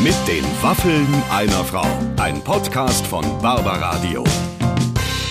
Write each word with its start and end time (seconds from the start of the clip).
Mit 0.00 0.14
den 0.28 0.44
Waffeln 0.62 1.08
einer 1.28 1.64
Frau. 1.64 1.84
Ein 2.20 2.40
Podcast 2.44 3.04
von 3.04 3.24
Barbaradio. 3.42 4.22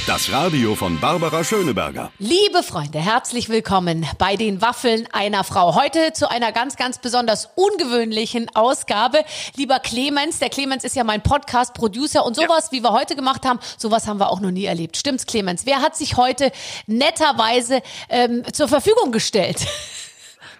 Das 0.05 0.29
Radio 0.29 0.75
von 0.75 0.99
Barbara 0.99 1.41
Schöneberger. 1.45 2.11
Liebe 2.19 2.61
Freunde, 2.63 2.99
herzlich 2.99 3.47
willkommen 3.47 4.05
bei 4.17 4.35
den 4.35 4.61
Waffeln 4.61 5.07
einer 5.13 5.45
Frau. 5.45 5.75
Heute 5.75 6.11
zu 6.11 6.29
einer 6.29 6.51
ganz, 6.51 6.75
ganz 6.75 6.97
besonders 6.97 7.47
ungewöhnlichen 7.55 8.53
Ausgabe. 8.55 9.23
Lieber 9.55 9.79
Clemens, 9.79 10.39
der 10.39 10.49
Clemens 10.49 10.83
ist 10.83 10.97
ja 10.97 11.05
mein 11.05 11.23
Podcast-Producer 11.23 12.25
und 12.25 12.35
sowas, 12.35 12.65
ja. 12.65 12.71
wie 12.77 12.83
wir 12.83 12.91
heute 12.91 13.15
gemacht 13.15 13.45
haben, 13.45 13.59
sowas 13.77 14.05
haben 14.05 14.19
wir 14.19 14.29
auch 14.29 14.41
noch 14.41 14.51
nie 14.51 14.65
erlebt. 14.65 14.97
Stimmt's, 14.97 15.25
Clemens? 15.25 15.65
Wer 15.65 15.81
hat 15.81 15.95
sich 15.95 16.17
heute 16.17 16.51
netterweise 16.87 17.81
ähm, 18.09 18.43
zur 18.51 18.67
Verfügung 18.67 19.13
gestellt? 19.13 19.65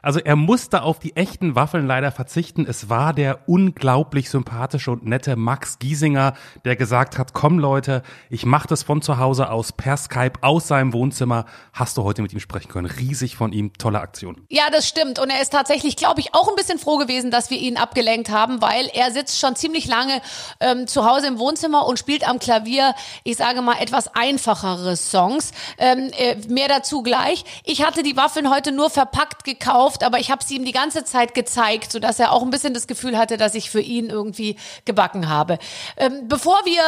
Also 0.01 0.19
er 0.19 0.35
musste 0.35 0.83
auf 0.83 0.99
die 0.99 1.15
echten 1.15 1.55
Waffeln 1.55 1.87
leider 1.87 2.11
verzichten. 2.11 2.65
Es 2.67 2.89
war 2.89 3.13
der 3.13 3.47
unglaublich 3.47 4.29
sympathische 4.29 4.91
und 4.91 5.05
nette 5.05 5.35
Max 5.35 5.79
Giesinger, 5.79 6.33
der 6.65 6.75
gesagt 6.75 7.17
hat, 7.17 7.33
komm 7.33 7.59
Leute, 7.59 8.03
ich 8.29 8.45
mache 8.45 8.67
das 8.67 8.83
von 8.83 9.01
zu 9.01 9.17
Hause 9.17 9.49
aus 9.49 9.71
per 9.71 9.97
Skype 9.97 10.33
aus 10.41 10.67
seinem 10.67 10.93
Wohnzimmer. 10.93 11.45
Hast 11.73 11.97
du 11.97 12.03
heute 12.03 12.21
mit 12.21 12.33
ihm 12.33 12.39
sprechen 12.39 12.69
können. 12.69 12.87
Riesig 12.87 13.35
von 13.35 13.51
ihm, 13.51 13.73
tolle 13.73 13.99
Aktion. 13.99 14.45
Ja, 14.49 14.69
das 14.71 14.87
stimmt. 14.87 15.19
Und 15.19 15.29
er 15.29 15.41
ist 15.41 15.51
tatsächlich, 15.51 15.95
glaube 15.95 16.19
ich, 16.19 16.33
auch 16.33 16.47
ein 16.47 16.55
bisschen 16.55 16.79
froh 16.79 16.97
gewesen, 16.97 17.31
dass 17.31 17.49
wir 17.49 17.57
ihn 17.57 17.77
abgelenkt 17.77 18.29
haben, 18.29 18.61
weil 18.61 18.89
er 18.93 19.11
sitzt 19.11 19.39
schon 19.39 19.55
ziemlich 19.55 19.87
lange 19.87 20.21
ähm, 20.59 20.87
zu 20.87 21.05
Hause 21.05 21.27
im 21.27 21.39
Wohnzimmer 21.39 21.85
und 21.85 21.99
spielt 21.99 22.27
am 22.27 22.39
Klavier, 22.39 22.93
ich 23.23 23.37
sage 23.37 23.61
mal, 23.61 23.77
etwas 23.79 24.13
einfachere 24.15 24.95
Songs. 24.95 25.51
Ähm, 25.77 26.11
äh, 26.17 26.35
mehr 26.47 26.67
dazu 26.67 27.01
gleich. 27.01 27.43
Ich 27.63 27.85
hatte 27.85 28.03
die 28.03 28.15
Waffeln 28.15 28.49
heute 28.49 28.71
nur 28.71 28.89
verpackt 28.89 29.43
gekauft 29.43 29.86
gekauft, 29.87 30.03
aber 30.03 30.19
ich 30.19 30.31
habe 30.31 30.43
sie 30.43 30.55
ihm 30.55 30.65
die 30.65 30.71
ganze 30.71 31.03
Zeit 31.03 31.33
gezeigt, 31.33 31.91
sodass 31.91 32.19
er 32.19 32.31
auch 32.31 32.43
ein 32.43 32.49
bisschen 32.49 32.73
das 32.73 32.87
Gefühl 32.87 33.17
hatte, 33.17 33.37
dass 33.37 33.55
ich 33.55 33.69
für 33.69 33.81
ihn 33.81 34.09
irgendwie 34.09 34.57
gebacken 34.85 35.29
habe. 35.29 35.57
Ähm, 35.97 36.27
bevor 36.27 36.59
wir 36.65 36.81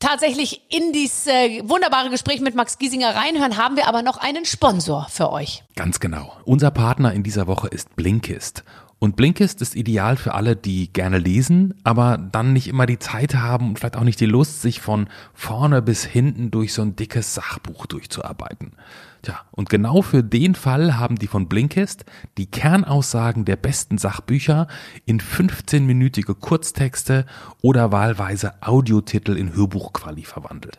tatsächlich 0.00 0.62
in 0.70 0.92
dieses 0.92 1.26
äh, 1.26 1.62
wunderbare 1.68 2.10
Gespräch 2.10 2.40
mit 2.40 2.54
Max 2.54 2.78
Giesinger 2.78 3.14
reinhören, 3.14 3.56
haben 3.56 3.76
wir 3.76 3.88
aber 3.88 4.02
noch 4.02 4.18
einen 4.18 4.44
Sponsor 4.44 5.06
für 5.10 5.30
euch. 5.30 5.64
Ganz 5.76 6.00
genau. 6.00 6.32
Unser 6.44 6.70
Partner 6.70 7.12
in 7.12 7.22
dieser 7.22 7.46
Woche 7.46 7.68
ist 7.68 7.94
Blinkist. 7.96 8.64
Und 8.98 9.16
Blinkist 9.16 9.60
ist 9.60 9.74
ideal 9.74 10.16
für 10.16 10.34
alle, 10.34 10.56
die 10.56 10.90
gerne 10.92 11.18
lesen, 11.18 11.74
aber 11.84 12.16
dann 12.16 12.52
nicht 12.52 12.68
immer 12.68 12.86
die 12.86 12.98
Zeit 12.98 13.34
haben 13.34 13.68
und 13.68 13.78
vielleicht 13.78 13.96
auch 13.96 14.04
nicht 14.04 14.20
die 14.20 14.26
Lust, 14.26 14.62
sich 14.62 14.80
von 14.80 15.08
vorne 15.34 15.82
bis 15.82 16.04
hinten 16.04 16.50
durch 16.50 16.72
so 16.72 16.82
ein 16.82 16.96
dickes 16.96 17.34
Sachbuch 17.34 17.86
durchzuarbeiten. 17.86 18.72
Tja, 19.24 19.40
und 19.52 19.70
genau 19.70 20.02
für 20.02 20.22
den 20.22 20.54
Fall 20.54 20.98
haben 20.98 21.16
die 21.16 21.28
von 21.28 21.48
Blinkist 21.48 22.04
die 22.36 22.44
Kernaussagen 22.44 23.46
der 23.46 23.56
besten 23.56 23.96
Sachbücher 23.96 24.68
in 25.06 25.18
15-minütige 25.18 26.34
Kurztexte 26.34 27.24
oder 27.62 27.90
wahlweise 27.90 28.52
Audiotitel 28.60 29.38
in 29.38 29.54
Hörbuchquali 29.54 30.24
verwandelt. 30.24 30.78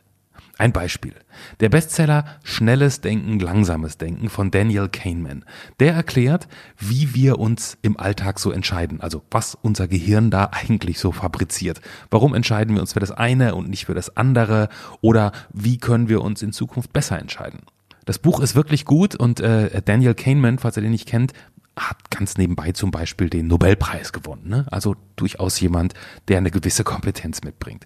Ein 0.60 0.74
Beispiel. 0.74 1.16
Der 1.60 1.70
Bestseller 1.70 2.24
Schnelles 2.44 3.02
Denken, 3.02 3.40
Langsames 3.40 3.98
Denken 3.98 4.30
von 4.30 4.52
Daniel 4.52 4.90
Kahneman. 4.90 5.44
Der 5.80 5.96
erklärt, 5.96 6.48
wie 6.78 7.16
wir 7.16 7.40
uns 7.40 7.80
im 7.82 8.00
Alltag 8.00 8.40
so 8.40 8.52
entscheiden. 8.52 9.02
Also 9.02 9.24
was 9.32 9.58
unser 9.60 9.88
Gehirn 9.88 10.30
da 10.30 10.52
eigentlich 10.52 11.00
so 11.00 11.12
fabriziert. 11.12 11.82
Warum 12.12 12.36
entscheiden 12.36 12.76
wir 12.76 12.82
uns 12.82 12.94
für 12.94 13.00
das 13.00 13.12
eine 13.12 13.56
und 13.56 13.70
nicht 13.70 13.86
für 13.86 13.96
das 13.96 14.16
andere? 14.16 14.70
Oder 15.02 15.32
wie 15.52 15.80
können 15.80 16.10
wir 16.10 16.22
uns 16.22 16.44
in 16.44 16.54
Zukunft 16.54 16.94
besser 16.94 17.18
entscheiden? 17.18 17.62
Das 18.06 18.20
Buch 18.20 18.40
ist 18.40 18.56
wirklich 18.56 18.86
gut 18.86 19.16
und 19.16 19.40
äh, 19.40 19.82
Daniel 19.84 20.14
Kahneman, 20.14 20.60
falls 20.60 20.78
ihr 20.78 20.84
den 20.84 20.92
nicht 20.92 21.08
kennt, 21.08 21.34
hat 21.78 22.10
ganz 22.10 22.38
nebenbei 22.38 22.72
zum 22.72 22.92
Beispiel 22.92 23.30
den 23.30 23.48
Nobelpreis 23.48 24.14
gewonnen. 24.14 24.48
Ne? 24.48 24.66
Also 24.72 24.96
durchaus 25.16 25.60
jemand, 25.60 25.94
der 26.28 26.38
eine 26.38 26.52
gewisse 26.52 26.84
Kompetenz 26.84 27.44
mitbringt. 27.44 27.86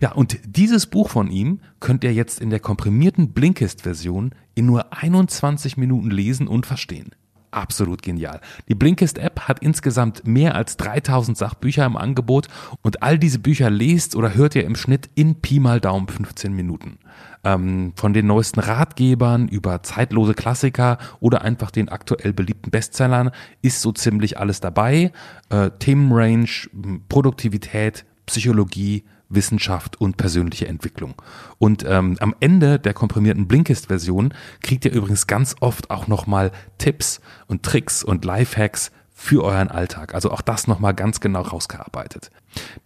Ja, 0.00 0.12
und 0.12 0.38
dieses 0.44 0.86
Buch 0.86 1.08
von 1.08 1.30
ihm 1.30 1.60
könnt 1.80 2.04
ihr 2.04 2.12
jetzt 2.12 2.40
in 2.40 2.50
der 2.50 2.60
komprimierten 2.60 3.32
Blinkist-Version 3.32 4.34
in 4.54 4.66
nur 4.66 4.92
21 4.92 5.76
Minuten 5.76 6.10
lesen 6.10 6.46
und 6.46 6.66
verstehen. 6.66 7.12
Absolut 7.52 8.02
genial. 8.02 8.40
Die 8.68 8.74
Blinkist-App 8.74 9.40
hat 9.40 9.58
insgesamt 9.60 10.26
mehr 10.26 10.54
als 10.54 10.78
3000 10.78 11.36
Sachbücher 11.36 11.84
im 11.84 11.98
Angebot 11.98 12.48
und 12.80 13.02
all 13.02 13.18
diese 13.18 13.38
Bücher 13.38 13.68
lest 13.68 14.16
oder 14.16 14.34
hört 14.34 14.54
ihr 14.54 14.64
im 14.64 14.74
Schnitt 14.74 15.10
in 15.14 15.34
Pi 15.36 15.60
mal 15.60 15.78
Daumen 15.78 16.08
15 16.08 16.52
Minuten. 16.54 16.98
Ähm, 17.44 17.92
von 17.96 18.12
den 18.12 18.26
neuesten 18.26 18.60
Ratgebern 18.60 19.48
über 19.48 19.82
zeitlose 19.82 20.34
Klassiker 20.34 20.98
oder 21.18 21.42
einfach 21.42 21.70
den 21.70 21.88
aktuell 21.88 22.32
beliebten 22.32 22.70
Bestsellern 22.70 23.30
ist 23.62 23.80
so 23.80 23.90
ziemlich 23.92 24.38
alles 24.38 24.60
dabei. 24.60 25.12
Äh, 25.48 25.70
Themenrange, 25.78 26.68
Produktivität, 27.08 28.04
Psychologie, 28.26 29.04
Wissenschaft 29.28 30.00
und 30.00 30.16
persönliche 30.16 30.68
Entwicklung. 30.68 31.14
Und 31.58 31.84
ähm, 31.88 32.16
am 32.20 32.34
Ende 32.40 32.78
der 32.78 32.94
komprimierten 32.94 33.48
Blinkist-Version 33.48 34.34
kriegt 34.62 34.84
ihr 34.84 34.92
übrigens 34.92 35.26
ganz 35.26 35.56
oft 35.60 35.90
auch 35.90 36.06
nochmal 36.06 36.52
Tipps 36.78 37.20
und 37.46 37.62
Tricks 37.62 38.04
und 38.04 38.24
Lifehacks 38.24 38.92
für 39.14 39.44
euren 39.44 39.68
Alltag. 39.68 40.14
Also 40.14 40.30
auch 40.30 40.42
das 40.42 40.66
nochmal 40.66 40.94
ganz 40.94 41.20
genau 41.20 41.42
rausgearbeitet. 41.42 42.30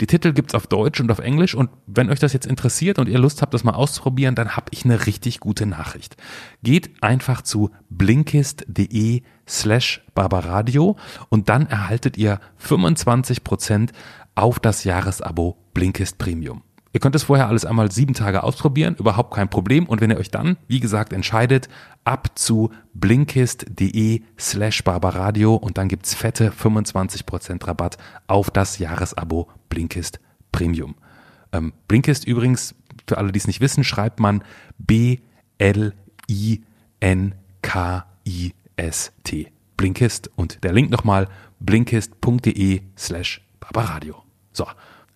Die 0.01 0.07
Titel 0.07 0.33
gibt's 0.33 0.55
auf 0.55 0.67
Deutsch 0.67 1.01
und 1.01 1.11
auf 1.11 1.19
Englisch 1.19 1.55
und 1.55 1.71
wenn 1.87 2.11
euch 2.11 2.21
das 2.21 2.33
jetzt 2.33 2.47
interessiert 2.47 2.99
und 2.99 3.09
ihr 3.09 3.19
Lust 3.19 3.43
habt, 3.43 3.55
das 3.55 3.65
mal 3.65 3.75
auszuprobieren, 3.75 4.35
dann 4.35 4.57
habe 4.57 4.67
ich 4.71 4.85
eine 4.85 5.07
richtig 5.07 5.41
gute 5.41 5.67
Nachricht. 5.67 6.17
Geht 6.63 7.03
einfach 7.03 7.43
zu 7.43 7.71
blinkist.de 7.91 9.23
slash 9.49 10.05
barbaradio 10.15 10.97
und 11.29 11.49
dann 11.49 11.67
erhaltet 11.67 12.17
ihr 12.17 12.41
25% 12.63 13.91
auf 14.35 14.61
das 14.61 14.85
Jahresabo 14.85 15.57
Blinkist 15.73 16.19
Premium. 16.19 16.66
Ihr 16.97 17.01
könnt 17.01 17.15
es 17.15 17.25
vorher 17.25 17.49
alles 17.49 17.67
einmal 17.67 17.93
sieben 17.93 18.15
Tage 18.15 18.43
ausprobieren, 18.43 18.97
überhaupt 18.99 19.35
kein 19.35 19.51
Problem. 19.51 19.85
Und 19.85 20.01
wenn 20.01 20.11
ihr 20.11 20.17
euch 20.17 20.31
dann, 20.31 20.57
wie 20.67 20.81
gesagt, 20.81 21.13
entscheidet, 21.13 21.69
ab 22.05 22.31
zu 22.39 22.71
blinkist.de 22.95 24.23
slash 24.39 24.83
barbaradio 24.83 25.57
und 25.57 25.77
dann 25.77 25.89
gibt's 25.89 26.15
fette 26.15 26.53
25% 26.53 27.67
Rabatt 27.67 27.99
auf 28.29 28.51
das 28.51 28.79
Jahresabo 28.79 29.51
Blinkist 29.69 30.21
Premium. 30.53 30.95
Ähm, 31.53 31.75
Blinkist 31.87 32.27
übrigens, 32.27 32.75
für 33.07 33.19
alle, 33.19 33.31
die 33.31 33.41
es 33.41 33.47
nicht 33.47 33.61
wissen, 33.61 33.85
schreibt 33.85 34.19
man 34.19 34.43
B-L-I-N-K-I-S-T. 34.79 35.93
Blinkist 39.77 40.31
und 40.35 40.65
der 40.65 40.73
Link 40.73 40.91
nochmal 40.91 41.29
blinkist.de 41.61 42.81
slash 42.97 43.43
barbaradio. 43.61 44.15
So, 44.55 44.67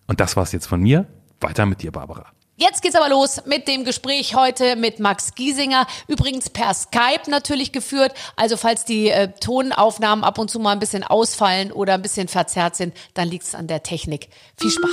und 0.05 0.19
das 0.19 0.37
war's 0.37 0.51
jetzt 0.51 0.67
von 0.67 0.79
mir. 0.79 1.07
Weiter 1.41 1.65
mit 1.65 1.81
dir, 1.81 1.91
Barbara. 1.91 2.25
Jetzt 2.61 2.83
geht's 2.83 2.95
aber 2.95 3.09
los 3.09 3.41
mit 3.45 3.67
dem 3.67 3.85
Gespräch 3.85 4.35
heute 4.35 4.75
mit 4.75 4.99
Max 4.99 5.33
Giesinger. 5.33 5.87
Übrigens 6.07 6.49
per 6.51 6.75
Skype 6.75 7.27
natürlich 7.27 7.71
geführt. 7.71 8.13
Also 8.35 8.55
falls 8.55 8.85
die 8.85 9.09
äh, 9.09 9.31
Tonaufnahmen 9.39 10.23
ab 10.23 10.37
und 10.37 10.51
zu 10.51 10.59
mal 10.59 10.73
ein 10.73 10.79
bisschen 10.79 11.03
ausfallen 11.03 11.71
oder 11.71 11.95
ein 11.95 12.03
bisschen 12.03 12.27
verzerrt 12.27 12.75
sind, 12.75 12.95
dann 13.15 13.27
liegt's 13.27 13.55
an 13.55 13.65
der 13.65 13.81
Technik. 13.81 14.29
Viel 14.59 14.69
Spaß. 14.69 14.91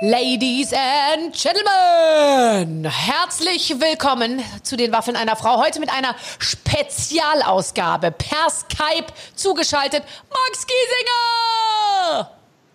Ladies 0.00 0.72
and 0.72 1.32
Gentlemen, 1.32 2.90
herzlich 2.90 3.78
willkommen 3.78 4.42
zu 4.64 4.76
den 4.76 4.90
Waffeln 4.90 5.16
einer 5.16 5.36
Frau. 5.36 5.62
Heute 5.62 5.78
mit 5.78 5.94
einer 5.96 6.16
Spezialausgabe 6.40 8.10
per 8.10 8.50
Skype 8.50 9.12
zugeschaltet. 9.36 10.02
Max 10.28 10.66
Giesinger! 10.66 12.30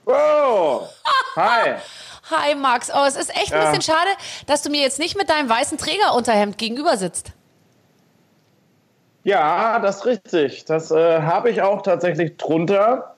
Wow! 0.05 0.87
Hi! 1.35 1.75
Hi 2.29 2.55
Max, 2.55 2.91
oh, 2.93 3.05
es 3.07 3.15
ist 3.15 3.29
echt 3.29 3.53
ein 3.53 3.61
bisschen 3.61 3.81
schade, 3.81 4.09
dass 4.47 4.61
du 4.61 4.69
mir 4.69 4.81
jetzt 4.81 4.99
nicht 4.99 5.17
mit 5.17 5.29
deinem 5.29 5.49
weißen 5.49 5.77
Trägerunterhemd 5.77 6.57
gegenüber 6.57 6.97
sitzt. 6.97 7.31
Ja, 9.23 9.79
das 9.79 9.97
ist 9.97 10.05
richtig. 10.05 10.65
Das 10.65 10.91
äh, 10.91 11.21
habe 11.21 11.49
ich 11.49 11.61
auch 11.61 11.81
tatsächlich 11.81 12.37
drunter. 12.37 13.15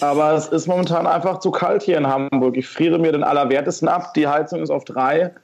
Aber 0.00 0.32
es 0.32 0.48
ist 0.48 0.66
momentan 0.66 1.06
einfach 1.06 1.40
zu 1.40 1.50
kalt 1.50 1.82
hier 1.82 1.96
in 1.96 2.06
Hamburg. 2.06 2.56
Ich 2.56 2.68
friere 2.68 2.98
mir 2.98 3.12
den 3.12 3.24
Allerwertesten 3.24 3.88
ab. 3.88 4.12
Die 4.14 4.26
Heizung 4.26 4.62
ist 4.62 4.70
auf 4.70 4.84
drei 4.84 5.34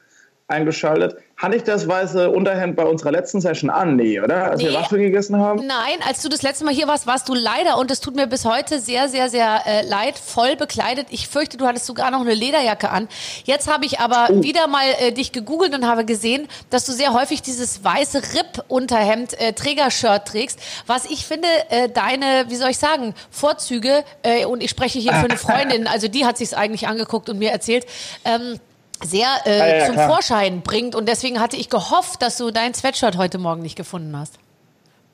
eingeschaltet. 0.53 1.17
Hatte 1.43 1.57
ich 1.57 1.65
das 1.65 1.89
weiße 1.89 2.31
Unterhemd 2.31 2.77
bei 2.77 2.85
unserer 2.85 3.11
letzten 3.11 3.41
Session 3.41 3.69
an? 3.69 3.97
Nee, 3.97 4.21
oder? 4.21 4.53
Als 4.53 4.63
nee. 4.63 4.69
wir 4.69 4.75
Waffeln 4.75 5.03
gegessen 5.03 5.37
haben? 5.37 5.67
Nein, 5.67 5.99
als 6.07 6.23
du 6.23 6.29
das 6.29 6.43
letzte 6.43 6.65
Mal 6.65 6.73
hier 6.73 6.87
warst, 6.87 7.09
warst 7.09 7.29
du 7.29 7.35
leider, 7.35 7.79
und 7.79 7.91
es 7.91 8.01
tut 8.01 8.15
mir 8.15 8.29
bis 8.29 8.45
heute 8.45 8.79
sehr, 8.79 9.09
sehr, 9.09 9.29
sehr 9.29 9.61
äh, 9.67 9.85
leid, 9.85 10.17
voll 10.17 10.55
bekleidet. 10.55 11.09
Ich 11.11 11.27
fürchte, 11.27 11.57
du 11.57 11.67
hattest 11.67 11.87
sogar 11.87 12.13
noch 12.13 12.21
eine 12.21 12.35
Lederjacke 12.35 12.91
an. 12.91 13.09
Jetzt 13.43 13.69
habe 13.69 13.87
ich 13.87 13.99
aber 13.99 14.29
oh. 14.31 14.41
wieder 14.41 14.69
mal 14.69 14.85
äh, 15.01 15.11
dich 15.11 15.33
gegoogelt 15.33 15.75
und 15.75 15.85
habe 15.85 16.05
gesehen, 16.05 16.47
dass 16.71 16.87
du 16.87 16.93
sehr 16.93 17.13
häufig 17.13 17.43
dieses 17.43 17.83
weiße 17.83 18.23
Ripp-Unterhemd, 18.35 19.41
äh, 19.41 19.53
Trägershirt 19.53 20.29
trägst, 20.29 20.61
was 20.87 21.07
ich 21.07 21.27
finde, 21.27 21.49
äh, 21.71 21.89
deine, 21.89 22.45
wie 22.51 22.57
soll 22.57 22.71
ich 22.71 22.79
sagen, 22.79 23.15
Vorzüge, 23.33 24.05
äh, 24.23 24.45
und 24.45 24.63
ich 24.63 24.71
spreche 24.71 25.01
hier 25.01 25.13
für 25.15 25.25
eine 25.25 25.37
Freundin, 25.39 25.89
also 25.89 26.07
die 26.07 26.25
hat 26.25 26.39
sich's 26.39 26.55
eigentlich 26.55 26.87
angeguckt 26.87 27.29
und 27.29 27.41
mir 27.41 27.51
erzählt, 27.51 27.85
ähm, 28.25 28.61
sehr 29.05 29.29
äh, 29.45 29.61
ah, 29.61 29.67
ja, 29.67 29.87
zum 29.87 29.95
klar. 29.95 30.09
Vorschein 30.09 30.63
bringt. 30.63 30.95
Und 30.95 31.09
deswegen 31.09 31.41
hatte 31.41 31.57
ich 31.57 31.69
gehofft, 31.69 32.23
dass 32.23 32.37
du 32.37 32.51
dein 32.51 32.75
Sweatshirt 32.75 33.17
heute 33.17 33.39
Morgen 33.39 33.63
nicht 33.63 33.77
gefunden 33.77 34.17
hast. 34.19 34.39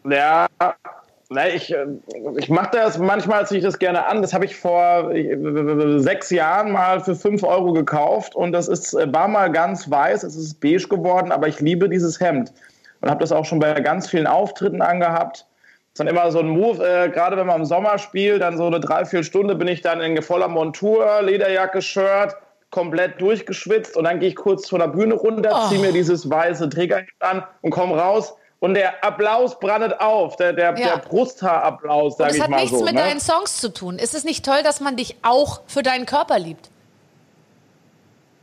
Ja, 0.09 0.47
Na, 1.31 1.47
ich, 1.49 1.75
äh, 1.75 1.87
ich 2.39 2.49
mache 2.49 2.71
das 2.73 2.97
manchmal, 2.99 3.47
ziehe 3.47 3.59
ich 3.59 3.65
das 3.65 3.79
gerne 3.79 4.07
an. 4.07 4.23
Das 4.23 4.33
habe 4.33 4.47
ich 4.47 4.57
vor 4.57 5.13
sechs 5.99 6.31
Jahren 6.31 6.73
mal 6.73 7.01
für 7.01 7.15
fünf 7.15 7.43
Euro 7.43 7.73
gekauft 7.73 8.35
und 8.35 8.53
das 8.53 8.69
ist, 8.69 8.95
äh, 8.95 9.13
war 9.13 9.29
mal 9.29 9.51
ganz 9.53 9.91
weiß, 9.91 10.23
es 10.23 10.37
ist 10.37 10.61
beige 10.61 10.89
geworden, 10.89 11.31
aber 11.31 11.49
ich 11.49 11.61
liebe 11.61 11.89
dieses 11.89 12.19
Hemd 12.21 12.53
und 13.01 13.11
habe 13.11 13.21
das 13.21 13.33
auch 13.33 13.45
schon 13.45 13.59
bei 13.59 13.75
ganz 13.81 14.09
vielen 14.09 14.27
Auftritten 14.27 14.81
angehabt. 14.81 15.47
Das 15.93 15.93
ist 15.93 15.99
dann 15.99 16.07
immer 16.07 16.31
so 16.31 16.39
ein 16.39 16.49
Move, 16.49 16.83
äh, 16.83 17.11
gerade 17.11 17.37
wenn 17.37 17.47
man 17.47 17.61
im 17.61 17.67
Sommer 17.67 17.99
spielt, 17.99 18.41
dann 18.41 18.57
so 18.57 18.67
eine 18.67 18.81
drei, 18.81 19.05
vier 19.05 19.23
Stunden 19.23 19.59
bin 19.59 19.69
ich 19.69 19.83
dann 19.83 20.01
in 20.01 20.23
voller 20.23 20.49
Montur, 20.49 21.21
Lederjacke, 21.23 21.83
Shirt, 21.83 22.37
komplett 22.71 23.21
durchgeschwitzt 23.21 23.97
und 23.97 24.05
dann 24.05 24.21
gehe 24.21 24.29
ich 24.29 24.37
kurz 24.37 24.69
von 24.69 24.81
der 24.81 24.89
Bühne 24.89 25.15
runter, 25.15 25.51
oh. 25.53 25.69
ziehe 25.69 25.81
mir 25.81 25.93
dieses 25.93 26.29
weiße 26.29 26.69
Trägerhemd 26.69 27.09
an 27.21 27.45
und 27.63 27.71
komme 27.71 27.97
raus 27.97 28.35
und 28.61 28.75
der 28.75 29.05
Applaus 29.05 29.59
brandet 29.59 30.01
auf, 30.01 30.37
der, 30.37 30.53
der, 30.53 30.77
ja. 30.77 30.97
der 30.97 30.99
Brusthaarapplaus, 30.99 32.17
sage 32.17 32.33
ich 32.33 32.39
mal 32.39 32.47
so. 32.47 32.51
Das 32.51 32.61
hat 32.61 32.71
nichts 32.71 32.85
mit 32.85 32.95
ne? 32.95 33.01
deinen 33.01 33.21
Songs 33.21 33.59
zu 33.59 33.73
tun. 33.73 33.99
Ist 33.99 34.15
es 34.15 34.25
nicht 34.25 34.45
toll, 34.45 34.63
dass 34.65 34.81
man 34.81 34.97
dich 34.97 35.17
auch 35.23 35.61
für 35.67 35.83
deinen 35.83 36.07
Körper 36.07 36.39
liebt? 36.39 36.71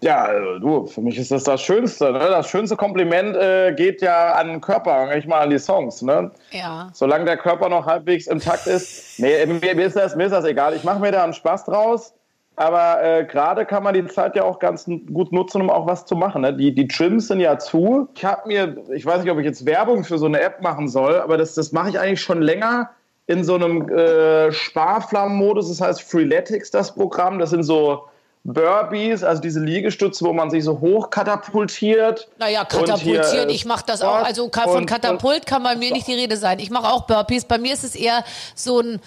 Ja, 0.01 0.25
also, 0.25 0.59
du, 0.59 0.85
für 0.85 1.01
mich 1.01 1.17
ist 1.17 1.31
das 1.31 1.45
das 1.45 1.61
Schönste. 1.61 2.11
Ne? 2.11 2.19
Das 2.19 2.47
schönste 2.47 2.75
Kompliment 2.75 3.35
äh, 3.35 3.73
geht 3.73 4.01
ja 4.01 4.33
an 4.33 4.47
den 4.49 4.61
Körper, 4.61 5.13
nicht 5.15 5.27
mal 5.27 5.39
an 5.41 5.49
die 5.49 5.57
Songs. 5.57 6.01
Ne? 6.01 6.31
Ja. 6.51 6.89
Solange 6.93 7.25
der 7.25 7.37
Körper 7.37 7.69
noch 7.69 7.85
halbwegs 7.85 8.27
intakt 8.27 8.67
ist. 8.67 9.19
Nee, 9.19 9.45
mir, 9.45 9.75
mir, 9.75 9.85
ist 9.85 9.95
das, 9.95 10.15
mir 10.15 10.25
ist 10.25 10.31
das 10.31 10.45
egal. 10.45 10.75
Ich 10.75 10.83
mache 10.83 10.99
mir 10.99 11.11
da 11.11 11.23
einen 11.23 11.33
Spaß 11.33 11.65
draus. 11.65 12.13
Aber 12.55 13.03
äh, 13.03 13.25
gerade 13.25 13.65
kann 13.65 13.83
man 13.83 13.93
die 13.93 14.05
Zeit 14.07 14.35
ja 14.35 14.43
auch 14.43 14.59
ganz 14.59 14.85
gut 14.85 15.31
nutzen, 15.33 15.61
um 15.61 15.69
auch 15.69 15.87
was 15.87 16.05
zu 16.05 16.15
machen. 16.15 16.43
Ne? 16.43 16.53
Die, 16.53 16.73
die 16.73 16.87
Gyms 16.87 17.27
sind 17.27 17.41
ja 17.41 17.59
zu. 17.59 18.07
Ich 18.15 18.23
habe 18.23 18.47
mir, 18.47 18.77
ich 18.93 19.05
weiß 19.05 19.21
nicht, 19.21 19.31
ob 19.31 19.39
ich 19.39 19.45
jetzt 19.45 19.65
Werbung 19.65 20.03
für 20.03 20.17
so 20.17 20.25
eine 20.25 20.39
App 20.39 20.61
machen 20.61 20.87
soll, 20.87 21.19
aber 21.19 21.37
das, 21.37 21.55
das 21.55 21.71
mache 21.71 21.89
ich 21.89 21.99
eigentlich 21.99 22.21
schon 22.21 22.41
länger 22.41 22.91
in 23.27 23.43
so 23.43 23.55
einem 23.55 23.89
äh, 23.89 24.51
Sparflammenmodus. 24.51 25.69
Das 25.69 25.81
heißt 25.81 26.01
Freeletics, 26.01 26.71
das 26.71 26.93
Programm. 26.93 27.39
Das 27.39 27.49
sind 27.49 27.63
so 27.63 28.05
Burpees, 28.45 29.23
also 29.23 29.41
diese 29.41 29.59
Liegestütze, 29.59 30.23
wo 30.23 30.31
man 30.31 30.51
sich 30.51 30.63
so 30.63 30.79
hoch 30.79 31.09
katapultiert. 31.09 32.29
Naja, 32.37 32.63
katapultiert, 32.63 33.25
hier, 33.31 33.49
ich 33.49 33.65
mache 33.65 33.83
das 33.87 34.01
auch. 34.01 34.23
Also 34.23 34.49
von 34.51 34.85
Katapult 34.85 35.47
kann 35.47 35.63
bei 35.63 35.75
mir 35.75 35.91
nicht 35.91 36.07
die 36.07 36.13
Rede 36.13 36.37
sein. 36.37 36.59
Ich 36.59 36.69
mache 36.69 36.87
auch 36.87 37.07
Burpees. 37.07 37.45
Bei 37.45 37.57
mir 37.57 37.73
ist 37.73 37.83
es 37.83 37.95
eher 37.95 38.23
so 38.53 38.79
ein 38.79 39.01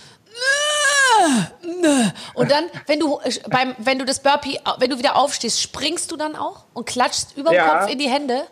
und 2.35 2.51
dann, 2.51 2.65
wenn 2.87 3.01
du 3.01 3.19
beim, 3.49 3.75
wenn 3.79 3.99
du 3.99 4.05
das 4.05 4.21
Burpee, 4.21 4.59
wenn 4.79 4.91
du 4.91 4.99
wieder 4.99 5.17
aufstehst, 5.17 5.61
springst 5.61 6.11
du 6.11 6.17
dann 6.17 6.37
auch 6.37 6.65
und 6.75 6.87
klatschst 6.87 7.37
über 7.37 7.51
den 7.51 7.57
ja, 7.57 7.69
Kopf 7.69 7.93
in 7.93 7.99
die 7.99 8.09
Hände? 8.09 8.43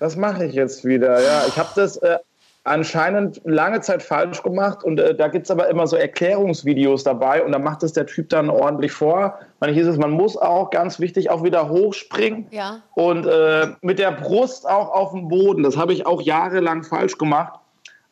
Das 0.00 0.16
mache 0.16 0.44
ich 0.44 0.54
jetzt 0.54 0.84
wieder, 0.84 1.22
ja. 1.22 1.46
Ich 1.46 1.56
habe 1.56 1.70
das 1.74 1.96
äh, 1.98 2.18
anscheinend 2.64 3.42
lange 3.44 3.82
Zeit 3.82 4.02
falsch 4.02 4.42
gemacht 4.42 4.82
und 4.82 4.98
äh, 4.98 5.14
da 5.14 5.28
gibt 5.28 5.44
es 5.44 5.50
aber 5.50 5.68
immer 5.68 5.86
so 5.86 5.96
Erklärungsvideos 5.96 7.04
dabei 7.04 7.44
und 7.44 7.52
da 7.52 7.58
macht 7.58 7.82
es 7.82 7.92
der 7.92 8.06
Typ 8.06 8.30
dann 8.30 8.48
ordentlich 8.48 8.92
vor. 8.92 9.38
Man 9.60 9.72
hieß 9.72 9.86
es, 9.86 9.98
man 9.98 10.10
muss 10.10 10.36
auch 10.36 10.70
ganz 10.70 10.98
wichtig 10.98 11.30
auch 11.30 11.44
wieder 11.44 11.68
hochspringen 11.68 12.46
ja. 12.50 12.80
und 12.94 13.26
äh, 13.26 13.68
mit 13.82 13.98
der 13.98 14.12
Brust 14.12 14.68
auch 14.68 14.90
auf 14.90 15.12
dem 15.12 15.28
Boden. 15.28 15.62
Das 15.62 15.76
habe 15.76 15.92
ich 15.92 16.06
auch 16.06 16.22
jahrelang 16.22 16.84
falsch 16.84 17.18
gemacht. 17.18 17.60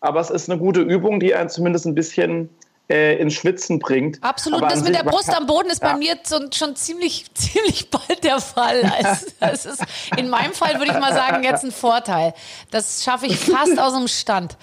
Aber 0.01 0.21
es 0.21 0.31
ist 0.31 0.51
eine 0.51 0.59
gute 0.59 0.81
Übung, 0.81 1.21
die 1.21 1.35
einen 1.35 1.49
zumindest 1.49 1.87
ein 1.87 1.95
bisschen 1.95 2.51
äh, 2.89 3.17
ins 3.17 3.35
Schwitzen 3.35 3.79
bringt. 3.79 4.23
Absolut. 4.23 4.63
das 4.63 4.83
mit 4.83 4.95
der 4.95 5.05
Brust 5.05 5.29
kann, 5.29 5.37
am 5.43 5.47
Boden 5.47 5.71
ist 5.71 5.83
ja. 5.83 5.93
bei 5.93 5.99
mir 5.99 6.19
so, 6.25 6.41
schon 6.53 6.77
ziemlich, 6.77 7.27
ziemlich 7.35 7.91
bald 7.91 8.25
der 8.25 8.41
Fall. 8.41 8.83
Also, 9.03 9.27
das 9.41 9.67
ist 9.67 9.83
in 10.17 10.29
meinem 10.29 10.53
Fall 10.53 10.79
würde 10.79 10.93
ich 10.93 10.99
mal 10.99 11.13
sagen 11.13 11.43
jetzt 11.43 11.65
ein 11.65 11.73
Vorteil. 11.73 12.35
Das 12.71 13.03
schaffe 13.03 13.27
ich 13.27 13.39
fast 13.39 13.79
aus 13.79 13.95
dem 13.95 14.09
Stand. 14.09 14.57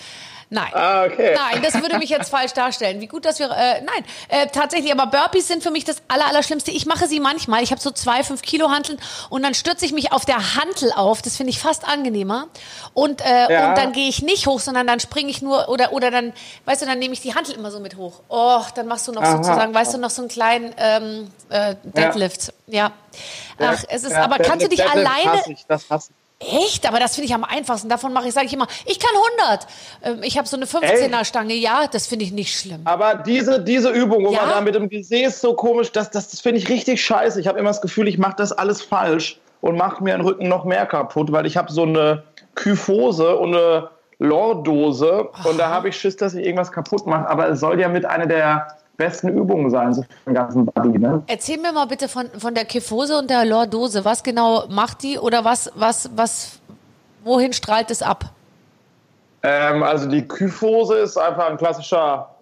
Nein. 0.51 0.71
Ah, 0.73 1.05
okay. 1.05 1.35
Nein, 1.35 1.61
das 1.61 1.75
würde 1.75 1.99
mich 1.99 2.09
jetzt 2.09 2.29
falsch 2.29 2.53
darstellen. 2.53 2.99
Wie 3.01 3.07
gut, 3.07 3.25
dass 3.25 3.37
wir. 3.37 3.51
Äh, 3.51 3.81
nein, 3.81 4.03
äh, 4.29 4.47
tatsächlich, 4.47 4.91
aber 4.91 5.05
Burpees 5.05 5.47
sind 5.47 5.61
für 5.61 5.69
mich 5.69 5.85
das 5.85 5.97
Allerallerschlimmste. 6.07 6.71
Ich 6.71 6.87
mache 6.87 7.07
sie 7.07 7.19
manchmal. 7.19 7.61
Ich 7.61 7.69
habe 7.69 7.79
so 7.79 7.91
zwei, 7.91 8.23
fünf 8.23 8.41
Kilo 8.41 8.71
Hanteln 8.71 8.99
und 9.29 9.43
dann 9.43 9.53
stürze 9.53 9.85
ich 9.85 9.93
mich 9.93 10.11
auf 10.11 10.25
der 10.25 10.55
Hantel 10.55 10.91
auf. 10.95 11.21
Das 11.21 11.37
finde 11.37 11.51
ich 11.51 11.59
fast 11.59 11.87
angenehmer. 11.87 12.47
Und, 12.95 13.21
äh, 13.21 13.51
ja. 13.51 13.69
und 13.69 13.77
dann 13.77 13.91
gehe 13.91 14.09
ich 14.09 14.23
nicht 14.23 14.47
hoch, 14.47 14.59
sondern 14.59 14.87
dann 14.87 14.99
springe 14.99 15.29
ich 15.29 15.43
nur 15.43 15.69
oder, 15.69 15.93
oder 15.93 16.09
dann, 16.09 16.33
weißt 16.65 16.81
du, 16.81 16.85
dann 16.87 16.97
nehme 16.97 17.13
ich 17.13 17.21
die 17.21 17.35
Hantel 17.35 17.53
immer 17.53 17.69
so 17.69 17.79
mit 17.79 17.95
hoch. 17.95 18.21
Oh, 18.27 18.61
dann 18.73 18.87
machst 18.87 19.07
du 19.07 19.11
noch 19.11 19.21
Aha. 19.21 19.37
sozusagen, 19.37 19.73
weißt 19.73 19.93
du, 19.93 19.97
noch 19.99 20.09
so 20.09 20.23
einen 20.23 20.29
kleinen 20.29 20.73
ähm, 20.77 21.31
äh, 21.49 21.75
Deadlift. 21.83 22.53
Ja. 22.65 22.91
ja. 23.59 23.73
Ach, 23.75 23.83
es 23.87 24.03
ist, 24.03 24.13
ja, 24.13 24.23
aber 24.23 24.37
kannst 24.37 24.65
du 24.65 24.69
dich 24.69 24.83
alleine. 24.83 25.43
Ich, 25.47 25.65
das 25.67 25.87
hasse 25.91 26.11
Echt? 26.39 26.87
Aber 26.87 26.99
das 26.99 27.15
finde 27.15 27.27
ich 27.27 27.35
am 27.35 27.43
einfachsten. 27.43 27.89
Davon 27.89 28.13
mache 28.13 28.29
ich, 28.29 28.33
sage 28.33 28.45
ich 28.45 28.53
immer, 28.53 28.67
ich 28.85 28.97
kann 28.99 29.11
100. 29.41 29.67
Ähm, 30.03 30.23
ich 30.23 30.37
habe 30.37 30.47
so 30.47 30.55
eine 30.55 30.65
15er-Stange. 30.65 31.53
Ja, 31.53 31.87
das 31.91 32.07
finde 32.07 32.23
ich 32.23 32.31
nicht 32.31 32.57
schlimm. 32.57 32.81
Aber 32.85 33.15
diese, 33.15 33.61
diese 33.61 33.89
Übung, 33.89 34.25
wo 34.25 34.31
ja? 34.31 34.41
man 34.41 34.49
da 34.49 34.61
mit 34.61 34.75
dem 34.75 34.87
Gesäß 34.87 35.41
so 35.41 35.53
komisch, 35.53 35.91
das, 35.91 36.11
das, 36.11 36.29
das 36.29 36.39
finde 36.39 36.59
ich 36.59 36.69
richtig 36.69 37.03
scheiße. 37.03 37.41
Ich 37.41 37.47
habe 37.47 37.59
immer 37.59 37.69
das 37.69 37.81
Gefühl, 37.81 38.07
ich 38.07 38.17
mache 38.17 38.35
das 38.37 38.53
alles 38.53 38.81
falsch 38.81 39.39
und 39.59 39.77
mache 39.77 40.01
mir 40.01 40.15
den 40.15 40.21
Rücken 40.21 40.47
noch 40.47 40.63
mehr 40.63 40.85
kaputt, 40.85 41.31
weil 41.33 41.45
ich 41.45 41.57
habe 41.57 41.71
so 41.71 41.83
eine 41.83 42.23
Kyphose 42.55 43.35
und 43.35 43.53
eine 43.53 43.89
Lordose 44.19 45.29
und 45.45 45.57
da 45.57 45.69
habe 45.69 45.89
ich 45.89 45.97
Schiss, 45.97 46.17
dass 46.17 46.33
ich 46.33 46.45
irgendwas 46.45 46.71
kaputt 46.71 47.05
mache. 47.05 47.27
Aber 47.27 47.49
es 47.49 47.59
soll 47.59 47.79
ja 47.79 47.89
mit 47.89 48.05
einer 48.05 48.27
der 48.27 48.67
besten 48.99 49.29
Übungen 49.29 49.71
sein 49.71 49.93
so 49.93 50.03
für 50.03 50.09
den 50.27 50.35
ganzen 50.35 50.65
Body. 50.65 50.99
Ne? 50.99 51.23
Erzähl 51.25 51.57
mir 51.57 51.71
mal 51.71 51.87
bitte 51.87 52.07
von, 52.07 52.27
von 52.37 52.53
der 52.53 52.65
Kyphose 52.65 53.17
und 53.17 53.29
der 53.29 53.45
Lordose. 53.45 54.05
Was 54.05 54.21
genau 54.21 54.65
macht 54.67 55.01
die 55.01 55.17
oder 55.17 55.43
was, 55.43 55.71
was, 55.73 56.11
was, 56.15 56.59
wohin 57.23 57.53
strahlt 57.53 57.89
es 57.89 58.03
ab? 58.03 58.25
Ähm, 59.41 59.81
also 59.83 60.07
die 60.07 60.27
Kyphose 60.27 60.95
ist 60.95 61.17
einfach 61.17 61.49
ein 61.49 61.57
klassischer 61.57 62.35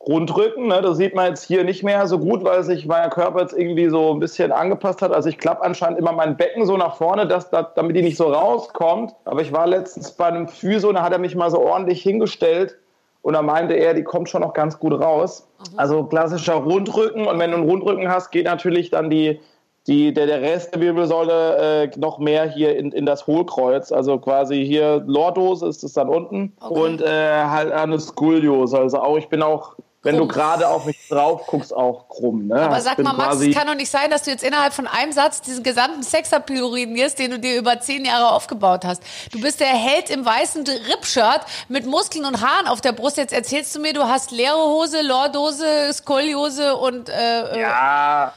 Rundrücken. 0.00 0.68
Ne? 0.68 0.82
Das 0.82 0.98
sieht 0.98 1.16
man 1.16 1.30
jetzt 1.30 1.42
hier 1.42 1.64
nicht 1.64 1.82
mehr 1.82 2.06
so 2.06 2.20
gut, 2.20 2.44
weil 2.44 2.62
sich 2.62 2.86
mein 2.86 3.10
Körper 3.10 3.40
jetzt 3.40 3.52
irgendwie 3.52 3.88
so 3.88 4.14
ein 4.14 4.20
bisschen 4.20 4.52
angepasst 4.52 5.02
hat. 5.02 5.12
Also 5.12 5.28
ich 5.28 5.38
klappe 5.38 5.64
anscheinend 5.64 5.98
immer 5.98 6.12
mein 6.12 6.36
Becken 6.36 6.64
so 6.64 6.76
nach 6.76 6.96
vorne, 6.96 7.26
dass, 7.26 7.50
dass, 7.50 7.74
damit 7.74 7.96
die 7.96 8.02
nicht 8.02 8.16
so 8.16 8.32
rauskommt. 8.32 9.16
Aber 9.24 9.42
ich 9.42 9.52
war 9.52 9.66
letztens 9.66 10.12
bei 10.12 10.26
einem 10.26 10.46
Physio 10.46 10.90
und 10.90 10.94
da 10.94 11.02
hat 11.02 11.12
er 11.12 11.18
mich 11.18 11.34
mal 11.34 11.50
so 11.50 11.60
ordentlich 11.60 12.02
hingestellt 12.02 12.76
und 13.24 13.32
da 13.32 13.40
meinte 13.40 13.72
er, 13.72 13.94
die 13.94 14.02
kommt 14.02 14.28
schon 14.28 14.42
noch 14.42 14.52
ganz 14.52 14.78
gut 14.78 14.92
raus. 14.92 15.48
Mhm. 15.58 15.78
Also 15.78 16.04
klassischer 16.04 16.56
Rundrücken. 16.56 17.26
Und 17.26 17.38
wenn 17.38 17.52
du 17.52 17.56
einen 17.56 17.66
Rundrücken 17.66 18.06
hast, 18.06 18.30
geht 18.30 18.44
natürlich 18.44 18.90
dann 18.90 19.08
die, 19.08 19.40
die, 19.86 20.12
der, 20.12 20.26
der 20.26 20.42
Rest 20.42 20.74
der 20.74 20.82
Wirbelsäule 20.82 21.84
äh, 21.84 21.90
noch 21.98 22.18
mehr 22.18 22.44
hier 22.44 22.76
in, 22.76 22.92
in 22.92 23.06
das 23.06 23.26
Hohlkreuz. 23.26 23.92
Also 23.92 24.18
quasi 24.18 24.62
hier 24.66 25.02
Lordose 25.06 25.66
ist 25.66 25.82
es 25.82 25.94
dann 25.94 26.10
unten. 26.10 26.52
Okay. 26.60 26.78
Und 26.78 27.00
äh, 27.00 27.44
halt 27.44 27.72
eine 27.72 27.98
Skoliose. 27.98 28.78
Also 28.78 28.98
auch, 28.98 29.16
ich 29.16 29.30
bin 29.30 29.40
auch 29.40 29.74
wenn 30.04 30.18
du 30.18 30.28
gerade 30.28 30.68
auf 30.68 30.84
mich 30.84 31.08
drauf 31.08 31.46
guckst, 31.46 31.74
auch 31.74 32.08
krumm. 32.08 32.46
Ne? 32.48 32.60
Aber 32.60 32.80
sag 32.80 32.98
mal, 32.98 33.14
Max, 33.14 33.40
es 33.40 33.54
kann 33.54 33.66
doch 33.66 33.74
nicht 33.74 33.90
sein, 33.90 34.10
dass 34.10 34.22
du 34.22 34.30
jetzt 34.30 34.44
innerhalb 34.44 34.72
von 34.72 34.86
einem 34.86 35.12
Satz 35.12 35.40
diesen 35.40 35.64
gesamten 35.64 36.02
Sexappeal 36.02 36.62
urinierst, 36.62 37.18
den 37.18 37.32
du 37.32 37.38
dir 37.38 37.58
über 37.58 37.80
zehn 37.80 38.04
Jahre 38.04 38.32
aufgebaut 38.32 38.84
hast. 38.84 39.02
Du 39.32 39.40
bist 39.40 39.60
der 39.60 39.66
Held 39.68 40.10
im 40.10 40.24
weißen 40.24 40.64
Rippshirt 40.92 41.40
mit 41.68 41.86
Muskeln 41.86 42.26
und 42.26 42.42
Haaren 42.42 42.68
auf 42.68 42.80
der 42.82 42.92
Brust. 42.92 43.16
Jetzt 43.16 43.32
erzählst 43.32 43.74
du 43.74 43.80
mir, 43.80 43.94
du 43.94 44.04
hast 44.04 44.30
leere 44.30 44.56
Hose, 44.56 45.00
Lordose, 45.02 45.92
Skoliose 45.92 46.76
und 46.76 47.08
äh, 47.08 47.54
äh 47.54 47.60
ja. 47.60 48.34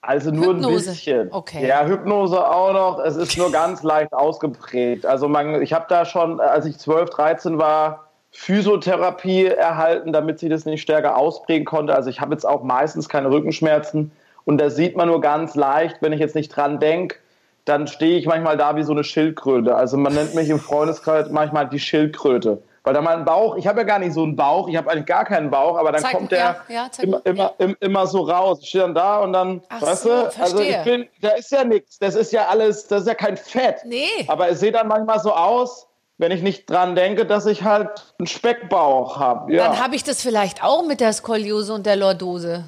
Also 0.00 0.30
nur 0.30 0.54
Hypnose. 0.54 0.90
ein 0.90 0.94
bisschen. 0.94 1.32
Okay. 1.32 1.66
Ja, 1.66 1.84
Hypnose 1.84 2.46
auch 2.48 2.72
noch. 2.72 2.98
Es 3.00 3.16
ist 3.16 3.36
nur 3.36 3.50
ganz 3.50 3.82
leicht 3.82 4.12
ausgeprägt. 4.12 5.04
Also 5.04 5.28
man, 5.28 5.60
ich 5.60 5.72
habe 5.72 5.86
da 5.88 6.04
schon, 6.04 6.38
als 6.38 6.66
ich 6.66 6.78
12, 6.78 7.10
13 7.10 7.58
war, 7.58 8.07
Physiotherapie 8.38 9.46
erhalten, 9.46 10.12
damit 10.12 10.38
sie 10.38 10.48
das 10.48 10.64
nicht 10.64 10.80
stärker 10.80 11.16
ausprägen 11.16 11.64
konnte. 11.64 11.94
Also 11.94 12.08
ich 12.08 12.20
habe 12.20 12.32
jetzt 12.32 12.46
auch 12.46 12.62
meistens 12.62 13.08
keine 13.08 13.30
Rückenschmerzen 13.30 14.12
und 14.44 14.58
das 14.58 14.76
sieht 14.76 14.96
man 14.96 15.08
nur 15.08 15.20
ganz 15.20 15.56
leicht, 15.56 15.96
wenn 16.00 16.12
ich 16.12 16.20
jetzt 16.20 16.36
nicht 16.36 16.48
dran 16.50 16.78
denke, 16.78 17.16
dann 17.64 17.88
stehe 17.88 18.16
ich 18.16 18.26
manchmal 18.26 18.56
da 18.56 18.76
wie 18.76 18.84
so 18.84 18.92
eine 18.92 19.02
Schildkröte. 19.02 19.74
Also 19.74 19.96
man 19.96 20.14
nennt 20.14 20.36
mich 20.36 20.48
im 20.50 20.60
Freundeskreis 20.60 21.30
manchmal 21.30 21.68
die 21.68 21.80
Schildkröte. 21.80 22.62
Weil 22.84 22.94
da 22.94 23.02
mein 23.02 23.24
Bauch, 23.24 23.56
ich 23.56 23.66
habe 23.66 23.80
ja 23.80 23.84
gar 23.84 23.98
nicht 23.98 24.12
so 24.12 24.22
einen 24.22 24.36
Bauch, 24.36 24.68
ich 24.68 24.76
habe 24.76 24.88
eigentlich 24.88 25.06
gar 25.06 25.24
keinen 25.24 25.50
Bauch, 25.50 25.76
aber 25.76 25.90
dann 25.90 26.00
zeig, 26.00 26.12
kommt 26.12 26.30
der 26.30 26.38
ja, 26.38 26.56
ja, 26.68 26.90
immer, 27.02 27.20
immer, 27.24 27.54
ja. 27.58 27.74
immer 27.80 28.06
so 28.06 28.20
raus. 28.20 28.60
Ich 28.62 28.68
stehe 28.68 28.84
dann 28.84 28.94
da 28.94 29.18
und 29.18 29.32
dann, 29.32 29.62
Ach 29.68 29.82
weißt 29.82 30.04
so, 30.04 30.08
du, 30.10 30.40
also 30.40 30.60
ich 30.60 30.80
bin, 30.84 31.08
da 31.20 31.30
ist 31.30 31.50
ja 31.50 31.64
nichts, 31.64 31.98
das 31.98 32.14
ist 32.14 32.32
ja 32.32 32.46
alles, 32.46 32.86
das 32.86 33.02
ist 33.02 33.08
ja 33.08 33.14
kein 33.14 33.36
Fett. 33.36 33.78
Nee. 33.84 34.06
Aber 34.28 34.48
es 34.48 34.60
sieht 34.60 34.76
dann 34.76 34.86
manchmal 34.86 35.18
so 35.18 35.32
aus, 35.32 35.87
wenn 36.18 36.32
ich 36.32 36.42
nicht 36.42 36.68
dran 36.68 36.96
denke, 36.96 37.24
dass 37.24 37.46
ich 37.46 37.62
halt 37.62 37.88
einen 38.18 38.26
Speckbauch 38.26 39.18
habe. 39.18 39.52
Ja. 39.54 39.68
Dann 39.68 39.80
habe 39.80 39.94
ich 39.94 40.02
das 40.02 40.20
vielleicht 40.20 40.62
auch 40.62 40.84
mit 40.84 41.00
der 41.00 41.12
Skoliose 41.12 41.72
und 41.72 41.86
der 41.86 41.96
Lordose. 41.96 42.64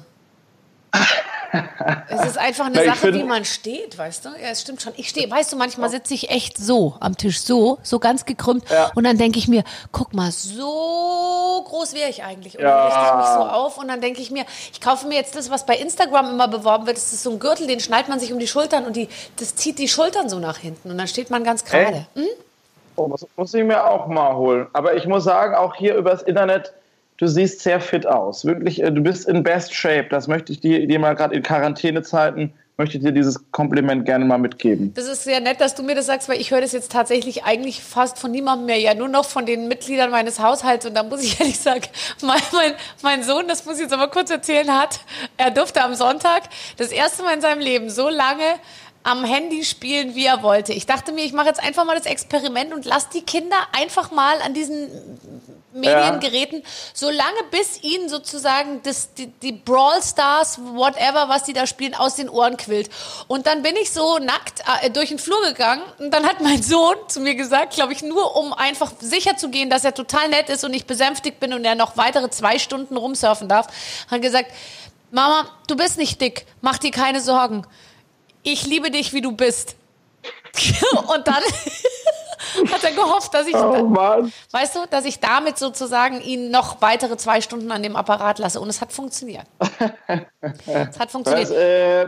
es 2.09 2.25
ist 2.25 2.37
einfach 2.37 2.67
eine 2.67 2.75
Na, 2.77 2.95
Sache, 2.95 3.13
wie 3.13 3.23
man 3.23 3.43
steht, 3.43 3.97
weißt 3.97 4.25
du? 4.25 4.29
Ja, 4.29 4.49
es 4.51 4.61
stimmt 4.61 4.81
schon. 4.81 4.93
Ich 4.95 5.09
stehe, 5.09 5.29
weißt 5.29 5.51
du, 5.51 5.57
manchmal 5.57 5.89
sitze 5.89 6.13
ich 6.13 6.29
echt 6.29 6.57
so 6.57 6.95
am 7.01 7.17
Tisch, 7.17 7.41
so, 7.41 7.77
so 7.83 7.99
ganz 7.99 8.25
gekrümmt. 8.25 8.69
Ja. 8.69 8.91
Und 8.95 9.03
dann 9.03 9.17
denke 9.17 9.37
ich 9.37 9.49
mir, 9.49 9.63
guck 9.91 10.13
mal, 10.13 10.31
so 10.31 11.65
groß 11.67 11.93
wäre 11.93 12.09
ich 12.09 12.23
eigentlich. 12.23 12.57
Und 12.57 12.63
ja. 12.63 12.69
dann 12.69 12.85
richte 12.87 13.05
ich 13.05 13.15
mich 13.17 13.27
so 13.35 13.49
auf 13.49 13.77
und 13.77 13.89
dann 13.89 13.99
denke 13.99 14.21
ich 14.21 14.31
mir, 14.31 14.45
ich 14.71 14.79
kaufe 14.79 15.07
mir 15.07 15.15
jetzt 15.15 15.35
das, 15.35 15.49
was 15.49 15.65
bei 15.65 15.75
Instagram 15.75 16.29
immer 16.29 16.47
beworben 16.47 16.85
wird. 16.87 16.95
Das 16.95 17.11
ist 17.11 17.23
so 17.23 17.31
ein 17.31 17.39
Gürtel, 17.39 17.67
den 17.67 17.81
schnallt 17.81 18.07
man 18.07 18.19
sich 18.19 18.31
um 18.31 18.39
die 18.39 18.47
Schultern 18.47 18.85
und 18.85 18.95
die, 18.95 19.09
das 19.37 19.55
zieht 19.55 19.77
die 19.77 19.89
Schultern 19.89 20.29
so 20.29 20.39
nach 20.39 20.57
hinten. 20.57 20.91
Und 20.91 20.97
dann 20.97 21.07
steht 21.07 21.29
man 21.29 21.43
ganz 21.43 21.65
gerade. 21.65 22.07
Hm? 22.15 22.27
Oh, 22.95 23.07
das 23.09 23.25
muss 23.35 23.53
ich 23.53 23.63
mir 23.63 23.85
auch 23.85 24.07
mal 24.07 24.35
holen. 24.35 24.67
Aber 24.73 24.95
ich 24.95 25.07
muss 25.07 25.23
sagen, 25.23 25.55
auch 25.55 25.75
hier 25.75 25.95
übers 25.95 26.23
Internet 26.23 26.73
du 27.21 27.27
siehst 27.27 27.61
sehr 27.61 27.79
fit 27.79 28.05
aus. 28.07 28.45
Wirklich, 28.45 28.81
äh, 28.81 28.91
du 28.91 29.01
bist 29.01 29.29
in 29.29 29.43
best 29.43 29.73
shape. 29.73 30.07
Das 30.09 30.27
möchte 30.27 30.51
ich 30.51 30.59
dir, 30.59 30.85
dir 30.87 30.99
mal 30.99 31.15
gerade 31.15 31.35
in 31.35 31.43
Quarantänezeiten 31.43 32.51
möchte 32.77 32.97
ich 32.97 33.03
dir 33.03 33.11
dieses 33.11 33.51
Kompliment 33.51 34.05
gerne 34.05 34.25
mal 34.25 34.39
mitgeben. 34.39 34.91
Das 34.95 35.05
ist 35.05 35.23
sehr 35.23 35.39
nett, 35.39 35.61
dass 35.61 35.75
du 35.75 35.83
mir 35.83 35.93
das 35.93 36.07
sagst, 36.07 36.27
weil 36.29 36.41
ich 36.41 36.49
höre 36.49 36.61
das 36.61 36.71
jetzt 36.71 36.91
tatsächlich 36.91 37.43
eigentlich 37.43 37.83
fast 37.83 38.17
von 38.17 38.31
niemandem 38.31 38.65
mehr, 38.65 38.79
ja 38.79 38.95
nur 38.95 39.07
noch 39.07 39.25
von 39.25 39.45
den 39.45 39.67
Mitgliedern 39.67 40.09
meines 40.09 40.39
Haushalts. 40.39 40.87
Und 40.87 40.95
da 40.95 41.03
muss 41.03 41.21
ich 41.21 41.39
ehrlich 41.39 41.59
sagen, 41.59 41.83
mein, 42.23 42.41
mein, 42.53 42.73
mein 43.03 43.23
Sohn, 43.23 43.47
das 43.47 43.65
muss 43.65 43.75
ich 43.75 43.83
jetzt 43.83 43.93
aber 43.93 44.07
kurz 44.07 44.31
erzählen, 44.31 44.71
hat, 44.71 45.01
er 45.37 45.51
durfte 45.51 45.83
am 45.83 45.93
Sonntag 45.93 46.43
das 46.77 46.91
erste 46.91 47.21
Mal 47.21 47.35
in 47.35 47.41
seinem 47.41 47.59
Leben 47.59 47.91
so 47.91 48.09
lange 48.09 48.45
am 49.03 49.23
Handy 49.23 49.63
spielen, 49.63 50.15
wie 50.15 50.25
er 50.25 50.43
wollte. 50.43 50.73
Ich 50.73 50.85
dachte 50.85 51.11
mir, 51.11 51.23
ich 51.23 51.33
mache 51.33 51.47
jetzt 51.47 51.61
einfach 51.61 51.85
mal 51.85 51.95
das 51.95 52.05
Experiment 52.05 52.73
und 52.73 52.85
lass 52.85 53.09
die 53.09 53.21
Kinder 53.21 53.57
einfach 53.71 54.11
mal 54.11 54.41
an 54.41 54.53
diesen 54.53 54.89
Mediengeräten, 55.73 56.59
ja. 56.59 56.67
solange 56.93 57.43
bis 57.49 57.81
ihnen 57.81 58.09
sozusagen 58.09 58.81
das, 58.83 59.13
die, 59.13 59.27
die 59.27 59.53
Brawl 59.53 60.01
Stars, 60.03 60.59
whatever, 60.59 61.29
was 61.29 61.43
die 61.43 61.53
da 61.53 61.65
spielen, 61.65 61.95
aus 61.95 62.15
den 62.15 62.29
Ohren 62.29 62.57
quillt. 62.57 62.89
Und 63.27 63.47
dann 63.47 63.61
bin 63.61 63.75
ich 63.77 63.91
so 63.91 64.19
nackt 64.19 64.63
äh, 64.81 64.89
durch 64.89 65.09
den 65.09 65.19
Flur 65.19 65.41
gegangen 65.43 65.83
und 65.99 66.11
dann 66.11 66.25
hat 66.25 66.41
mein 66.41 66.61
Sohn 66.61 66.95
zu 67.07 67.21
mir 67.21 67.35
gesagt, 67.35 67.73
glaube 67.73 67.93
ich, 67.93 68.01
nur 68.01 68.35
um 68.35 68.53
einfach 68.53 68.91
sicher 68.99 69.37
zu 69.37 69.49
gehen, 69.49 69.69
dass 69.69 69.85
er 69.85 69.93
total 69.93 70.29
nett 70.29 70.49
ist 70.49 70.63
und 70.63 70.73
ich 70.73 70.85
besänftigt 70.85 71.39
bin 71.39 71.53
und 71.53 71.63
er 71.63 71.75
noch 71.75 71.97
weitere 71.97 72.29
zwei 72.29 72.59
Stunden 72.59 72.97
rumsurfen 72.97 73.47
darf, 73.47 73.67
hat 74.09 74.21
gesagt, 74.21 74.51
Mama, 75.11 75.45
du 75.67 75.75
bist 75.75 75.97
nicht 75.97 76.21
dick, 76.21 76.45
mach 76.61 76.77
dir 76.77 76.91
keine 76.91 77.21
Sorgen. 77.21 77.65
Ich 78.43 78.65
liebe 78.65 78.91
dich, 78.91 79.13
wie 79.13 79.21
du 79.21 79.31
bist. 79.31 79.75
und 81.13 81.27
dann 81.27 81.35
hat 82.71 82.83
er 82.83 82.91
gehofft, 82.91 83.33
dass 83.33 83.47
ich, 83.47 83.55
oh, 83.55 83.95
weißt 84.51 84.75
du, 84.75 84.79
dass 84.89 85.05
ich 85.05 85.19
damit 85.19 85.57
sozusagen 85.57 86.21
ihn 86.21 86.51
noch 86.51 86.81
weitere 86.81 87.17
zwei 87.17 87.41
Stunden 87.41 87.71
an 87.71 87.83
dem 87.83 87.95
Apparat 87.95 88.39
lasse. 88.39 88.59
Und 88.59 88.69
es 88.69 88.81
hat 88.81 88.91
funktioniert. 88.91 89.45
es 90.41 90.99
hat 90.99 91.11
funktioniert. 91.11 91.49
Was, 91.49 91.55
äh, 91.55 92.07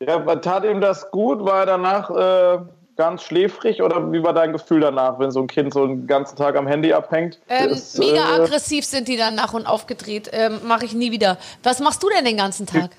ja, 0.00 0.36
tat 0.36 0.64
ihm 0.64 0.80
das 0.80 1.10
gut? 1.10 1.44
War 1.44 1.60
er 1.60 1.66
danach 1.66 2.10
äh, 2.10 2.58
ganz 2.96 3.22
schläfrig 3.22 3.82
oder 3.82 4.12
wie 4.12 4.22
war 4.22 4.32
dein 4.32 4.52
Gefühl 4.52 4.80
danach, 4.80 5.18
wenn 5.18 5.30
so 5.30 5.40
ein 5.40 5.46
Kind 5.46 5.72
so 5.72 5.84
einen 5.84 6.06
ganzen 6.06 6.36
Tag 6.36 6.56
am 6.56 6.66
Handy 6.66 6.92
abhängt? 6.92 7.40
Ähm, 7.48 7.70
ist, 7.70 7.98
mega 7.98 8.36
äh, 8.36 8.40
aggressiv 8.40 8.84
sind 8.84 9.08
die 9.08 9.16
dann 9.16 9.34
nach 9.34 9.54
und 9.54 9.66
aufgedreht. 9.66 10.30
Ähm, 10.32 10.60
Mache 10.64 10.84
ich 10.84 10.94
nie 10.94 11.12
wieder. 11.12 11.38
Was 11.62 11.80
machst 11.80 12.02
du 12.02 12.08
denn 12.08 12.24
den 12.24 12.36
ganzen 12.36 12.66
Tag? 12.66 12.90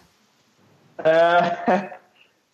Äh, 1.03 1.81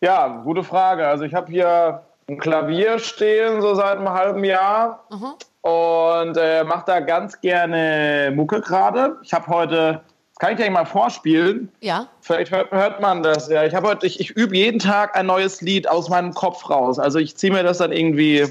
ja, 0.02 0.28
gute 0.44 0.64
Frage. 0.64 1.08
Also 1.08 1.24
ich 1.24 1.34
habe 1.34 1.52
hier 1.52 2.04
ein 2.28 2.40
Klavier 2.40 3.00
stehen, 3.00 3.62
so 3.62 3.76
seit 3.76 3.98
einem 3.98 4.10
halben 4.10 4.44
Jahr. 4.44 5.06
Mhm. 5.12 5.34
Und 5.62 6.38
äh, 6.38 6.64
mache 6.64 6.84
da 6.86 7.00
ganz 7.00 7.40
gerne 7.42 8.32
Mucke 8.36 8.62
gerade. 8.62 9.18
Ich 9.24 9.34
habe 9.34 9.48
heute, 9.48 10.02
das 10.30 10.40
kann 10.40 10.52
ich 10.52 10.64
dir 10.64 10.70
mal 10.70 10.86
vorspielen. 10.86 11.72
Ja. 11.82 12.08
Vielleicht 12.22 12.52
hört, 12.52 12.72
hört 12.72 13.02
man 13.02 13.24
das. 13.24 13.50
Ja, 13.50 13.64
ich 13.64 13.74
habe 13.74 13.88
heute, 13.88 14.06
ich, 14.06 14.20
ich 14.20 14.32
übe 14.32 14.56
jeden 14.56 14.80
Tag 14.80 15.16
ein 15.16 15.26
neues 15.26 15.62
Lied 15.62 15.90
aus 15.90 16.10
meinem 16.10 16.34
Kopf 16.34 16.70
raus. 16.70 17.00
Also 17.00 17.18
ich 17.18 17.36
ziehe 17.36 17.52
mir 17.52 17.64
das 17.64 17.80
dann 17.80 17.92
irgendwie 17.92 18.48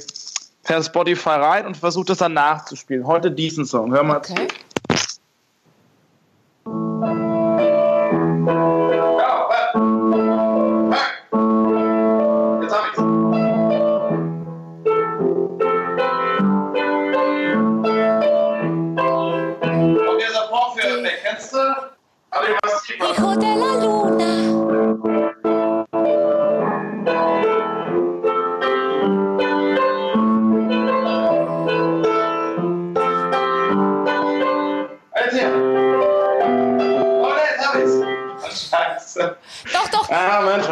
per 0.64 0.82
Spotify 0.82 1.30
rein 1.30 1.66
und 1.66 1.76
versuche 1.76 2.06
das 2.06 2.18
dann 2.18 2.32
nachzuspielen. 2.32 3.06
Heute 3.06 3.30
diesen 3.30 3.64
Song. 3.64 3.92
Hör 3.92 4.02
mal 4.02 4.16
okay. 4.16 4.48
zu. 4.48 4.63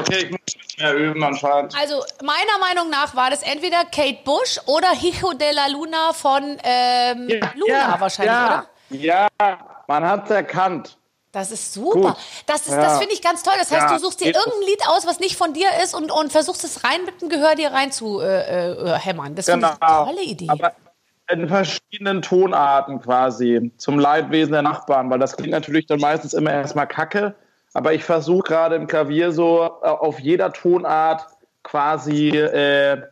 Okay, 0.02 0.24
ich 0.24 0.30
muss 0.30 0.40
mehr 0.78 0.94
üben 0.94 1.22
anscheinend. 1.22 1.76
Also, 1.78 2.02
meiner 2.22 2.58
Meinung 2.60 2.90
nach 2.90 3.14
war 3.14 3.30
das 3.30 3.42
entweder 3.42 3.84
Kate 3.84 4.18
Bush 4.24 4.58
oder 4.66 4.90
Hijo 4.90 5.32
de 5.32 5.52
la 5.52 5.66
Luna 5.68 6.12
von 6.12 6.42
ähm, 6.62 7.28
ja, 7.28 7.52
Luna 7.54 7.72
ja, 7.72 7.96
wahrscheinlich, 7.98 8.34
ja, 8.34 8.46
oder? 8.46 8.66
Ja, 8.90 9.28
man 9.86 10.06
hat 10.06 10.24
es 10.24 10.30
erkannt. 10.30 10.98
Das 11.32 11.50
ist 11.50 11.72
super. 11.72 11.98
Gut. 11.98 12.16
Das, 12.46 12.68
ja. 12.68 12.76
das 12.76 12.98
finde 12.98 13.14
ich 13.14 13.22
ganz 13.22 13.42
toll. 13.42 13.54
Das 13.58 13.70
heißt, 13.70 13.88
ja. 13.88 13.96
du 13.96 13.98
suchst 13.98 14.20
dir 14.20 14.26
irgendein 14.26 14.68
Lied 14.68 14.86
aus, 14.86 15.06
was 15.06 15.18
nicht 15.18 15.36
von 15.36 15.54
dir 15.54 15.68
ist 15.82 15.94
und, 15.94 16.10
und 16.10 16.30
versuchst 16.30 16.62
es 16.62 16.84
rein 16.84 17.06
mit 17.06 17.22
dem 17.22 17.30
Gehör 17.30 17.54
dir 17.54 17.72
rein 17.72 17.90
zu 17.90 18.20
äh, 18.20 18.72
äh, 18.72 18.98
hämmern. 18.98 19.34
Das 19.34 19.46
genau. 19.46 19.68
finde 19.68 19.78
ich 19.80 19.88
eine 19.88 20.04
tolle 20.04 20.22
Idee. 20.22 20.48
Aber 20.50 20.72
in 21.30 21.48
verschiedenen 21.48 22.20
Tonarten 22.20 23.00
quasi 23.00 23.72
zum 23.78 23.98
Leidwesen 23.98 24.52
der 24.52 24.62
Nachbarn, 24.62 25.08
weil 25.08 25.18
das 25.18 25.36
klingt 25.36 25.52
natürlich 25.52 25.86
dann 25.86 26.00
meistens 26.00 26.34
immer 26.34 26.52
erstmal 26.52 26.86
kacke. 26.86 27.34
Aber 27.74 27.94
ich 27.94 28.04
versuche 28.04 28.42
gerade 28.42 28.76
im 28.76 28.86
Klavier 28.86 29.32
so 29.32 29.62
äh, 29.82 29.88
auf 29.88 30.18
jeder 30.20 30.52
Tonart 30.52 31.26
quasi 31.62 32.28
äh, 32.28 33.02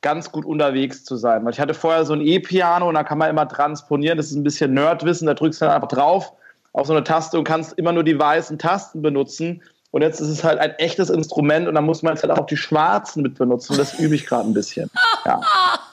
ganz 0.00 0.30
gut 0.30 0.44
unterwegs 0.44 1.04
zu 1.04 1.16
sein. 1.16 1.44
Weil 1.44 1.52
ich 1.52 1.60
hatte 1.60 1.74
vorher 1.74 2.04
so 2.04 2.14
ein 2.14 2.20
E-Piano 2.20 2.88
und 2.88 2.94
da 2.94 3.04
kann 3.04 3.18
man 3.18 3.30
immer 3.30 3.48
transponieren. 3.48 4.16
Das 4.16 4.26
ist 4.26 4.36
ein 4.36 4.44
bisschen 4.44 4.74
Nerdwissen, 4.74 5.26
da 5.26 5.34
drückst 5.34 5.60
du 5.60 5.64
dann 5.66 5.74
einfach 5.74 5.88
drauf 5.88 6.32
auf 6.72 6.86
so 6.86 6.92
eine 6.92 7.04
Taste 7.04 7.38
und 7.38 7.44
kannst 7.44 7.72
immer 7.78 7.92
nur 7.92 8.04
die 8.04 8.18
weißen 8.18 8.58
Tasten 8.58 9.00
benutzen. 9.02 9.62
Und 9.92 10.02
jetzt 10.02 10.20
ist 10.20 10.28
es 10.28 10.44
halt 10.44 10.58
ein 10.58 10.72
echtes 10.72 11.08
Instrument 11.08 11.68
und 11.68 11.74
dann 11.74 11.84
muss 11.84 12.02
man 12.02 12.14
jetzt 12.14 12.22
halt 12.22 12.38
auch 12.38 12.46
die 12.46 12.56
schwarzen 12.56 13.22
mit 13.22 13.36
benutzen. 13.36 13.78
Das 13.78 13.98
übe 13.98 14.14
ich 14.14 14.26
gerade 14.26 14.46
ein 14.48 14.52
bisschen. 14.52 14.90
Ja. 15.24 15.40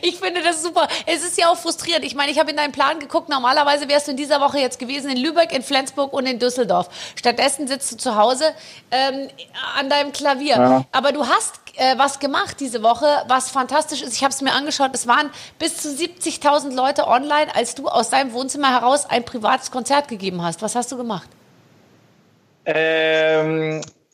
Ich 0.00 0.18
finde 0.18 0.42
das 0.42 0.62
super. 0.62 0.88
Es 1.06 1.22
ist 1.24 1.38
ja 1.38 1.48
auch 1.48 1.56
frustrierend. 1.56 2.04
Ich 2.04 2.14
meine, 2.14 2.32
ich 2.32 2.38
habe 2.38 2.50
in 2.50 2.56
deinen 2.56 2.72
Plan 2.72 2.98
geguckt. 2.98 3.28
Normalerweise 3.28 3.88
wärst 3.88 4.06
du 4.06 4.12
in 4.12 4.16
dieser 4.16 4.40
Woche 4.40 4.58
jetzt 4.58 4.78
gewesen 4.78 5.10
in 5.10 5.16
Lübeck, 5.16 5.52
in 5.52 5.62
Flensburg 5.62 6.12
und 6.12 6.26
in 6.26 6.38
Düsseldorf. 6.38 6.88
Stattdessen 7.14 7.68
sitzt 7.68 7.92
du 7.92 7.96
zu 7.96 8.16
Hause 8.16 8.52
ähm, 8.90 9.28
an 9.78 9.88
deinem 9.88 10.12
Klavier. 10.12 10.56
Ja. 10.56 10.84
Aber 10.92 11.12
du 11.12 11.26
hast 11.26 11.60
äh, 11.76 11.96
was 11.98 12.18
gemacht 12.18 12.56
diese 12.60 12.82
Woche, 12.82 13.06
was 13.28 13.50
fantastisch 13.50 14.02
ist. 14.02 14.14
Ich 14.14 14.22
habe 14.22 14.32
es 14.32 14.40
mir 14.42 14.52
angeschaut. 14.52 14.90
Es 14.92 15.06
waren 15.06 15.30
bis 15.58 15.78
zu 15.78 15.88
70.000 15.88 16.74
Leute 16.74 17.06
online, 17.06 17.54
als 17.54 17.74
du 17.74 17.88
aus 17.88 18.10
deinem 18.10 18.32
Wohnzimmer 18.32 18.70
heraus 18.70 19.06
ein 19.08 19.24
privates 19.24 19.70
Konzert 19.70 20.08
gegeben 20.08 20.42
hast. 20.42 20.62
Was 20.62 20.74
hast 20.74 20.92
du 20.92 20.96
gemacht? 20.96 21.28
Ähm, 22.64 23.11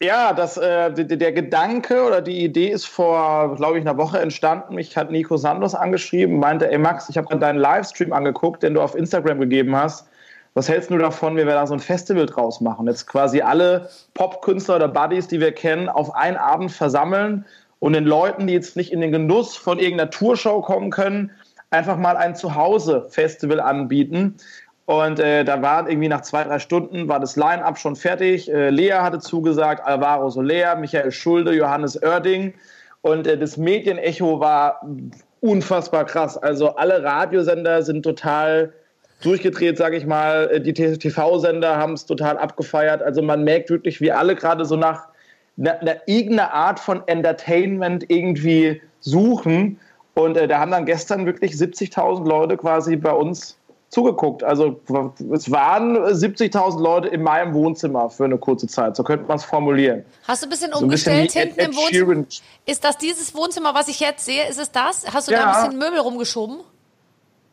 ja, 0.00 0.32
das, 0.32 0.56
äh, 0.56 0.92
der 0.92 1.32
Gedanke 1.32 2.04
oder 2.04 2.22
die 2.22 2.44
Idee 2.44 2.68
ist 2.68 2.86
vor, 2.86 3.56
glaube 3.56 3.78
ich, 3.78 3.84
einer 3.84 3.98
Woche 3.98 4.20
entstanden. 4.20 4.76
Mich 4.76 4.96
hat 4.96 5.10
Nico 5.10 5.36
Sandos 5.36 5.74
angeschrieben, 5.74 6.38
meinte, 6.38 6.70
ey 6.70 6.78
Max, 6.78 7.08
ich 7.08 7.18
habe 7.18 7.36
deinen 7.36 7.58
Livestream 7.58 8.12
angeguckt, 8.12 8.62
den 8.62 8.74
du 8.74 8.80
auf 8.80 8.94
Instagram 8.94 9.40
gegeben 9.40 9.74
hast. 9.74 10.08
Was 10.54 10.68
hältst 10.68 10.90
du 10.90 10.98
davon, 10.98 11.36
wenn 11.36 11.46
wir 11.46 11.54
da 11.54 11.66
so 11.66 11.74
ein 11.74 11.80
Festival 11.80 12.26
draus 12.26 12.60
machen? 12.60 12.86
Jetzt 12.86 13.06
quasi 13.06 13.40
alle 13.40 13.88
Popkünstler 14.14 14.76
oder 14.76 14.88
Buddies, 14.88 15.28
die 15.28 15.40
wir 15.40 15.52
kennen, 15.52 15.88
auf 15.88 16.14
einen 16.14 16.36
Abend 16.36 16.72
versammeln 16.72 17.44
und 17.80 17.92
den 17.92 18.04
Leuten, 18.04 18.46
die 18.46 18.54
jetzt 18.54 18.76
nicht 18.76 18.92
in 18.92 19.00
den 19.00 19.12
Genuss 19.12 19.56
von 19.56 19.78
irgendeiner 19.78 20.10
Tourshow 20.10 20.60
kommen 20.62 20.90
können, 20.90 21.30
einfach 21.70 21.96
mal 21.96 22.16
ein 22.16 22.34
Zuhause-Festival 22.34 23.60
anbieten 23.60 24.36
und 24.88 25.20
äh, 25.20 25.44
da 25.44 25.60
war 25.60 25.86
irgendwie 25.86 26.08
nach 26.08 26.22
zwei, 26.22 26.44
drei 26.44 26.58
Stunden 26.58 27.08
war 27.08 27.20
das 27.20 27.36
Line-Up 27.36 27.76
schon 27.76 27.94
fertig. 27.94 28.50
Äh, 28.50 28.70
Lea 28.70 28.92
hatte 28.92 29.18
zugesagt, 29.18 29.84
Alvaro 29.84 30.30
Soler, 30.30 30.76
Michael 30.76 31.12
Schulde, 31.12 31.52
Johannes 31.52 32.02
Oerding. 32.02 32.54
Und 33.02 33.26
äh, 33.26 33.36
das 33.36 33.58
Medienecho 33.58 34.40
war 34.40 34.80
unfassbar 35.40 36.06
krass. 36.06 36.38
Also 36.38 36.74
alle 36.76 37.02
Radiosender 37.02 37.82
sind 37.82 38.02
total 38.02 38.72
durchgedreht, 39.22 39.76
sage 39.76 39.98
ich 39.98 40.06
mal. 40.06 40.48
Äh, 40.50 40.62
die 40.62 40.72
TV-Sender 40.72 41.76
haben 41.76 41.92
es 41.92 42.06
total 42.06 42.38
abgefeiert. 42.38 43.02
Also 43.02 43.20
man 43.20 43.44
merkt 43.44 43.68
wirklich, 43.68 44.00
wie 44.00 44.10
alle 44.10 44.34
gerade 44.36 44.64
so 44.64 44.76
nach 44.76 45.08
einer, 45.58 45.78
einer 45.82 45.96
irgendeiner 46.06 46.54
Art 46.54 46.80
von 46.80 47.02
Entertainment 47.08 48.06
irgendwie 48.08 48.80
suchen. 49.00 49.78
Und 50.14 50.38
äh, 50.38 50.48
da 50.48 50.60
haben 50.60 50.70
dann 50.70 50.86
gestern 50.86 51.26
wirklich 51.26 51.52
70.000 51.52 52.26
Leute 52.26 52.56
quasi 52.56 52.96
bei 52.96 53.12
uns 53.12 53.57
zugeguckt. 53.90 54.44
Also 54.44 54.80
es 55.32 55.50
waren 55.50 55.96
70.000 55.96 56.80
Leute 56.80 57.08
in 57.08 57.22
meinem 57.22 57.54
Wohnzimmer 57.54 58.10
für 58.10 58.24
eine 58.24 58.38
kurze 58.38 58.66
Zeit. 58.66 58.96
So 58.96 59.02
könnte 59.02 59.26
man 59.26 59.38
es 59.38 59.44
formulieren. 59.44 60.04
Hast 60.26 60.42
du 60.42 60.46
ein 60.46 60.50
bisschen 60.50 60.72
umgestellt 60.74 61.30
so 61.32 61.38
ein 61.38 61.48
bisschen 61.48 61.56
hinten 61.56 61.60
Ed, 61.60 61.68
Ed 61.68 61.92
im 61.92 62.06
Wohnzimmer? 62.06 62.26
Ist 62.66 62.84
das 62.84 62.98
dieses 62.98 63.34
Wohnzimmer, 63.34 63.74
was 63.74 63.88
ich 63.88 64.00
jetzt 64.00 64.24
sehe? 64.24 64.46
Ist 64.48 64.60
es 64.60 64.70
das? 64.70 65.06
Hast 65.12 65.28
du 65.28 65.32
ja. 65.32 65.40
da 65.40 65.52
ein 65.52 65.70
bisschen 65.70 65.78
Möbel 65.78 66.00
rumgeschoben? 66.00 66.58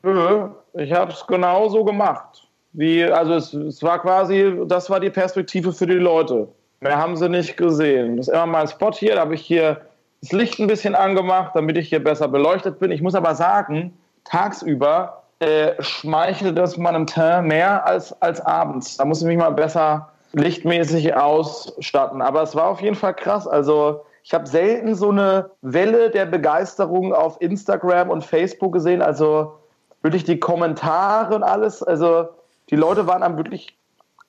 Nö, 0.04 0.50
ich 0.74 0.92
habe 0.92 1.12
es 1.12 1.26
genau 1.26 1.70
so 1.70 1.84
gemacht. 1.84 2.48
Wie, 2.74 3.04
also 3.04 3.34
es, 3.36 3.54
es, 3.54 3.82
war 3.82 4.02
quasi, 4.02 4.54
das 4.68 4.90
war 4.90 5.00
die 5.00 5.10
Perspektive 5.10 5.72
für 5.72 5.88
die 5.88 5.94
Leute. 5.94 6.50
Mehr 6.82 6.98
haben 6.98 7.16
sie 7.16 7.30
nicht 7.30 7.56
gesehen. 7.56 8.18
Das 8.18 8.28
ist 8.28 8.34
immer 8.34 8.46
mein 8.46 8.68
Spot 8.68 8.92
hier, 8.92 9.16
da 9.16 9.22
habe 9.22 9.36
ich 9.36 9.42
hier 9.42 9.82
das 10.22 10.34
Licht 10.34 10.60
ein 10.60 10.68
bisschen 10.68 10.94
angemacht, 10.94 11.52
damit 11.56 11.78
ich 11.78 11.90
hier 11.90 12.04
besser 12.04 12.28
beleuchtet 12.28 12.80
bin. 12.80 12.92
Ich 12.92 13.02
muss 13.02 13.16
aber 13.16 13.34
sagen, 13.36 13.98
tagsüber 14.26 15.24
äh, 15.40 15.74
schmeichelt 15.82 16.58
das 16.58 16.78
meinem 16.78 17.08
Teint 17.08 17.48
mehr 17.48 17.86
als, 17.86 18.20
als 18.22 18.42
abends. 18.42 18.98
Da 18.98 19.06
muss 19.06 19.22
ich 19.22 19.28
mich 19.28 19.38
mal 19.38 19.52
besser 19.52 20.10
lichtmäßig 20.34 21.16
ausstatten. 21.16 22.22
Aber 22.22 22.42
es 22.44 22.56
war 22.56 22.68
auf 22.68 22.82
jeden 22.82 22.96
Fall 22.96 23.14
krass. 23.14 23.48
Also 23.48 24.06
ich 24.24 24.34
habe 24.34 24.48
selten 24.48 24.96
so 24.96 25.10
eine 25.10 25.52
Welle 25.62 26.10
der 26.10 26.26
Begeisterung 26.26 27.14
auf 27.14 27.40
Instagram 27.42 28.10
und 28.10 28.24
Facebook 28.24 28.74
gesehen. 28.74 29.02
Also 29.02 29.54
wirklich 30.02 30.24
die 30.24 30.40
Kommentare 30.40 31.36
und 31.36 31.44
alles. 31.44 31.84
Also 31.84 32.30
die 32.70 32.76
Leute 32.76 33.08
waren 33.08 33.24
einem 33.24 33.38
wirklich 33.38 33.78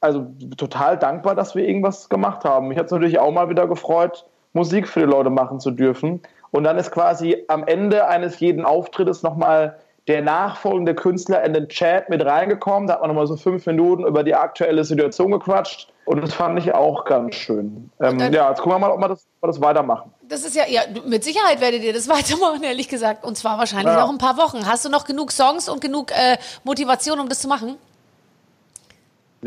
also 0.00 0.26
total 0.56 0.98
dankbar, 0.98 1.34
dass 1.34 1.54
wir 1.54 1.66
irgendwas 1.66 2.08
gemacht 2.08 2.44
haben. 2.44 2.68
Mich 2.68 2.78
hat 2.78 2.86
es 2.86 2.92
natürlich 2.92 3.18
auch 3.18 3.32
mal 3.32 3.48
wieder 3.48 3.66
gefreut, 3.66 4.26
Musik 4.52 4.88
für 4.88 5.00
die 5.00 5.06
Leute 5.06 5.30
machen 5.30 5.60
zu 5.60 5.70
dürfen. 5.70 6.20
Und 6.50 6.64
dann 6.64 6.78
ist 6.78 6.90
quasi 6.90 7.44
am 7.48 7.66
Ende 7.66 8.06
eines 8.06 8.40
jeden 8.40 8.64
Auftrittes 8.64 9.22
nochmal 9.22 9.78
der 10.08 10.22
nachfolgende 10.22 10.94
Künstler 10.94 11.42
in 11.44 11.52
den 11.52 11.68
Chat 11.68 12.08
mit 12.08 12.25
reingekommen. 12.25 12.86
Da 12.86 12.94
hat 12.94 13.00
man 13.00 13.10
nochmal 13.10 13.26
so 13.26 13.36
fünf 13.36 13.66
Minuten 13.66 14.04
über 14.04 14.22
die 14.22 14.34
aktuelle 14.34 14.84
Situation 14.84 15.32
gequatscht. 15.32 15.92
Und 16.04 16.22
das 16.22 16.32
fand 16.32 16.58
ich 16.60 16.72
auch 16.72 17.04
ganz 17.04 17.34
schön. 17.34 17.90
Ähm, 18.00 18.20
ja, 18.32 18.48
jetzt 18.48 18.60
gucken 18.60 18.75
wir 18.75 18.78
mal, 18.78 18.90
ob 18.92 19.00
wir 19.00 19.08
das, 19.08 19.26
ob 19.40 19.42
wir 19.42 19.46
das 19.48 19.60
weitermachen. 19.60 20.12
Das 20.28 20.44
ist 20.44 20.54
ja, 20.54 20.64
ja, 20.68 20.82
mit 21.04 21.25
Sicherheit 21.25 21.60
werdet 21.60 21.82
ihr 21.82 21.92
das 21.92 22.08
weitermachen, 22.08 22.62
ehrlich 22.62 22.88
gesagt. 22.88 23.25
Und 23.25 23.36
zwar 23.36 23.58
wahrscheinlich 23.58 23.92
ja. 23.92 24.00
noch 24.00 24.10
ein 24.10 24.18
paar 24.18 24.36
Wochen. 24.36 24.66
Hast 24.66 24.84
du 24.84 24.88
noch 24.88 25.04
genug 25.04 25.32
Songs 25.32 25.68
und 25.68 25.80
genug 25.80 26.12
äh, 26.12 26.38
Motivation, 26.62 27.18
um 27.18 27.28
das 27.28 27.40
zu 27.40 27.48
machen? 27.48 27.76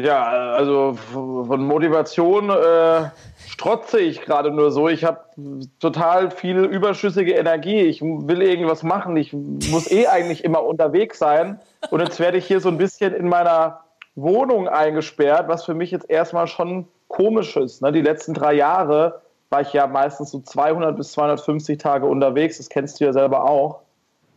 Ja, 0.01 0.53
also 0.53 0.93
von 1.11 1.61
Motivation 1.61 2.49
äh, 2.49 3.09
strotze 3.47 3.99
ich 3.99 4.21
gerade 4.21 4.49
nur 4.49 4.71
so. 4.71 4.87
Ich 4.87 5.03
habe 5.03 5.19
total 5.81 6.31
viel 6.31 6.59
überschüssige 6.59 7.33
Energie. 7.33 7.81
Ich 7.81 8.01
will 8.01 8.41
irgendwas 8.41 8.81
machen. 8.81 9.17
Ich 9.17 9.33
muss 9.33 9.91
eh 9.91 10.07
eigentlich 10.07 10.45
immer 10.45 10.63
unterwegs 10.63 11.19
sein. 11.19 11.59
Und 11.89 11.99
jetzt 11.99 12.17
werde 12.21 12.37
ich 12.37 12.45
hier 12.45 12.61
so 12.61 12.69
ein 12.69 12.77
bisschen 12.77 13.13
in 13.13 13.27
meiner 13.27 13.81
Wohnung 14.15 14.69
eingesperrt, 14.69 15.49
was 15.49 15.65
für 15.65 15.73
mich 15.73 15.91
jetzt 15.91 16.09
erstmal 16.09 16.47
schon 16.47 16.87
komisch 17.09 17.57
ist. 17.57 17.81
Ne? 17.81 17.91
Die 17.91 18.01
letzten 18.01 18.33
drei 18.33 18.53
Jahre 18.53 19.21
war 19.49 19.59
ich 19.59 19.73
ja 19.73 19.85
meistens 19.85 20.31
so 20.31 20.39
200 20.39 20.95
bis 20.95 21.11
250 21.11 21.77
Tage 21.77 22.05
unterwegs. 22.05 22.55
Das 22.55 22.69
kennst 22.69 23.01
du 23.01 23.05
ja 23.05 23.11
selber 23.11 23.43
auch. 23.49 23.81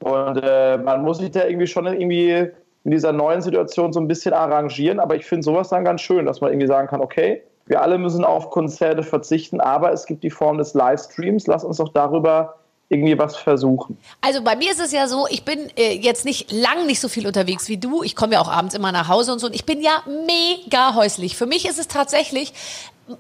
Und 0.00 0.42
äh, 0.42 0.76
man 0.78 1.02
muss 1.02 1.18
sich 1.18 1.30
da 1.30 1.44
irgendwie 1.44 1.68
schon 1.68 1.86
irgendwie 1.86 2.50
in 2.84 2.90
dieser 2.90 3.12
neuen 3.12 3.42
Situation 3.42 3.92
so 3.92 4.00
ein 4.00 4.08
bisschen 4.08 4.34
arrangieren. 4.34 5.00
Aber 5.00 5.16
ich 5.16 5.24
finde 5.24 5.44
sowas 5.44 5.68
dann 5.68 5.84
ganz 5.84 6.00
schön, 6.00 6.26
dass 6.26 6.40
man 6.40 6.50
irgendwie 6.50 6.66
sagen 6.66 6.88
kann, 6.88 7.00
okay, 7.00 7.42
wir 7.66 7.80
alle 7.80 7.98
müssen 7.98 8.24
auf 8.24 8.50
Konzerte 8.50 9.02
verzichten, 9.02 9.60
aber 9.60 9.92
es 9.92 10.06
gibt 10.06 10.24
die 10.24 10.30
Form 10.30 10.58
des 10.58 10.74
Livestreams. 10.74 11.46
Lass 11.46 11.64
uns 11.64 11.76
doch 11.76 11.90
darüber 11.90 12.56
irgendwie 12.88 13.18
was 13.18 13.36
versuchen. 13.36 13.96
Also 14.20 14.42
bei 14.42 14.54
mir 14.56 14.70
ist 14.70 14.80
es 14.80 14.92
ja 14.92 15.06
so, 15.06 15.26
ich 15.30 15.44
bin 15.44 15.70
äh, 15.76 15.94
jetzt 15.94 16.24
nicht 16.24 16.52
lang 16.52 16.86
nicht 16.86 17.00
so 17.00 17.08
viel 17.08 17.26
unterwegs 17.26 17.68
wie 17.68 17.78
du. 17.78 18.02
Ich 18.02 18.14
komme 18.14 18.34
ja 18.34 18.40
auch 18.40 18.50
abends 18.50 18.74
immer 18.74 18.92
nach 18.92 19.08
Hause 19.08 19.32
und 19.32 19.38
so. 19.38 19.46
Und 19.46 19.54
ich 19.54 19.64
bin 19.64 19.80
ja 19.80 20.02
mega 20.26 20.94
häuslich. 20.94 21.36
Für 21.36 21.46
mich 21.46 21.66
ist 21.66 21.78
es 21.78 21.88
tatsächlich 21.88 22.52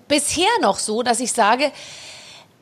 bisher 0.08 0.50
noch 0.60 0.78
so, 0.78 1.02
dass 1.02 1.20
ich 1.20 1.32
sage, 1.32 1.72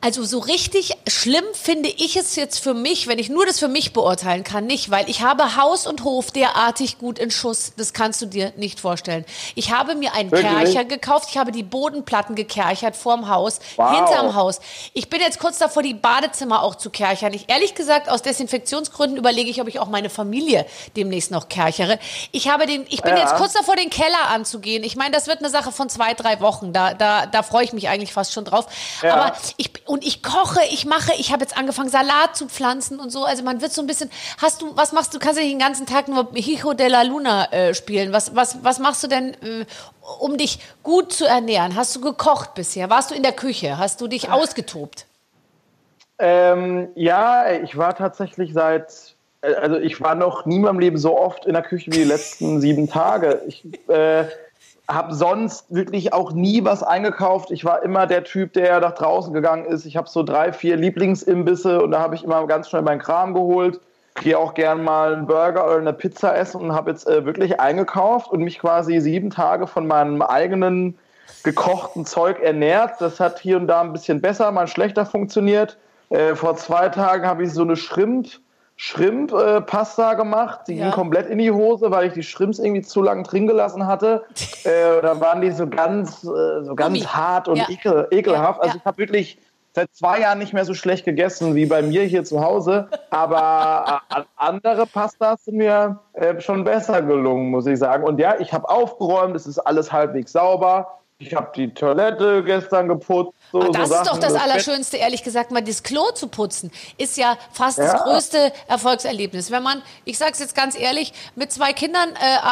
also 0.02 0.24
so 0.24 0.38
richtig 0.38 0.92
schlimm 1.06 1.44
finde 1.52 1.90
ich 1.90 2.16
es 2.16 2.34
jetzt 2.34 2.58
für 2.58 2.72
mich, 2.72 3.06
wenn 3.06 3.18
ich 3.18 3.28
nur 3.28 3.44
das 3.44 3.58
für 3.58 3.68
mich 3.68 3.92
beurteilen 3.92 4.44
kann, 4.44 4.64
nicht, 4.66 4.90
weil 4.90 5.10
ich 5.10 5.22
habe 5.22 5.56
Haus 5.56 5.86
und 5.86 6.04
Hof 6.04 6.30
derartig 6.30 6.98
gut 6.98 7.18
in 7.18 7.30
Schuss. 7.30 7.72
Das 7.76 7.92
kannst 7.92 8.22
du 8.22 8.26
dir 8.26 8.52
nicht 8.56 8.80
vorstellen. 8.80 9.26
Ich 9.56 9.72
habe 9.72 9.94
mir 9.94 10.14
einen 10.14 10.30
Wirklich? 10.30 10.50
Kercher 10.50 10.84
gekauft. 10.84 11.28
Ich 11.30 11.36
habe 11.36 11.52
die 11.52 11.62
Bodenplatten 11.62 12.34
gekerchert 12.34 12.96
vorm 12.96 13.28
Haus, 13.28 13.60
wow. 13.76 13.94
hinterm 13.94 14.34
Haus. 14.34 14.60
Ich 14.94 15.10
bin 15.10 15.20
jetzt 15.20 15.38
kurz 15.38 15.58
davor, 15.58 15.82
die 15.82 15.92
Badezimmer 15.92 16.62
auch 16.62 16.76
zu 16.76 16.88
kerchern. 16.88 17.34
Ich 17.34 17.50
ehrlich 17.50 17.74
gesagt 17.74 18.08
aus 18.08 18.22
Desinfektionsgründen 18.22 19.18
überlege 19.18 19.50
ich, 19.50 19.60
ob 19.60 19.68
ich 19.68 19.80
auch 19.80 19.88
meine 19.88 20.08
Familie 20.08 20.64
demnächst 20.96 21.30
noch 21.30 21.50
kerchere. 21.50 21.98
Ich 22.32 22.48
habe 22.48 22.64
den, 22.66 22.86
ich 22.88 23.02
bin 23.02 23.16
ja. 23.16 23.22
jetzt 23.22 23.36
kurz 23.36 23.52
davor, 23.52 23.76
den 23.76 23.90
Keller 23.90 24.28
anzugehen. 24.30 24.82
Ich 24.82 24.96
meine, 24.96 25.10
das 25.10 25.26
wird 25.26 25.40
eine 25.40 25.50
Sache 25.50 25.72
von 25.72 25.90
zwei, 25.90 26.14
drei 26.14 26.40
Wochen. 26.40 26.72
Da, 26.72 26.94
da, 26.94 27.26
da 27.26 27.42
freue 27.42 27.64
ich 27.64 27.74
mich 27.74 27.88
eigentlich 27.88 28.14
fast 28.14 28.32
schon 28.32 28.46
drauf. 28.46 28.66
Ja. 29.02 29.14
Aber 29.14 29.36
ich 29.58 29.70
und 29.90 30.06
ich 30.06 30.22
koche, 30.22 30.60
ich 30.70 30.86
mache, 30.86 31.10
ich 31.18 31.32
habe 31.32 31.42
jetzt 31.42 31.58
angefangen 31.58 31.88
Salat 31.88 32.36
zu 32.36 32.46
pflanzen 32.46 33.00
und 33.00 33.10
so. 33.10 33.24
Also 33.24 33.42
man 33.42 33.60
wird 33.60 33.72
so 33.72 33.82
ein 33.82 33.88
bisschen. 33.88 34.08
Hast 34.40 34.62
du, 34.62 34.76
was 34.76 34.92
machst 34.92 35.12
du? 35.12 35.18
Kannst 35.18 35.40
du 35.40 35.42
den 35.42 35.58
ganzen 35.58 35.84
Tag 35.84 36.06
nur 36.06 36.28
Hijo 36.32 36.74
de 36.74 36.86
la 36.86 37.02
Luna 37.02 37.52
äh, 37.52 37.74
spielen? 37.74 38.12
Was, 38.12 38.36
was, 38.36 38.62
was 38.62 38.78
machst 38.78 39.02
du 39.02 39.08
denn, 39.08 39.34
äh, 39.42 39.66
um 40.20 40.38
dich 40.38 40.60
gut 40.84 41.12
zu 41.12 41.26
ernähren? 41.26 41.74
Hast 41.74 41.96
du 41.96 42.00
gekocht 42.00 42.54
bisher? 42.54 42.88
Warst 42.88 43.10
du 43.10 43.16
in 43.16 43.24
der 43.24 43.32
Küche? 43.32 43.78
Hast 43.78 44.00
du 44.00 44.06
dich 44.06 44.30
ausgetobt? 44.30 45.06
Ähm, 46.20 46.90
ja, 46.94 47.50
ich 47.50 47.76
war 47.76 47.96
tatsächlich 47.96 48.52
seit 48.52 49.16
äh, 49.40 49.54
also 49.54 49.76
ich 49.76 50.00
war 50.00 50.14
noch 50.14 50.46
nie 50.46 50.56
in 50.56 50.62
meinem 50.62 50.78
Leben 50.78 50.98
so 50.98 51.18
oft 51.18 51.46
in 51.46 51.54
der 51.54 51.62
Küche 51.62 51.90
wie 51.90 51.96
die 51.96 52.04
letzten 52.04 52.60
sieben 52.60 52.88
Tage. 52.88 53.42
Ich 53.48 53.64
äh, 53.88 54.26
habe 54.90 55.14
sonst 55.14 55.72
wirklich 55.72 56.12
auch 56.12 56.32
nie 56.32 56.64
was 56.64 56.82
eingekauft. 56.82 57.50
Ich 57.50 57.64
war 57.64 57.82
immer 57.82 58.06
der 58.06 58.24
Typ, 58.24 58.52
der 58.52 58.80
nach 58.80 58.94
draußen 58.94 59.32
gegangen 59.32 59.64
ist. 59.64 59.86
Ich 59.86 59.96
habe 59.96 60.08
so 60.08 60.22
drei, 60.22 60.52
vier 60.52 60.76
Lieblingsimbisse 60.76 61.80
und 61.80 61.92
da 61.92 62.00
habe 62.00 62.16
ich 62.16 62.24
immer 62.24 62.44
ganz 62.46 62.68
schnell 62.68 62.82
meinen 62.82 63.00
Kram 63.00 63.32
geholt. 63.32 63.80
Gehe 64.16 64.36
auch 64.36 64.54
gern 64.54 64.82
mal 64.82 65.14
einen 65.14 65.26
Burger 65.26 65.64
oder 65.64 65.78
eine 65.78 65.92
Pizza 65.92 66.36
essen 66.36 66.60
und 66.60 66.72
habe 66.72 66.90
jetzt 66.90 67.08
äh, 67.08 67.24
wirklich 67.24 67.60
eingekauft 67.60 68.30
und 68.30 68.42
mich 68.42 68.58
quasi 68.58 69.00
sieben 69.00 69.30
Tage 69.30 69.68
von 69.68 69.86
meinem 69.86 70.20
eigenen 70.22 70.98
gekochten 71.44 72.04
Zeug 72.04 72.40
ernährt. 72.40 73.00
Das 73.00 73.20
hat 73.20 73.38
hier 73.38 73.56
und 73.56 73.68
da 73.68 73.80
ein 73.80 73.92
bisschen 73.92 74.20
besser, 74.20 74.50
mal 74.50 74.66
schlechter 74.66 75.06
funktioniert. 75.06 75.78
Äh, 76.10 76.34
vor 76.34 76.56
zwei 76.56 76.88
Tagen 76.88 77.26
habe 77.26 77.44
ich 77.44 77.52
so 77.52 77.62
eine 77.62 77.76
Shrimp 77.76 78.26
Shrimp-Pasta 78.82 80.12
äh, 80.12 80.16
gemacht. 80.16 80.60
Die 80.66 80.76
ja. 80.76 80.84
ging 80.84 80.92
komplett 80.92 81.28
in 81.28 81.36
die 81.36 81.50
Hose, 81.50 81.90
weil 81.90 82.06
ich 82.06 82.14
die 82.14 82.22
Shrimps 82.22 82.58
irgendwie 82.58 82.80
zu 82.80 83.02
lange 83.02 83.24
drin 83.24 83.46
gelassen 83.46 83.86
hatte. 83.86 84.24
äh, 84.64 85.02
da 85.02 85.20
waren 85.20 85.42
die 85.42 85.50
so 85.50 85.66
ganz, 85.66 86.24
äh, 86.24 86.64
so 86.64 86.74
ganz 86.74 87.06
hart 87.06 87.46
und 87.46 87.56
ja. 87.56 87.68
ekel, 87.68 88.08
ekelhaft. 88.10 88.60
Ja. 88.60 88.64
Also 88.64 88.78
ich 88.78 88.84
habe 88.86 88.96
wirklich 88.96 89.38
seit 89.74 89.94
zwei 89.94 90.20
Jahren 90.20 90.38
nicht 90.38 90.54
mehr 90.54 90.64
so 90.64 90.72
schlecht 90.72 91.04
gegessen 91.04 91.54
wie 91.54 91.66
bei 91.66 91.82
mir 91.82 92.04
hier 92.04 92.24
zu 92.24 92.40
Hause. 92.40 92.88
Aber 93.10 94.00
äh, 94.16 94.22
andere 94.36 94.86
Pastas 94.86 95.44
sind 95.44 95.58
mir 95.58 95.98
äh, 96.14 96.40
schon 96.40 96.64
besser 96.64 97.02
gelungen, 97.02 97.50
muss 97.50 97.66
ich 97.66 97.78
sagen. 97.78 98.04
Und 98.04 98.18
ja, 98.18 98.40
ich 98.40 98.54
habe 98.54 98.66
aufgeräumt, 98.66 99.36
es 99.36 99.46
ist 99.46 99.58
alles 99.58 99.92
halbwegs 99.92 100.32
sauber. 100.32 101.00
Ich 101.18 101.34
habe 101.34 101.50
die 101.54 101.74
Toilette 101.74 102.42
gestern 102.44 102.88
geputzt. 102.88 103.34
So, 103.52 103.60
das 103.60 103.88
so 103.88 103.94
ist 103.96 104.06
doch 104.06 104.18
das 104.18 104.34
Allerschönste, 104.34 104.96
ehrlich 104.96 105.24
gesagt, 105.24 105.50
mal 105.50 105.62
das 105.62 105.82
Klo 105.82 106.10
zu 106.12 106.28
putzen, 106.28 106.70
ist 106.98 107.16
ja 107.16 107.36
fast 107.52 107.78
ja. 107.78 107.92
das 107.92 108.02
größte 108.02 108.52
Erfolgserlebnis. 108.68 109.50
Wenn 109.50 109.62
man, 109.62 109.82
ich 110.04 110.18
sage 110.18 110.32
es 110.32 110.38
jetzt 110.38 110.54
ganz 110.54 110.78
ehrlich, 110.78 111.12
mit 111.34 111.52
zwei 111.52 111.72
Kindern 111.72 112.10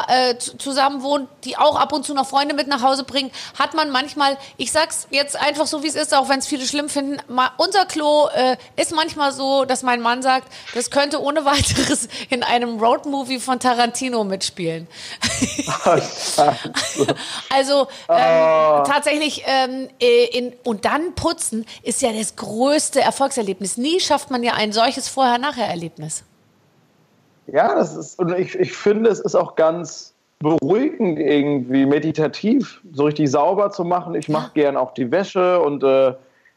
äh, 0.08 0.30
äh, 0.30 0.38
zusammen 0.38 1.02
wohnt, 1.02 1.28
die 1.44 1.56
auch 1.56 1.78
ab 1.78 1.92
und 1.92 2.04
zu 2.04 2.14
noch 2.14 2.26
Freunde 2.26 2.54
mit 2.54 2.66
nach 2.66 2.82
Hause 2.82 3.04
bringen, 3.04 3.30
hat 3.58 3.74
man 3.74 3.90
manchmal, 3.90 4.36
ich 4.56 4.72
sag's 4.72 5.06
jetzt 5.10 5.36
einfach 5.36 5.66
so, 5.66 5.82
wie 5.82 5.88
es 5.88 5.94
ist, 5.94 6.14
auch 6.14 6.28
wenn 6.28 6.40
es 6.40 6.46
viele 6.46 6.66
schlimm 6.66 6.88
finden, 6.88 7.18
mal, 7.28 7.50
unser 7.58 7.86
Klo 7.86 8.28
äh, 8.34 8.56
ist 8.76 8.92
manchmal 8.92 9.32
so, 9.32 9.64
dass 9.64 9.82
mein 9.82 10.00
Mann 10.00 10.22
sagt, 10.22 10.52
das 10.74 10.90
könnte 10.90 11.22
ohne 11.22 11.44
weiteres 11.44 12.08
in 12.28 12.42
einem 12.42 12.80
Roadmovie 12.80 13.38
von 13.38 13.60
Tarantino 13.60 14.24
mitspielen. 14.24 14.88
also 17.50 17.88
ähm, 18.08 18.42
oh. 18.42 18.82
tatsächlich 18.84 19.44
ähm, 19.46 19.88
äh, 20.00 20.24
in, 20.26 20.54
und 20.64 20.84
dann 20.88 21.14
putzen 21.14 21.66
ist 21.82 22.00
ja 22.00 22.10
das 22.12 22.36
größte 22.36 23.00
Erfolgserlebnis. 23.00 23.76
Nie 23.76 24.00
schafft 24.00 24.30
man 24.30 24.42
ja 24.42 24.54
ein 24.54 24.72
solches 24.72 25.08
Vorher-Nachher-Erlebnis. 25.08 26.24
Ja, 27.46 27.74
das 27.74 27.94
ist, 27.94 28.18
und 28.18 28.32
ich, 28.38 28.54
ich 28.54 28.72
finde, 28.72 29.10
es 29.10 29.20
ist 29.20 29.34
auch 29.34 29.54
ganz 29.54 30.14
beruhigend 30.38 31.18
irgendwie, 31.18 31.84
meditativ, 31.84 32.80
so 32.92 33.04
richtig 33.04 33.30
sauber 33.30 33.70
zu 33.70 33.84
machen. 33.84 34.14
Ich 34.14 34.28
mache 34.28 34.52
gern 34.54 34.76
auch 34.76 34.94
die 34.94 35.10
Wäsche 35.10 35.60
und 35.60 35.82
äh, 35.82 36.14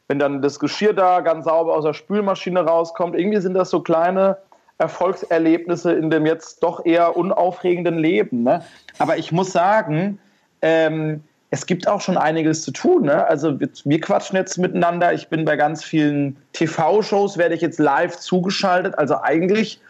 wenn 0.07 0.19
dann 0.19 0.41
das 0.41 0.59
Geschirr 0.59 0.93
da 0.93 1.21
ganz 1.21 1.45
sauber 1.45 1.75
aus 1.75 1.83
der 1.83 1.93
Spülmaschine 1.93 2.61
rauskommt, 2.61 3.15
irgendwie 3.15 3.41
sind 3.41 3.53
das 3.53 3.69
so 3.69 3.81
kleine 3.81 4.37
Erfolgserlebnisse 4.77 5.93
in 5.93 6.09
dem 6.09 6.25
jetzt 6.25 6.63
doch 6.63 6.85
eher 6.85 7.15
unaufregenden 7.15 7.97
Leben. 7.97 8.43
Ne? 8.43 8.63
Aber 8.97 9.17
ich 9.17 9.31
muss 9.31 9.51
sagen, 9.51 10.19
ähm, 10.61 11.23
es 11.51 11.65
gibt 11.65 11.87
auch 11.87 11.99
schon 11.99 12.17
einiges 12.17 12.63
zu 12.63 12.71
tun. 12.71 13.03
Ne? 13.03 13.27
Also 13.27 13.59
wir 13.59 14.01
quatschen 14.01 14.37
jetzt 14.37 14.57
miteinander. 14.57 15.13
Ich 15.13 15.27
bin 15.27 15.43
bei 15.43 15.57
ganz 15.57 15.83
vielen 15.83 16.37
TV-Shows, 16.53 17.37
werde 17.37 17.55
ich 17.55 17.61
jetzt 17.61 17.77
live 17.77 18.17
zugeschaltet. 18.17 18.97
Also 18.97 19.21
eigentlich 19.21 19.81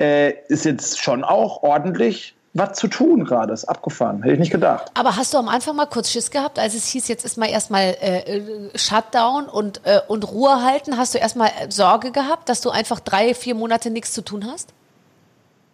äh, 0.00 0.32
ist 0.48 0.64
jetzt 0.64 0.98
schon 0.98 1.22
auch 1.22 1.62
ordentlich 1.62 2.34
was 2.54 2.78
zu 2.78 2.88
tun 2.88 3.24
gerade. 3.26 3.52
Ist 3.52 3.66
abgefahren. 3.66 4.22
Hätte 4.22 4.32
ich 4.32 4.40
nicht 4.40 4.52
gedacht. 4.52 4.90
Aber 4.94 5.16
hast 5.16 5.34
du 5.34 5.38
am 5.38 5.48
Anfang 5.48 5.76
mal 5.76 5.84
kurz 5.84 6.10
Schiss 6.10 6.30
gehabt, 6.30 6.58
als 6.58 6.74
es 6.74 6.86
hieß, 6.88 7.08
jetzt 7.08 7.26
ist 7.26 7.36
mal 7.36 7.50
erstmal 7.50 7.94
äh, 8.00 8.40
Shutdown 8.74 9.44
und, 9.50 9.82
äh, 9.84 10.00
und 10.08 10.26
Ruhe 10.26 10.62
halten? 10.62 10.96
Hast 10.96 11.12
du 11.12 11.18
erstmal 11.18 11.50
Sorge 11.68 12.10
gehabt, 12.10 12.48
dass 12.48 12.62
du 12.62 12.70
einfach 12.70 13.00
drei, 13.00 13.34
vier 13.34 13.54
Monate 13.54 13.90
nichts 13.90 14.14
zu 14.14 14.22
tun 14.22 14.46
hast? 14.50 14.72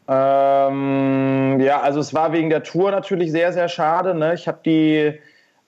Ähm, 0.08 1.60
ja, 1.60 1.80
also 1.80 2.00
es 2.00 2.12
war 2.12 2.32
wegen 2.32 2.50
der 2.50 2.62
Tour 2.62 2.90
natürlich 2.90 3.30
sehr, 3.30 3.52
sehr 3.52 3.68
schade. 3.68 4.14
Ne? 4.14 4.34
Ich 4.34 4.48
habe 4.48 4.58
die, 4.64 5.18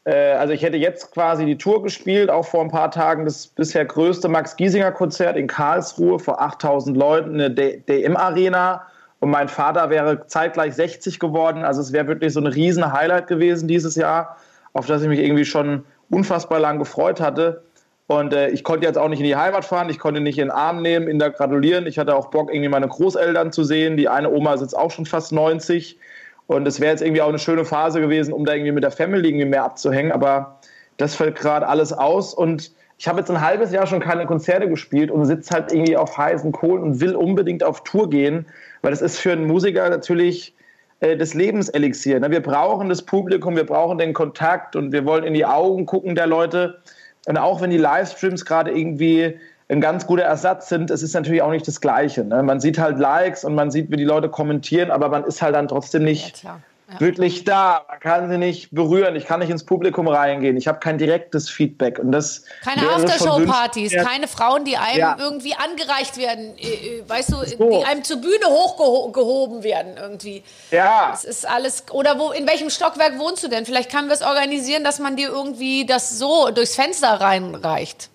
äh, 0.04 0.32
also 0.32 0.52
ich 0.52 0.62
hätte 0.62 0.76
jetzt 0.76 1.12
quasi 1.12 1.44
die 1.44 1.56
Tour 1.56 1.82
gespielt, 1.82 2.30
auch 2.30 2.44
vor 2.44 2.62
ein 2.62 2.70
paar 2.70 2.90
Tagen 2.90 3.24
das 3.24 3.46
bisher 3.46 3.84
größte 3.84 4.28
Max 4.28 4.56
Giesinger 4.56 4.92
Konzert 4.92 5.36
in 5.36 5.46
Karlsruhe 5.46 6.18
vor 6.18 6.40
8000 6.40 6.96
Leuten 6.96 7.38
in 7.38 7.54
der 7.54 7.76
DM 7.78 8.16
Arena. 8.16 8.86
Und 9.20 9.30
mein 9.30 9.48
Vater 9.48 9.88
wäre 9.88 10.26
zeitgleich 10.26 10.74
60 10.74 11.18
geworden. 11.18 11.64
Also 11.64 11.80
es 11.80 11.92
wäre 11.92 12.08
wirklich 12.08 12.32
so 12.32 12.40
ein 12.40 12.46
riesen 12.46 12.92
Highlight 12.92 13.26
gewesen 13.26 13.68
dieses 13.68 13.94
Jahr, 13.94 14.36
auf 14.74 14.86
das 14.86 15.02
ich 15.02 15.08
mich 15.08 15.20
irgendwie 15.20 15.46
schon 15.46 15.84
unfassbar 16.10 16.58
lang 16.58 16.78
gefreut 16.78 17.20
hatte. 17.20 17.62
Und 18.06 18.34
äh, 18.34 18.50
ich 18.50 18.64
konnte 18.64 18.86
jetzt 18.86 18.98
auch 18.98 19.08
nicht 19.08 19.20
in 19.20 19.26
die 19.26 19.36
Heimat 19.36 19.64
fahren, 19.64 19.88
ich 19.88 19.98
konnte 19.98 20.20
nicht 20.20 20.38
in 20.38 20.46
den 20.46 20.50
Arm 20.50 20.82
nehmen, 20.82 21.08
in 21.08 21.18
der 21.18 21.30
gratulieren. 21.30 21.86
Ich 21.86 21.98
hatte 21.98 22.14
auch 22.14 22.30
Bock, 22.30 22.50
irgendwie 22.52 22.68
meine 22.68 22.88
Großeltern 22.88 23.50
zu 23.50 23.64
sehen. 23.64 23.96
Die 23.96 24.08
eine 24.08 24.30
Oma 24.30 24.56
sitzt 24.58 24.76
auch 24.76 24.90
schon 24.90 25.06
fast 25.06 25.32
90. 25.32 25.98
Und 26.46 26.68
es 26.68 26.80
wäre 26.80 26.90
jetzt 26.90 27.02
irgendwie 27.02 27.22
auch 27.22 27.28
eine 27.28 27.38
schöne 27.38 27.64
Phase 27.64 28.00
gewesen, 28.00 28.34
um 28.34 28.44
da 28.44 28.52
irgendwie 28.52 28.72
mit 28.72 28.84
der 28.84 28.90
Family 28.90 29.28
irgendwie 29.28 29.46
mehr 29.46 29.64
abzuhängen. 29.64 30.12
Aber 30.12 30.60
das 30.98 31.14
fällt 31.14 31.36
gerade 31.36 31.66
alles 31.66 31.92
aus. 31.94 32.34
Und 32.34 32.72
ich 32.98 33.08
habe 33.08 33.20
jetzt 33.20 33.30
ein 33.30 33.40
halbes 33.40 33.72
Jahr 33.72 33.86
schon 33.86 34.00
keine 34.00 34.26
Konzerte 34.26 34.68
gespielt 34.68 35.10
und 35.10 35.24
sitze 35.24 35.54
halt 35.54 35.72
irgendwie 35.72 35.96
auf 35.96 36.16
heißen 36.16 36.52
Kohlen 36.52 36.82
und 36.82 37.00
will 37.00 37.16
unbedingt 37.16 37.64
auf 37.64 37.82
Tour 37.84 38.08
gehen, 38.08 38.46
weil 38.82 38.90
das 38.90 39.02
ist 39.02 39.18
für 39.18 39.32
einen 39.32 39.46
Musiker 39.46 39.88
natürlich 39.90 40.54
äh, 41.00 41.16
das 41.16 41.34
Lebenselixier. 41.34 42.20
Ne? 42.20 42.30
Wir 42.30 42.42
brauchen 42.42 42.88
das 42.88 43.02
Publikum, 43.02 43.56
wir 43.56 43.66
brauchen 43.66 43.98
den 43.98 44.12
Kontakt 44.12 44.76
und 44.76 44.92
wir 44.92 45.04
wollen 45.04 45.24
in 45.24 45.34
die 45.34 45.44
Augen 45.44 45.86
gucken 45.86 46.14
der 46.14 46.26
Leute. 46.26 46.80
Und 47.26 47.36
auch 47.38 47.60
wenn 47.60 47.70
die 47.70 47.78
Livestreams 47.78 48.44
gerade 48.44 48.70
irgendwie 48.70 49.38
ein 49.68 49.80
ganz 49.80 50.06
guter 50.06 50.24
Ersatz 50.24 50.68
sind, 50.68 50.90
es 50.90 51.02
ist 51.02 51.14
natürlich 51.14 51.42
auch 51.42 51.50
nicht 51.50 51.66
das 51.66 51.80
Gleiche. 51.80 52.24
Ne? 52.24 52.42
Man 52.42 52.60
sieht 52.60 52.78
halt 52.78 52.98
Likes 52.98 53.44
und 53.44 53.54
man 53.54 53.70
sieht, 53.70 53.90
wie 53.90 53.96
die 53.96 54.04
Leute 54.04 54.28
kommentieren, 54.28 54.90
aber 54.90 55.08
man 55.08 55.24
ist 55.24 55.40
halt 55.40 55.54
dann 55.54 55.68
trotzdem 55.68 56.04
nicht 56.04 56.44
ja, 56.44 56.60
ja. 56.92 57.00
wirklich 57.00 57.44
da. 57.44 57.84
Man 57.88 58.00
kann 58.00 58.28
sie 58.30 58.38
nicht 58.38 58.70
berühren. 58.70 59.16
Ich 59.16 59.26
kann 59.26 59.40
nicht 59.40 59.50
ins 59.50 59.64
Publikum 59.64 60.08
reingehen. 60.08 60.56
Ich 60.56 60.68
habe 60.68 60.78
kein 60.80 60.98
direktes 60.98 61.48
Feedback. 61.48 61.98
Und 61.98 62.12
das 62.12 62.44
keine 62.62 62.88
Aftershow-Partys, 62.88 63.92
keine 63.92 64.28
Frauen, 64.28 64.64
die 64.64 64.76
einem 64.76 64.98
ja. 64.98 65.16
irgendwie 65.18 65.54
angereicht 65.54 66.16
werden, 66.16 66.56
äh, 66.58 66.98
äh, 66.98 67.08
weißt 67.08 67.32
du, 67.32 67.36
so. 67.44 67.70
die 67.70 67.84
einem 67.84 68.04
zur 68.04 68.20
Bühne 68.20 68.46
hochgehoben 68.46 69.62
werden 69.62 69.96
irgendwie. 69.96 70.42
Ja. 70.70 71.08
Das 71.10 71.24
ist 71.24 71.48
alles. 71.48 71.84
Oder 71.90 72.18
wo, 72.18 72.30
in 72.30 72.46
welchem 72.46 72.70
Stockwerk 72.70 73.18
wohnst 73.18 73.42
du 73.42 73.48
denn? 73.48 73.64
Vielleicht 73.64 73.90
können 73.90 74.08
wir 74.08 74.14
es 74.14 74.22
organisieren, 74.22 74.84
dass 74.84 74.98
man 74.98 75.16
dir 75.16 75.28
irgendwie 75.28 75.86
das 75.86 76.18
so 76.18 76.50
durchs 76.50 76.74
Fenster 76.74 77.20
reinreicht. 77.20 78.10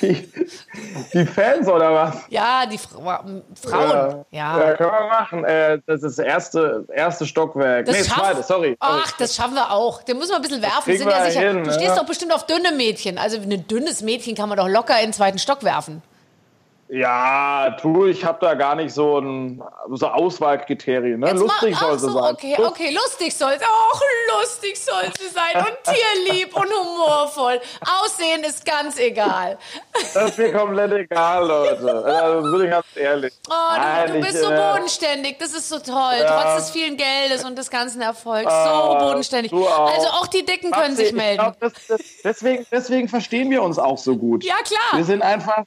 Die, 0.00 0.28
die 1.12 1.26
Fans 1.26 1.68
oder 1.68 1.92
was? 1.92 2.16
Ja, 2.28 2.66
die 2.66 2.78
Fra 2.78 3.24
Frauen. 3.62 4.24
Ja. 4.30 4.58
ja. 4.58 4.74
können 4.76 4.90
wir 4.90 5.08
machen. 5.08 5.44
Äh, 5.44 5.80
das 5.86 6.02
ist 6.02 6.18
das 6.18 6.24
erste, 6.24 6.86
erste 6.92 7.26
Stockwerk. 7.26 7.86
Das 7.86 7.96
nee, 7.96 8.02
zweite, 8.02 8.42
sorry. 8.42 8.76
Ach, 8.80 9.10
das 9.18 9.34
schaffen 9.34 9.54
wir 9.54 9.70
auch. 9.70 10.02
Den 10.02 10.18
müssen 10.18 10.30
wir 10.30 10.36
ein 10.36 10.42
bisschen 10.42 10.62
werfen. 10.62 10.96
Sind 10.96 11.10
ja 11.10 11.24
sicher, 11.24 11.40
hin, 11.40 11.64
du 11.64 11.72
stehst 11.72 11.88
ja. 11.88 11.96
doch 11.96 12.06
bestimmt 12.06 12.32
auf 12.34 12.46
dünne 12.46 12.72
Mädchen. 12.72 13.18
Also 13.18 13.38
ein 13.38 13.66
dünnes 13.66 14.02
Mädchen 14.02 14.34
kann 14.34 14.48
man 14.48 14.58
doch 14.58 14.68
locker 14.68 14.98
in 14.98 15.06
den 15.06 15.12
zweiten 15.12 15.38
Stock 15.38 15.62
werfen. 15.64 16.02
Ja, 16.88 17.70
du, 17.80 18.06
ich 18.06 18.24
habe 18.24 18.38
da 18.40 18.54
gar 18.54 18.74
nicht 18.74 18.92
so 18.92 19.18
ein 19.18 19.62
so 19.90 20.06
Auswahlkriterien. 20.06 21.18
Ne? 21.20 21.32
lustig 21.32 21.76
soll 21.76 21.98
sie 21.98 22.06
so, 22.06 22.12
sein. 22.12 22.34
Okay, 22.34 22.56
okay, 22.58 22.90
lustig 22.94 23.34
soll 23.34 23.58
sie. 23.58 23.64
Auch 23.64 24.00
lustig 24.38 24.78
soll 24.78 25.04
sie 25.18 25.28
sein 25.28 25.64
und 25.64 25.76
tierlieb 25.82 26.54
und 26.54 26.66
humorvoll. 26.66 27.60
Aussehen 27.80 28.44
ist 28.44 28.66
ganz 28.66 28.98
egal. 28.98 29.58
Das 30.12 30.30
ist 30.30 30.38
mir 30.38 30.52
komplett 30.52 30.92
egal, 30.92 31.46
Leute. 31.46 32.04
Also 32.04 32.52
bin 32.52 32.64
ich 32.64 32.70
ganz 32.70 32.86
ehrlich. 32.94 33.32
Oh, 33.48 33.52
du, 33.74 33.80
Nein, 33.80 34.12
du 34.12 34.20
bist 34.20 34.34
ich, 34.34 34.40
so 34.40 34.50
äh, 34.50 34.72
bodenständig. 34.72 35.38
Das 35.38 35.54
ist 35.54 35.68
so 35.68 35.78
toll. 35.78 36.16
Ja. 36.20 36.42
Trotz 36.42 36.56
des 36.56 36.70
vielen 36.70 36.98
Geldes 36.98 37.44
und 37.44 37.56
des 37.56 37.70
ganzen 37.70 38.02
Erfolgs. 38.02 38.52
So 38.52 38.58
ah, 38.58 38.98
bodenständig. 38.98 39.52
Auch. 39.54 39.90
Also 39.90 40.08
auch 40.08 40.26
die 40.26 40.44
Dicken 40.44 40.70
können 40.70 40.96
sich 40.96 41.12
melden. 41.12 41.40
Glaub, 41.40 41.58
das, 41.60 41.72
das, 41.88 42.00
deswegen, 42.22 42.66
deswegen 42.70 43.08
verstehen 43.08 43.50
wir 43.50 43.62
uns 43.62 43.78
auch 43.78 43.98
so 43.98 44.16
gut. 44.16 44.44
Ja, 44.44 44.56
klar. 44.62 44.98
Wir 44.98 45.04
sind 45.04 45.22
einfach 45.22 45.64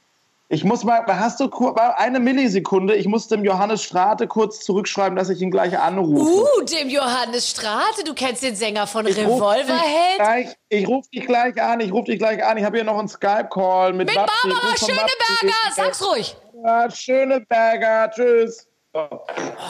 ich 0.50 0.64
muss 0.64 0.82
mal, 0.82 1.04
hast 1.06 1.40
du 1.40 1.50
eine 1.76 2.20
Millisekunde, 2.20 2.94
ich 2.94 3.06
muss 3.06 3.28
dem 3.28 3.44
Johannes 3.44 3.82
Strate 3.82 4.26
kurz 4.26 4.60
zurückschreiben, 4.60 5.14
dass 5.14 5.28
ich 5.28 5.42
ihn 5.42 5.50
gleich 5.50 5.78
anrufe. 5.78 6.24
Uh, 6.24 6.64
dem 6.64 6.88
Johannes 6.88 7.50
Strate, 7.50 8.02
du 8.06 8.14
kennst 8.14 8.42
den 8.42 8.56
Sänger 8.56 8.86
von 8.86 9.06
ich 9.06 9.18
Revolverheld? 9.18 10.56
ich 10.70 10.88
rufe 10.88 11.10
dich 11.10 11.26
gleich 11.26 11.60
an, 11.60 11.80
ich 11.80 11.92
rufe 11.92 12.10
dich 12.10 12.18
gleich 12.18 12.42
an, 12.42 12.56
ich 12.56 12.64
habe 12.64 12.78
hier 12.78 12.84
noch 12.84 12.98
einen 12.98 13.08
Skype-Call 13.08 13.92
mit, 13.92 14.06
mit 14.06 14.16
Babsi. 14.16 14.48
Barbara 14.48 14.76
Schöneberger, 14.78 15.74
sag's 15.76 16.02
ruhig. 16.02 16.36
Ja, 16.64 16.90
Schöneberger, 16.90 18.10
tschüss. 18.10 18.66
Oh, 18.94 19.06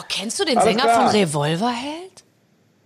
kennst 0.07 0.39
du 0.39 0.45
den 0.45 0.57
Alles 0.57 0.69
Sänger 0.69 0.83
klar. 0.83 1.09
von 1.09 1.19
Revolverheld? 1.19 2.23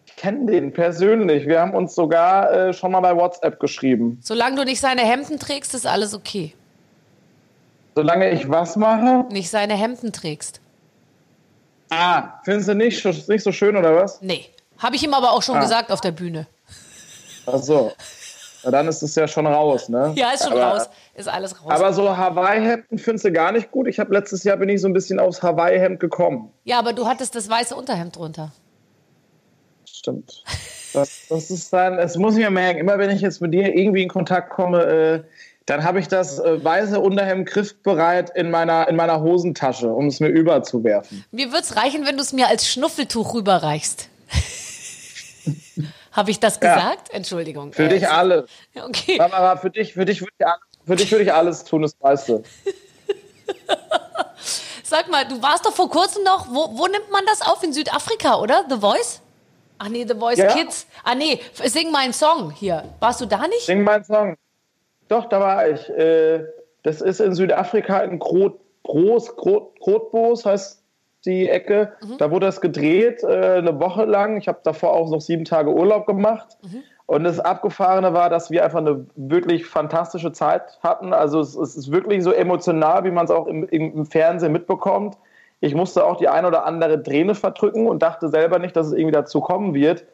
Ich 0.07 0.15
kenne 0.15 0.51
den 0.51 0.73
persönlich, 0.73 1.45
wir 1.45 1.61
haben 1.61 1.75
uns 1.75 1.93
sogar 1.93 2.51
äh, 2.51 2.73
schon 2.73 2.91
mal 2.91 3.01
bei 3.01 3.15
WhatsApp 3.15 3.59
geschrieben. 3.59 4.17
Solange 4.23 4.55
du 4.55 4.63
nicht 4.65 4.79
seine 4.79 5.01
Hemden 5.01 5.37
trägst, 5.37 5.75
ist 5.75 5.85
alles 5.85 6.15
okay. 6.15 6.55
Solange 7.95 8.31
ich 8.31 8.49
was 8.49 8.75
mache? 8.75 9.25
Nicht 9.31 9.49
seine 9.49 9.75
Hemden 9.75 10.11
trägst. 10.11 10.61
Ah, 11.89 12.39
findest 12.43 12.69
du 12.69 12.75
nicht, 12.75 13.05
nicht 13.05 13.43
so 13.43 13.51
schön 13.51 13.77
oder 13.77 13.95
was? 13.95 14.21
Nee. 14.21 14.45
Habe 14.79 14.95
ich 14.95 15.03
ihm 15.03 15.13
aber 15.13 15.31
auch 15.31 15.43
schon 15.43 15.57
ah. 15.57 15.61
gesagt 15.61 15.91
auf 15.91 16.01
der 16.01 16.11
Bühne. 16.11 16.47
Ach 17.45 17.59
so. 17.59 17.91
Na, 18.63 18.71
dann 18.71 18.87
ist 18.87 19.03
es 19.03 19.13
ja 19.15 19.27
schon 19.27 19.45
raus, 19.45 19.89
ne? 19.89 20.13
Ja, 20.15 20.31
ist 20.31 20.43
schon 20.43 20.53
aber, 20.53 20.77
raus. 20.77 20.89
Ist 21.13 21.27
alles 21.27 21.61
raus. 21.61 21.69
Aber 21.69 21.93
so 21.93 22.15
Hawaii-Hemden 22.15 22.97
findest 22.97 23.25
du 23.25 23.31
gar 23.31 23.51
nicht 23.51 23.71
gut. 23.71 23.87
Ich 23.87 23.99
habe 23.99 24.13
letztes 24.13 24.43
Jahr 24.43 24.57
bin 24.57 24.69
ich 24.69 24.81
so 24.81 24.87
ein 24.87 24.93
bisschen 24.93 25.19
aufs 25.19 25.43
Hawaii-Hemd 25.43 25.99
gekommen. 25.99 26.49
Ja, 26.63 26.79
aber 26.79 26.93
du 26.93 27.05
hattest 27.05 27.35
das 27.35 27.49
weiße 27.49 27.75
Unterhemd 27.75 28.15
drunter. 28.15 28.51
Stimmt. 29.85 30.43
Das, 30.93 31.27
das 31.29 31.49
ist 31.49 31.73
dann, 31.73 31.97
das 31.97 32.17
muss 32.17 32.33
ich 32.35 32.39
mir 32.39 32.51
merken, 32.51 32.79
immer 32.79 32.97
wenn 32.97 33.09
ich 33.09 33.21
jetzt 33.21 33.41
mit 33.41 33.53
dir 33.53 33.75
irgendwie 33.75 34.03
in 34.03 34.09
Kontakt 34.09 34.49
komme, 34.49 34.83
äh, 34.83 35.23
dann 35.65 35.83
habe 35.83 35.99
ich 35.99 36.07
das 36.07 36.39
äh, 36.39 36.63
weiße 36.63 36.99
Unterhemd 36.99 37.47
griffbereit 37.47 38.35
in 38.35 38.51
meiner, 38.51 38.87
in 38.87 38.95
meiner 38.95 39.21
Hosentasche, 39.21 39.89
um 39.89 40.07
es 40.07 40.19
mir 40.19 40.27
überzuwerfen. 40.27 41.23
Mir 41.31 41.47
würde 41.47 41.63
es 41.63 41.75
reichen, 41.75 42.05
wenn 42.05 42.17
du 42.17 42.21
es 42.21 42.33
mir 42.33 42.47
als 42.47 42.67
Schnuffeltuch 42.67 43.33
rüberreichst. 43.33 44.09
habe 46.11 46.31
ich 46.31 46.39
das 46.39 46.59
gesagt? 46.59 47.09
Ja. 47.09 47.15
Entschuldigung. 47.15 47.73
Für 47.73 47.85
äh, 47.85 47.89
dich 47.89 48.07
alles. 48.07 48.49
Okay. 48.75 49.17
Barbara, 49.17 49.57
für 49.57 49.69
dich, 49.69 49.93
für 49.93 50.05
dich 50.05 50.21
würde 50.21 50.33
ich, 50.37 50.45
für 50.85 50.95
dich 50.95 51.11
würde 51.11 51.23
ich 51.23 51.33
alles 51.33 51.63
tun, 51.63 51.81
das 51.81 51.95
weißt 51.99 52.29
du. 52.29 52.43
Sag 54.83 55.09
mal, 55.09 55.27
du 55.27 55.41
warst 55.41 55.65
doch 55.65 55.73
vor 55.73 55.89
kurzem 55.89 56.23
noch, 56.23 56.47
wo, 56.49 56.77
wo 56.77 56.87
nimmt 56.87 57.09
man 57.11 57.25
das 57.25 57.41
auf? 57.41 57.63
In 57.63 57.73
Südafrika, 57.73 58.35
oder? 58.39 58.65
The 58.69 58.77
Voice? 58.77 59.21
Ach 59.79 59.89
nee, 59.89 60.05
The 60.07 60.13
Voice 60.13 60.37
ja. 60.37 60.53
Kids. 60.53 60.85
Ah 61.03 61.15
nee, 61.15 61.41
sing 61.63 61.91
meinen 61.91 62.13
Song 62.13 62.51
hier. 62.51 62.83
Warst 62.99 63.21
du 63.21 63.25
da 63.25 63.47
nicht? 63.47 63.65
Sing 63.65 63.83
meinen 63.83 64.03
Song. 64.03 64.37
Doch, 65.13 65.25
da 65.25 65.39
war 65.39 65.69
ich. 65.69 65.87
Äh, 65.91 66.43
das 66.81 66.99
ist 66.99 67.21
in 67.21 67.35
Südafrika 67.35 67.99
in 67.99 68.17
Grot, 68.17 68.59
Groß, 68.81 69.35
Grot, 69.35 69.79
Grotbos 69.79 70.43
heißt 70.43 70.83
die 71.23 71.47
Ecke. 71.47 71.93
Mhm. 72.01 72.17
Da 72.17 72.31
wurde 72.31 72.47
das 72.47 72.61
gedreht, 72.61 73.21
äh, 73.21 73.57
eine 73.57 73.79
Woche 73.79 74.05
lang. 74.05 74.37
Ich 74.37 74.47
habe 74.47 74.61
davor 74.63 74.93
auch 74.93 75.11
noch 75.11 75.21
sieben 75.21 75.45
Tage 75.45 75.71
Urlaub 75.71 76.07
gemacht. 76.07 76.57
Mhm. 76.63 76.81
Und 77.05 77.25
das 77.25 77.39
Abgefahrene 77.39 78.15
war, 78.15 78.31
dass 78.31 78.49
wir 78.49 78.65
einfach 78.65 78.79
eine 78.79 79.05
wirklich 79.15 79.67
fantastische 79.67 80.31
Zeit 80.31 80.79
hatten. 80.81 81.13
Also 81.13 81.41
es, 81.41 81.55
es 81.55 81.75
ist 81.75 81.91
wirklich 81.91 82.23
so 82.23 82.31
emotional, 82.31 83.03
wie 83.03 83.11
man 83.11 83.25
es 83.25 83.31
auch 83.31 83.45
im, 83.45 83.67
im, 83.67 84.07
Fernsehen 84.07 84.51
mitbekommt. 84.51 85.15
Ich 85.59 85.75
musste 85.75 86.05
auch 86.05 86.17
die 86.17 86.27
ein 86.27 86.43
oder 86.43 86.65
andere 86.65 87.03
Träne 87.03 87.35
verdrücken 87.35 87.85
und 87.85 88.01
dachte 88.01 88.29
selber 88.29 88.57
nicht, 88.57 88.75
dass 88.75 88.87
es 88.87 88.93
irgendwie 88.93 89.13
dazu 89.13 89.41
kommen 89.41 89.75
wird. 89.75 90.05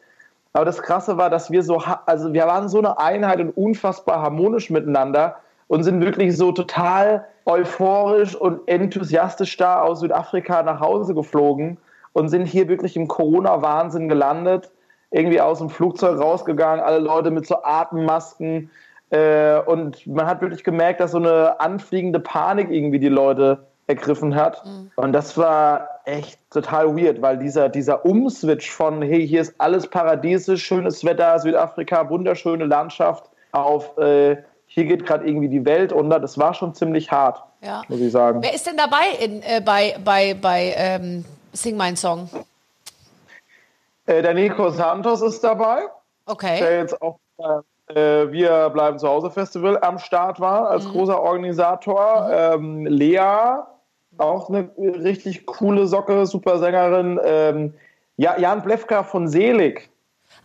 Aber 0.52 0.64
das 0.64 0.82
Krasse 0.82 1.16
war, 1.16 1.30
dass 1.30 1.50
wir 1.50 1.62
so, 1.62 1.80
also 2.06 2.32
wir 2.32 2.46
waren 2.46 2.68
so 2.68 2.78
eine 2.78 2.98
Einheit 2.98 3.40
und 3.40 3.50
unfassbar 3.50 4.20
harmonisch 4.20 4.70
miteinander 4.70 5.36
und 5.68 5.84
sind 5.84 6.04
wirklich 6.04 6.36
so 6.36 6.50
total 6.50 7.26
euphorisch 7.46 8.34
und 8.34 8.66
enthusiastisch 8.66 9.56
da 9.56 9.80
aus 9.80 10.00
Südafrika 10.00 10.62
nach 10.62 10.80
Hause 10.80 11.14
geflogen 11.14 11.78
und 12.12 12.28
sind 12.28 12.46
hier 12.46 12.68
wirklich 12.68 12.96
im 12.96 13.06
Corona-Wahnsinn 13.06 14.08
gelandet, 14.08 14.72
irgendwie 15.12 15.40
aus 15.40 15.58
dem 15.58 15.70
Flugzeug 15.70 16.20
rausgegangen, 16.20 16.84
alle 16.84 16.98
Leute 16.98 17.30
mit 17.30 17.46
so 17.46 17.62
Atemmasken. 17.62 18.70
Äh, 19.10 19.60
und 19.60 20.06
man 20.06 20.26
hat 20.26 20.40
wirklich 20.40 20.64
gemerkt, 20.64 21.00
dass 21.00 21.12
so 21.12 21.18
eine 21.18 21.60
anfliegende 21.60 22.20
Panik 22.20 22.70
irgendwie 22.70 22.98
die 22.98 23.08
Leute 23.08 23.66
ergriffen 23.90 24.34
hat. 24.34 24.64
Mhm. 24.64 24.90
Und 24.96 25.12
das 25.12 25.36
war 25.36 25.88
echt 26.04 26.38
total 26.50 26.96
weird, 26.96 27.20
weil 27.20 27.38
dieser, 27.38 27.68
dieser 27.68 28.04
Umswitch 28.04 28.70
von, 28.70 29.02
hey, 29.02 29.26
hier 29.26 29.42
ist 29.42 29.54
alles 29.58 29.86
paradiesisch, 29.86 30.64
schönes 30.64 31.04
Wetter, 31.04 31.38
Südafrika, 31.38 32.08
wunderschöne 32.08 32.64
Landschaft, 32.64 33.24
auf, 33.52 33.98
äh, 33.98 34.36
hier 34.66 34.84
geht 34.84 35.04
gerade 35.04 35.26
irgendwie 35.26 35.48
die 35.48 35.64
Welt 35.64 35.92
unter, 35.92 36.20
das 36.20 36.38
war 36.38 36.54
schon 36.54 36.74
ziemlich 36.74 37.10
hart, 37.10 37.42
ja. 37.60 37.82
muss 37.88 38.00
ich 38.00 38.12
sagen. 38.12 38.42
Wer 38.42 38.54
ist 38.54 38.66
denn 38.66 38.76
dabei 38.76 39.08
in, 39.20 39.42
äh, 39.42 39.60
bei, 39.60 39.96
bei, 40.04 40.34
bei 40.34 40.72
ähm, 40.76 41.24
Sing 41.52 41.76
Mein 41.76 41.96
Song? 41.96 42.30
Äh, 44.06 44.22
der 44.22 44.34
Nico 44.34 44.70
Santos 44.70 45.20
ist 45.20 45.42
dabei. 45.42 45.82
Okay. 46.26 46.60
Der 46.60 46.78
jetzt 46.78 47.02
auch 47.02 47.18
äh, 47.38 48.30
Wir 48.30 48.70
bleiben 48.70 48.98
zu 49.00 49.08
Hause 49.08 49.30
Festival 49.30 49.78
am 49.82 49.98
Start 49.98 50.38
war 50.38 50.70
als 50.70 50.84
mhm. 50.86 50.92
großer 50.92 51.20
Organisator. 51.20 52.28
Mhm. 52.56 52.86
Ähm, 52.86 52.86
Lea 52.86 53.62
auch 54.20 54.48
eine 54.48 54.70
richtig 54.78 55.46
coole 55.46 55.86
Socke, 55.86 56.26
super 56.26 56.58
Sängerin. 56.58 57.18
Ähm, 57.24 57.74
ja, 58.16 58.38
Jan 58.38 58.62
Blefka 58.62 59.02
von 59.02 59.28
Selig. 59.28 59.88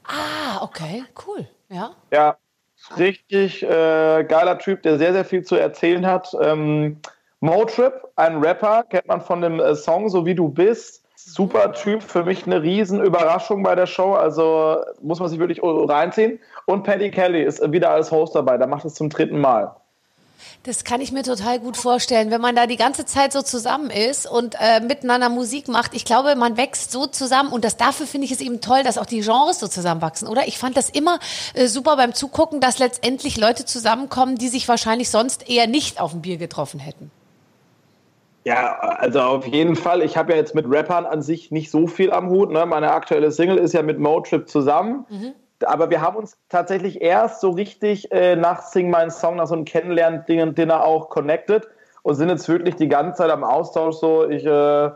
Ah, 0.05 0.61
okay, 0.61 1.03
cool. 1.25 1.47
Ja. 1.69 1.91
Ja, 2.11 2.37
richtig 2.97 3.63
äh, 3.63 4.23
geiler 4.23 4.57
Typ, 4.59 4.83
der 4.83 4.97
sehr, 4.97 5.13
sehr 5.13 5.25
viel 5.25 5.43
zu 5.43 5.55
erzählen 5.55 6.05
hat. 6.05 6.35
Ähm, 6.41 6.97
Motrip, 7.39 7.93
ein 8.15 8.37
Rapper, 8.43 8.83
kennt 8.83 9.07
man 9.07 9.21
von 9.21 9.41
dem 9.41 9.59
äh, 9.59 9.75
Song 9.75 10.09
So 10.09 10.25
wie 10.25 10.35
du 10.35 10.49
bist. 10.49 11.03
Super 11.15 11.73
Typ, 11.73 12.03
für 12.03 12.23
mich 12.23 12.45
eine 12.45 12.61
riesen 12.61 13.01
Überraschung 13.01 13.63
bei 13.63 13.73
der 13.73 13.87
Show, 13.87 14.13
also 14.13 14.77
muss 15.01 15.19
man 15.19 15.27
sich 15.27 15.39
wirklich 15.39 15.59
reinziehen. 15.63 16.39
Und 16.65 16.83
Paddy 16.83 17.09
Kelly 17.09 17.41
ist 17.41 17.71
wieder 17.71 17.89
als 17.89 18.11
Host 18.11 18.35
dabei, 18.35 18.57
der 18.57 18.67
macht 18.67 18.85
es 18.85 18.93
zum 18.93 19.09
dritten 19.09 19.39
Mal. 19.39 19.75
Das 20.63 20.83
kann 20.83 21.01
ich 21.01 21.11
mir 21.11 21.23
total 21.23 21.59
gut 21.59 21.77
vorstellen, 21.77 22.31
wenn 22.31 22.41
man 22.41 22.55
da 22.55 22.65
die 22.65 22.75
ganze 22.75 23.05
Zeit 23.05 23.33
so 23.33 23.41
zusammen 23.41 23.89
ist 23.89 24.25
und 24.29 24.55
äh, 24.59 24.79
miteinander 24.79 25.29
Musik 25.29 25.67
macht. 25.67 25.93
Ich 25.93 26.05
glaube, 26.05 26.35
man 26.35 26.57
wächst 26.57 26.91
so 26.91 27.05
zusammen 27.05 27.51
und 27.51 27.63
das 27.63 27.77
dafür 27.77 28.07
finde 28.07 28.25
ich 28.25 28.31
es 28.31 28.41
eben 28.41 28.61
toll, 28.61 28.83
dass 28.83 28.97
auch 28.97 29.05
die 29.05 29.21
Genres 29.21 29.59
so 29.59 29.67
zusammenwachsen, 29.67 30.27
oder? 30.27 30.47
Ich 30.47 30.57
fand 30.57 30.75
das 30.75 30.89
immer 30.89 31.19
äh, 31.53 31.67
super 31.67 31.97
beim 31.97 32.13
Zugucken, 32.13 32.61
dass 32.61 32.79
letztendlich 32.79 33.37
Leute 33.37 33.65
zusammenkommen, 33.65 34.37
die 34.37 34.47
sich 34.47 34.67
wahrscheinlich 34.67 35.09
sonst 35.09 35.49
eher 35.49 35.67
nicht 35.67 36.01
auf 36.01 36.11
dem 36.11 36.21
Bier 36.21 36.37
getroffen 36.37 36.79
hätten. 36.79 37.11
Ja, 38.43 38.77
also 38.77 39.21
auf 39.21 39.47
jeden 39.47 39.75
Fall. 39.75 40.03
Ich 40.03 40.17
habe 40.17 40.33
ja 40.33 40.37
jetzt 40.37 40.53
mit 40.53 40.65
Rappern 40.69 41.05
an 41.05 41.23
sich 41.23 41.51
nicht 41.51 41.71
so 41.71 41.87
viel 41.87 42.11
am 42.11 42.29
Hut. 42.29 42.51
Ne? 42.51 42.65
Meine 42.67 42.91
aktuelle 42.91 43.31
Single 43.31 43.57
ist 43.57 43.73
ja 43.73 43.81
mit 43.81 43.99
Motrip 43.99 44.47
zusammen. 44.47 45.05
Mhm 45.09 45.33
aber 45.63 45.89
wir 45.89 46.01
haben 46.01 46.17
uns 46.17 46.37
tatsächlich 46.49 47.01
erst 47.01 47.41
so 47.41 47.51
richtig 47.51 48.11
äh, 48.11 48.35
nach 48.35 48.61
Sing 48.61 48.89
My 48.89 49.09
Song, 49.09 49.37
nach 49.37 49.47
so 49.47 49.55
einem 49.55 49.65
Kennenlernen-Dinner 49.65 50.83
auch 50.83 51.09
connected 51.09 51.67
und 52.03 52.15
sind 52.15 52.29
jetzt 52.29 52.47
wirklich 52.49 52.75
die 52.75 52.89
ganze 52.89 53.19
Zeit 53.19 53.31
am 53.31 53.43
Austausch 53.43 53.95
so. 53.95 54.27
Ich 54.29 54.45
äh, 54.45 54.89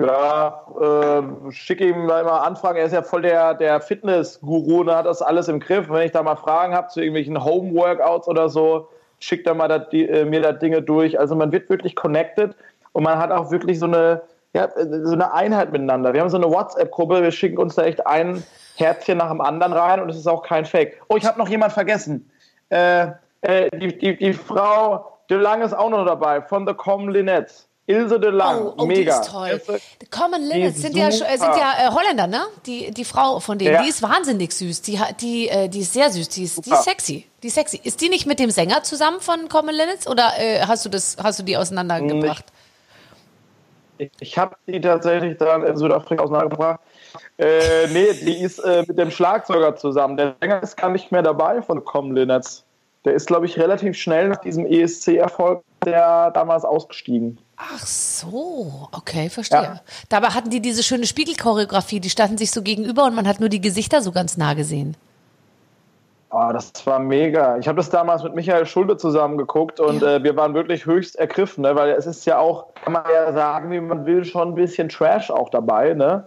ja, 0.00 0.66
äh, 0.80 1.52
schicke 1.52 1.86
ihm 1.86 2.08
da 2.08 2.20
immer 2.20 2.42
Anfragen. 2.42 2.78
Er 2.78 2.86
ist 2.86 2.92
ja 2.92 3.02
voll 3.02 3.22
der, 3.22 3.54
der 3.54 3.80
Fitness-Guru 3.80 4.80
und 4.80 4.90
hat 4.90 5.06
das 5.06 5.22
alles 5.22 5.48
im 5.48 5.60
Griff. 5.60 5.88
Wenn 5.88 6.06
ich 6.06 6.12
da 6.12 6.22
mal 6.22 6.36
Fragen 6.36 6.74
habe 6.74 6.88
zu 6.88 7.00
irgendwelchen 7.00 7.42
Home-Workouts 7.44 8.28
oder 8.28 8.48
so, 8.48 8.88
schickt 9.20 9.46
er 9.46 9.54
mal 9.54 9.68
dat, 9.68 9.92
die, 9.92 10.08
äh, 10.08 10.24
mir 10.24 10.42
da 10.42 10.52
Dinge 10.52 10.82
durch. 10.82 11.18
Also 11.18 11.36
man 11.36 11.52
wird 11.52 11.70
wirklich 11.70 11.94
connected 11.96 12.56
und 12.92 13.04
man 13.04 13.18
hat 13.18 13.30
auch 13.30 13.50
wirklich 13.50 13.78
so 13.78 13.86
eine, 13.86 14.22
ja, 14.52 14.68
so 14.74 15.12
eine 15.12 15.32
Einheit 15.32 15.72
miteinander. 15.72 16.12
Wir 16.12 16.20
haben 16.20 16.30
so 16.30 16.36
eine 16.36 16.50
WhatsApp-Gruppe, 16.50 17.22
wir 17.22 17.30
schicken 17.30 17.58
uns 17.58 17.74
da 17.74 17.84
echt 17.84 18.06
ein 18.06 18.42
Herzchen 18.76 19.18
nach 19.18 19.30
dem 19.30 19.40
anderen 19.40 19.72
rein 19.72 20.00
und 20.00 20.08
es 20.10 20.16
ist 20.16 20.26
auch 20.26 20.42
kein 20.42 20.64
Fake. 20.66 21.00
Oh, 21.08 21.16
ich 21.16 21.24
habe 21.24 21.38
noch 21.38 21.48
jemand 21.48 21.72
vergessen. 21.72 22.30
Äh, 22.70 23.08
äh, 23.42 23.70
die, 23.78 23.98
die, 23.98 24.16
die 24.16 24.32
Frau 24.32 25.18
De 25.30 25.38
Lang 25.38 25.62
ist 25.62 25.72
auch 25.72 25.90
noch 25.90 26.04
dabei 26.04 26.42
von 26.42 26.66
The 26.66 26.74
Common 26.74 27.10
Linnets. 27.10 27.68
Ilse 27.86 28.18
de 28.18 28.30
Lang, 28.30 28.64
oh, 28.64 28.74
oh, 28.78 28.86
mega. 28.86 29.12
Die 29.12 29.20
ist 29.20 29.30
toll. 29.30 29.60
The 30.00 30.06
Common 30.06 30.42
Linnets 30.42 30.80
sind 30.80 30.96
ja, 30.96 31.10
sind 31.10 31.26
ja 31.28 31.74
äh, 31.86 31.90
Holländer, 31.90 32.26
ne? 32.26 32.40
Die, 32.64 32.90
die 32.90 33.04
Frau 33.04 33.40
von 33.40 33.58
denen, 33.58 33.74
ja. 33.74 33.82
die 33.82 33.90
ist 33.90 34.00
wahnsinnig 34.00 34.52
süß. 34.52 34.80
Die, 34.82 34.98
die, 35.20 35.48
äh, 35.48 35.68
die 35.68 35.80
ist 35.80 35.92
sehr 35.92 36.10
süß, 36.10 36.30
die 36.30 36.44
ist, 36.44 36.64
die 36.64 36.70
ist 36.70 36.84
sexy. 36.84 37.26
Die 37.42 37.48
ist 37.48 37.54
sexy. 37.54 37.78
Ist 37.82 38.00
die 38.00 38.08
nicht 38.08 38.24
mit 38.24 38.38
dem 38.38 38.50
Sänger 38.50 38.82
zusammen 38.84 39.20
von 39.20 39.50
Common 39.50 39.74
Linnets 39.74 40.06
oder 40.06 40.32
äh, 40.38 40.60
hast, 40.66 40.86
du 40.86 40.88
das, 40.88 41.18
hast 41.22 41.40
du 41.40 41.42
die 41.42 41.58
auseinandergebracht? 41.58 42.46
Ich, 43.98 44.10
ich 44.18 44.38
habe 44.38 44.56
die 44.66 44.80
tatsächlich 44.80 45.36
dann 45.36 45.62
in 45.62 45.76
Südafrika 45.76 46.22
auseinandergebracht. 46.22 46.80
Äh, 47.38 47.88
nee, 47.88 48.12
die 48.12 48.42
ist 48.42 48.58
äh, 48.60 48.84
mit 48.86 48.98
dem 48.98 49.10
Schlagzeuger 49.10 49.74
zusammen. 49.76 50.16
Der 50.16 50.36
Sänger 50.40 50.62
ist 50.62 50.76
gar 50.76 50.90
nicht 50.90 51.10
mehr 51.10 51.22
dabei 51.22 51.62
von 51.62 51.84
Com 51.84 52.12
Linnets. 52.12 52.64
Der 53.04 53.14
ist, 53.14 53.26
glaube 53.26 53.46
ich, 53.46 53.58
relativ 53.58 53.96
schnell 53.96 54.28
nach 54.28 54.38
diesem 54.38 54.66
ESC-Erfolg 54.66 55.62
der 55.84 56.30
damals 56.30 56.64
ausgestiegen. 56.64 57.38
Ach 57.56 57.86
so, 57.86 58.88
okay, 58.92 59.28
verstehe. 59.28 59.62
Ja. 59.62 59.80
Dabei 60.08 60.28
hatten 60.28 60.50
die 60.50 60.60
diese 60.60 60.82
schöne 60.82 61.06
Spiegelchoreografie, 61.06 62.00
die 62.00 62.10
standen 62.10 62.38
sich 62.38 62.50
so 62.50 62.62
gegenüber 62.62 63.04
und 63.04 63.14
man 63.14 63.28
hat 63.28 63.40
nur 63.40 63.48
die 63.48 63.60
Gesichter 63.60 64.00
so 64.00 64.12
ganz 64.12 64.36
nah 64.36 64.54
gesehen. 64.54 64.96
Oh, 66.30 66.50
das 66.52 66.72
war 66.84 66.98
mega. 66.98 67.58
Ich 67.58 67.68
habe 67.68 67.76
das 67.76 67.90
damals 67.90 68.24
mit 68.24 68.34
Michael 68.34 68.66
Schulde 68.66 68.96
zusammen 68.96 69.38
geguckt 69.38 69.78
und 69.78 70.02
ja. 70.02 70.16
äh, 70.16 70.24
wir 70.24 70.34
waren 70.34 70.54
wirklich 70.54 70.84
höchst 70.84 71.14
ergriffen, 71.14 71.62
ne? 71.62 71.76
weil 71.76 71.90
es 71.90 72.06
ist 72.06 72.24
ja 72.26 72.38
auch, 72.38 72.74
kann 72.74 72.94
man 72.94 73.04
ja 73.12 73.32
sagen, 73.32 73.70
wie 73.70 73.80
man 73.80 74.04
will, 74.04 74.24
schon 74.24 74.48
ein 74.48 74.54
bisschen 74.56 74.88
Trash 74.88 75.30
auch 75.30 75.48
dabei. 75.50 75.94
Ne? 75.94 76.24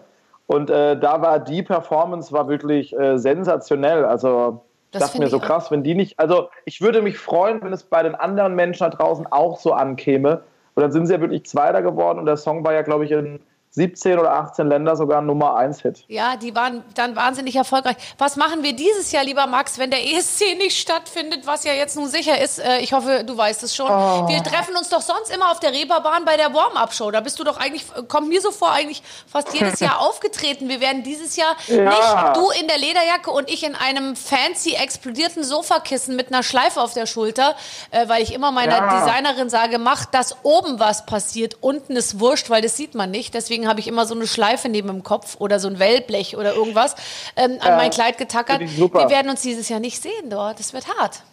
Und 0.47 0.69
äh, 0.69 0.97
da 0.97 1.21
war 1.21 1.39
die 1.39 1.61
Performance 1.61 2.31
war 2.31 2.47
wirklich 2.47 2.97
äh, 2.97 3.17
sensationell. 3.17 4.05
Also 4.05 4.63
das 4.91 5.03
dachte 5.03 5.19
mir 5.19 5.27
so 5.27 5.39
krass, 5.39 5.69
wenn 5.71 5.83
die 5.83 5.93
nicht. 5.93 6.17
Also 6.17 6.49
ich 6.65 6.81
würde 6.81 7.01
mich 7.01 7.17
freuen, 7.17 7.61
wenn 7.61 7.73
es 7.73 7.83
bei 7.83 8.01
den 8.01 8.15
anderen 8.15 8.55
Menschen 8.55 8.89
da 8.89 8.89
draußen 8.89 9.27
auch 9.27 9.59
so 9.59 9.73
ankäme. 9.73 10.41
Und 10.75 10.81
dann 10.81 10.91
sind 10.91 11.07
sie 11.07 11.13
ja 11.13 11.21
wirklich 11.21 11.45
Zweiter 11.45 11.81
geworden 11.81 12.19
und 12.19 12.25
der 12.25 12.37
Song 12.37 12.63
war 12.63 12.73
ja, 12.73 12.83
glaube 12.83 13.03
ich, 13.05 13.11
in 13.11 13.39
17 13.71 14.17
oder 14.17 14.33
18 14.33 14.67
Länder 14.67 14.95
sogar 14.95 15.21
Nummer 15.21 15.55
1 15.55 15.81
Hit. 15.81 16.03
Ja, 16.07 16.35
die 16.35 16.55
waren 16.55 16.83
dann 16.95 17.15
wahnsinnig 17.15 17.55
erfolgreich. 17.55 17.95
Was 18.17 18.35
machen 18.35 18.63
wir 18.63 18.73
dieses 18.73 19.11
Jahr, 19.11 19.23
lieber 19.23 19.45
Max, 19.45 19.77
wenn 19.77 19.91
der 19.91 20.03
ESC 20.03 20.57
nicht 20.57 20.77
stattfindet, 20.77 21.45
was 21.45 21.63
ja 21.63 21.73
jetzt 21.73 21.95
nun 21.95 22.07
sicher 22.07 22.41
ist? 22.41 22.57
Äh, 22.57 22.79
ich 22.79 22.93
hoffe, 22.93 23.23
du 23.23 23.37
weißt 23.37 23.61
es 23.61 23.75
schon. 23.75 23.87
Oh. 23.87 24.27
Wir 24.27 24.41
treffen 24.41 24.75
uns 24.75 24.89
doch 24.89 25.01
sonst 25.01 25.33
immer 25.33 25.51
auf 25.51 25.59
der 25.59 25.73
Reeperbahn 25.73 26.25
bei 26.25 26.37
der 26.37 26.55
Warm-Up-Show. 26.55 27.11
Da 27.11 27.21
bist 27.21 27.37
du 27.39 27.43
doch 27.43 27.57
eigentlich, 27.57 27.85
kommt 28.07 28.29
mir 28.29 28.41
so 28.41 28.49
vor, 28.51 28.71
eigentlich 28.71 29.03
fast 29.27 29.53
jedes 29.53 29.79
Jahr 29.79 29.99
aufgetreten. 30.07 30.69
Wir 30.69 30.81
werden 30.81 31.03
dieses 31.03 31.35
Jahr 31.35 31.55
ja. 31.67 31.83
nicht 31.83 32.37
du 32.37 32.49
in 32.59 32.67
der 32.67 32.79
Lederjacke 32.79 33.29
und 33.29 33.47
ich 33.47 33.63
in 33.63 33.75
einem 33.75 34.15
fancy 34.15 34.73
explodierten 34.73 35.43
Sofakissen 35.43 36.15
mit 36.15 36.29
einer 36.29 36.41
Schleife 36.41 36.81
auf 36.81 36.93
der 36.93 37.05
Schulter, 37.05 37.55
äh, 37.91 38.09
weil 38.09 38.23
ich 38.23 38.33
immer 38.33 38.51
meiner 38.51 38.77
ja. 38.77 38.99
Designerin 38.99 39.51
sage, 39.51 39.77
mach, 39.77 40.05
dass 40.05 40.35
oben 40.41 40.79
was 40.79 41.05
passiert, 41.05 41.57
unten 41.61 41.95
ist 41.95 42.19
wurscht, 42.19 42.49
weil 42.49 42.63
das 42.63 42.75
sieht 42.75 42.95
man 42.95 43.11
nicht. 43.11 43.35
Deswegen 43.35 43.56
habe 43.65 43.79
ich 43.79 43.87
immer 43.87 44.05
so 44.05 44.13
eine 44.13 44.27
Schleife 44.27 44.67
neben 44.67 44.89
dem 44.89 45.03
Kopf 45.03 45.37
oder 45.39 45.59
so 45.59 45.69
ein 45.69 45.79
Wellblech 45.79 46.35
oder 46.35 46.53
irgendwas 46.53 46.95
ähm, 47.37 47.57
an 47.61 47.69
ja, 47.69 47.77
mein 47.77 47.91
Kleid 47.91 48.17
getackert. 48.17 48.59
Wir 48.59 49.09
werden 49.09 49.29
uns 49.29 49.41
dieses 49.41 49.69
Jahr 49.69 49.79
nicht 49.79 50.01
sehen 50.01 50.29
dort. 50.29 50.59
Das 50.59 50.73
wird 50.73 50.85
hart. 50.99 51.23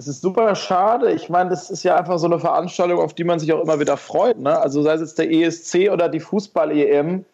Das 0.00 0.08
ist 0.08 0.22
super 0.22 0.54
schade. 0.54 1.12
Ich 1.12 1.28
meine, 1.28 1.50
das 1.50 1.70
ist 1.70 1.82
ja 1.82 1.94
einfach 1.94 2.18
so 2.18 2.26
eine 2.26 2.40
Veranstaltung, 2.40 2.98
auf 3.00 3.12
die 3.12 3.22
man 3.22 3.38
sich 3.38 3.52
auch 3.52 3.62
immer 3.62 3.78
wieder 3.80 3.96
freut. 3.98 4.38
Ne? 4.38 4.58
Also 4.58 4.82
sei 4.82 4.94
es 4.94 5.02
jetzt 5.02 5.18
der 5.18 5.30
ESC 5.30 5.92
oder 5.92 6.08
die 6.08 6.20
Fußball-EM. 6.20 7.24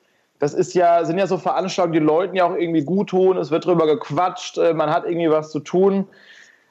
Das 0.41 0.53
ist 0.53 0.75
ja, 0.75 1.05
sind 1.05 1.17
ja 1.17 1.29
so 1.29 1.39
Veranstaltungen, 1.39 1.93
die 1.93 2.05
Leuten 2.05 2.35
ja 2.35 2.45
auch 2.45 2.57
irgendwie 2.57 2.83
gut 2.83 3.11
tun. 3.11 3.39
Es 3.39 3.53
wird 3.53 3.65
drüber 3.67 3.87
gequatscht, 3.87 4.59
äh, 4.59 4.75
man 4.75 4.91
hat 4.91 5.05
irgendwie 5.05 5.31
was 5.31 5.51
zu 5.51 5.61
tun. 5.61 6.09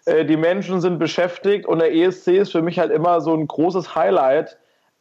Äh, 0.03 0.25
die 0.25 0.35
Menschen 0.37 0.81
sind 0.81 0.99
beschäftigt 0.99 1.65
und 1.65 1.79
der 1.79 1.95
ESC 1.95 2.27
ist 2.27 2.51
für 2.51 2.61
mich 2.61 2.77
halt 2.77 2.91
immer 2.91 3.21
so 3.21 3.33
ein 3.33 3.47
großes 3.47 3.95
Highlight 3.95 4.57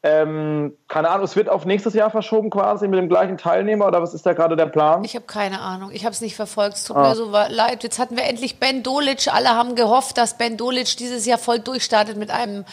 ähm, 0.06 0.76
keine 0.86 1.08
Ahnung, 1.08 1.24
es 1.24 1.34
wird 1.34 1.48
auf 1.48 1.64
nächstes 1.64 1.94
Jahr 1.94 2.10
verschoben 2.10 2.50
quasi 2.50 2.88
mit 2.88 2.98
dem 2.98 3.08
gleichen 3.08 3.38
Teilnehmer 3.38 3.86
oder 3.86 4.02
was 4.02 4.12
ist 4.12 4.26
da 4.26 4.34
gerade 4.34 4.54
der 4.54 4.66
Plan? 4.66 5.02
Ich 5.02 5.14
habe 5.16 5.24
keine 5.24 5.62
Ahnung. 5.62 5.92
Ich 5.94 6.04
habe 6.04 6.12
es 6.12 6.20
nicht 6.20 6.36
verfolgt. 6.36 6.76
Es 6.76 6.84
tut 6.84 6.96
ah. 6.96 7.08
mir 7.08 7.14
so 7.16 7.30
leid. 7.30 7.82
Jetzt 7.82 7.98
hatten 7.98 8.14
wir 8.14 8.24
endlich 8.24 8.60
Ben 8.60 8.82
Dolic. 8.82 9.32
Alle 9.32 9.48
haben 9.48 9.76
gehofft, 9.76 10.18
dass 10.18 10.36
Ben 10.36 10.58
Dolic 10.58 10.98
dieses 10.98 11.24
Jahr 11.24 11.38
voll 11.38 11.58
durchstartet 11.58 12.18
mit 12.18 12.30
einem 12.30 12.66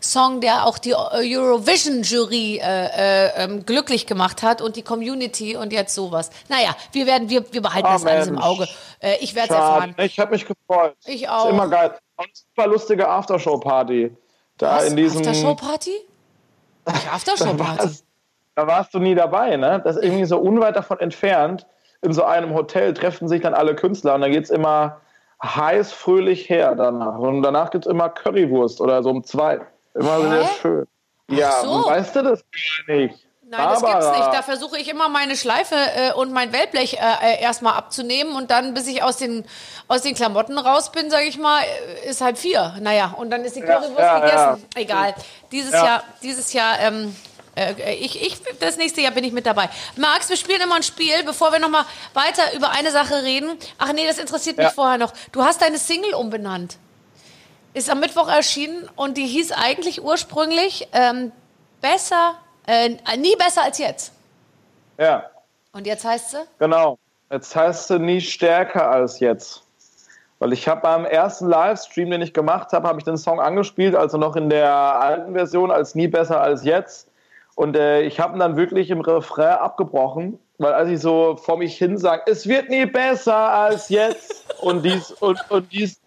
Song, 0.00 0.40
der 0.40 0.64
auch 0.64 0.78
die 0.78 0.94
Eurovision-Jury 0.94 2.62
äh, 2.64 2.86
äh, 2.86 3.44
ähm, 3.44 3.66
glücklich 3.66 4.06
gemacht 4.06 4.42
hat 4.42 4.62
und 4.62 4.76
die 4.76 4.82
Community 4.82 5.56
und 5.56 5.74
jetzt 5.74 5.94
sowas. 5.94 6.30
Naja, 6.48 6.74
wir 6.92 7.06
werden, 7.06 7.28
wir, 7.28 7.52
wir 7.52 7.60
behalten 7.60 7.86
oh, 7.86 7.92
das 7.92 8.04
Mensch. 8.04 8.16
alles 8.16 8.28
im 8.28 8.38
Auge. 8.38 8.66
Äh, 9.00 9.18
ich 9.20 9.34
werde 9.34 9.50
es 9.50 9.54
erfahren. 9.54 9.94
Ich 9.98 10.18
habe 10.18 10.30
mich 10.30 10.46
gefreut. 10.46 10.96
Ich 11.04 11.28
auch. 11.28 11.44
Ist 11.44 11.50
immer 11.50 11.68
geil. 11.68 11.98
Und 12.16 12.30
super 12.34 12.66
lustige 12.66 13.06
Aftershow-Party. 13.06 14.16
Da 14.56 14.76
was? 14.76 14.86
in 14.86 14.96
diesem 14.96 15.18
Aftershow-Party? 15.18 15.92
Ich 16.94 17.08
Aftershow-Party. 17.08 17.98
Da 18.54 18.66
warst 18.66 18.92
du 18.92 18.98
nie 18.98 19.14
dabei, 19.14 19.56
ne? 19.56 19.80
Das 19.84 19.96
ist 19.96 20.04
irgendwie 20.04 20.24
so 20.24 20.38
unweit 20.38 20.76
davon 20.76 20.98
entfernt. 21.00 21.66
In 22.02 22.12
so 22.12 22.24
einem 22.24 22.54
Hotel 22.54 22.94
treffen 22.94 23.28
sich 23.28 23.42
dann 23.42 23.54
alle 23.54 23.74
Künstler 23.74 24.14
und 24.14 24.20
dann 24.22 24.32
geht 24.32 24.44
es 24.44 24.50
immer 24.50 25.00
heiß, 25.42 25.92
fröhlich 25.92 26.48
her 26.48 26.74
danach. 26.74 27.18
Und 27.18 27.42
danach 27.42 27.70
gibt 27.70 27.86
es 27.86 27.90
immer 27.90 28.08
Currywurst 28.08 28.80
oder 28.80 29.02
so 29.02 29.10
um 29.10 29.22
zwei. 29.22 29.60
Immer 29.94 30.16
Hä? 30.16 30.28
sehr 30.28 30.44
schön. 30.60 30.86
Ja, 31.30 31.52
so. 31.62 31.86
weißt 31.86 32.16
du 32.16 32.22
das 32.22 32.44
nicht? 32.86 33.27
Nein, 33.50 33.64
Barbara. 33.64 33.94
das 33.94 34.04
gibt's 34.04 34.18
nicht. 34.18 34.34
Da 34.34 34.42
versuche 34.42 34.78
ich 34.78 34.88
immer 34.88 35.08
meine 35.08 35.34
Schleife 35.34 35.74
äh, 35.74 36.12
und 36.12 36.32
mein 36.32 36.52
Wellblech 36.52 36.94
äh, 36.94 36.98
äh, 36.98 37.42
erstmal 37.42 37.74
abzunehmen 37.74 38.36
und 38.36 38.50
dann, 38.50 38.74
bis 38.74 38.86
ich 38.86 39.02
aus 39.02 39.16
den, 39.16 39.46
aus 39.86 40.02
den 40.02 40.14
Klamotten 40.14 40.58
raus 40.58 40.92
bin, 40.92 41.10
sage 41.10 41.24
ich 41.24 41.38
mal, 41.38 41.62
äh, 41.62 42.10
ist 42.10 42.20
halb 42.20 42.36
vier. 42.36 42.76
Naja, 42.80 43.14
und 43.16 43.30
dann 43.30 43.46
ist 43.46 43.56
die 43.56 43.62
Currywurst 43.62 43.98
ja, 43.98 44.04
ja, 44.04 44.18
gegessen. 44.18 44.66
Ja. 44.74 44.80
Egal. 44.80 45.14
Dieses 45.50 45.72
Jahr, 45.72 46.02
dieses 46.22 46.52
Jahr, 46.52 46.78
ähm, 46.80 47.16
äh, 47.56 47.94
ich, 47.94 48.20
ich, 48.20 48.38
das 48.60 48.76
nächste 48.76 49.00
Jahr 49.00 49.12
bin 49.12 49.24
ich 49.24 49.32
mit 49.32 49.46
dabei. 49.46 49.70
Max, 49.96 50.28
wir 50.28 50.36
spielen 50.36 50.60
immer 50.60 50.76
ein 50.76 50.82
Spiel, 50.82 51.24
bevor 51.24 51.50
wir 51.50 51.58
nochmal 51.58 51.86
weiter 52.12 52.52
über 52.54 52.72
eine 52.72 52.90
Sache 52.90 53.22
reden. 53.22 53.58
Ach 53.78 53.94
nee, 53.94 54.06
das 54.06 54.18
interessiert 54.18 54.58
mich 54.58 54.68
vorher 54.68 54.98
noch. 54.98 55.14
Du 55.32 55.42
hast 55.42 55.62
deine 55.62 55.78
Single 55.78 56.12
umbenannt. 56.12 56.76
Ist 57.72 57.88
am 57.88 58.00
Mittwoch 58.00 58.28
erschienen 58.28 58.90
und 58.94 59.16
die 59.16 59.26
hieß 59.26 59.52
eigentlich 59.52 60.02
ursprünglich 60.02 60.88
ähm, 60.92 61.32
Besser 61.80 62.34
äh, 62.68 63.16
nie 63.16 63.34
besser 63.36 63.62
als 63.64 63.78
jetzt. 63.78 64.12
Ja. 64.98 65.24
Und 65.72 65.86
jetzt 65.86 66.04
heißt 66.04 66.30
sie? 66.32 66.38
Genau. 66.58 66.98
Jetzt 67.30 67.54
heißt 67.54 67.88
sie 67.88 67.98
nie 67.98 68.20
stärker 68.20 68.90
als 68.90 69.20
jetzt. 69.20 69.62
Weil 70.38 70.52
ich 70.52 70.68
habe 70.68 70.82
beim 70.82 71.04
ersten 71.04 71.48
Livestream, 71.48 72.10
den 72.10 72.22
ich 72.22 72.32
gemacht 72.32 72.72
habe, 72.72 72.86
habe 72.86 72.98
ich 72.98 73.04
den 73.04 73.16
Song 73.16 73.40
angespielt, 73.40 73.96
also 73.96 74.18
noch 74.18 74.36
in 74.36 74.50
der 74.50 74.72
alten 74.72 75.32
Version 75.34 75.70
als 75.70 75.94
nie 75.94 76.08
besser 76.08 76.40
als 76.40 76.64
jetzt. 76.64 77.08
Und 77.56 77.76
äh, 77.76 78.02
ich 78.02 78.20
habe 78.20 78.36
ihn 78.36 78.38
dann 78.38 78.56
wirklich 78.56 78.90
im 78.90 79.00
Refrain 79.00 79.54
abgebrochen, 79.54 80.38
weil 80.58 80.74
als 80.74 80.90
ich 80.90 81.00
so 81.00 81.36
vor 81.36 81.58
mich 81.58 81.76
hin 81.76 81.98
sage, 81.98 82.22
es 82.26 82.46
wird 82.46 82.68
nie 82.68 82.86
besser 82.86 83.34
als 83.36 83.88
jetzt 83.88 84.44
und, 84.60 84.84
dies, 84.84 85.10
und, 85.10 85.38
und 85.50 85.72
diesen 85.72 85.98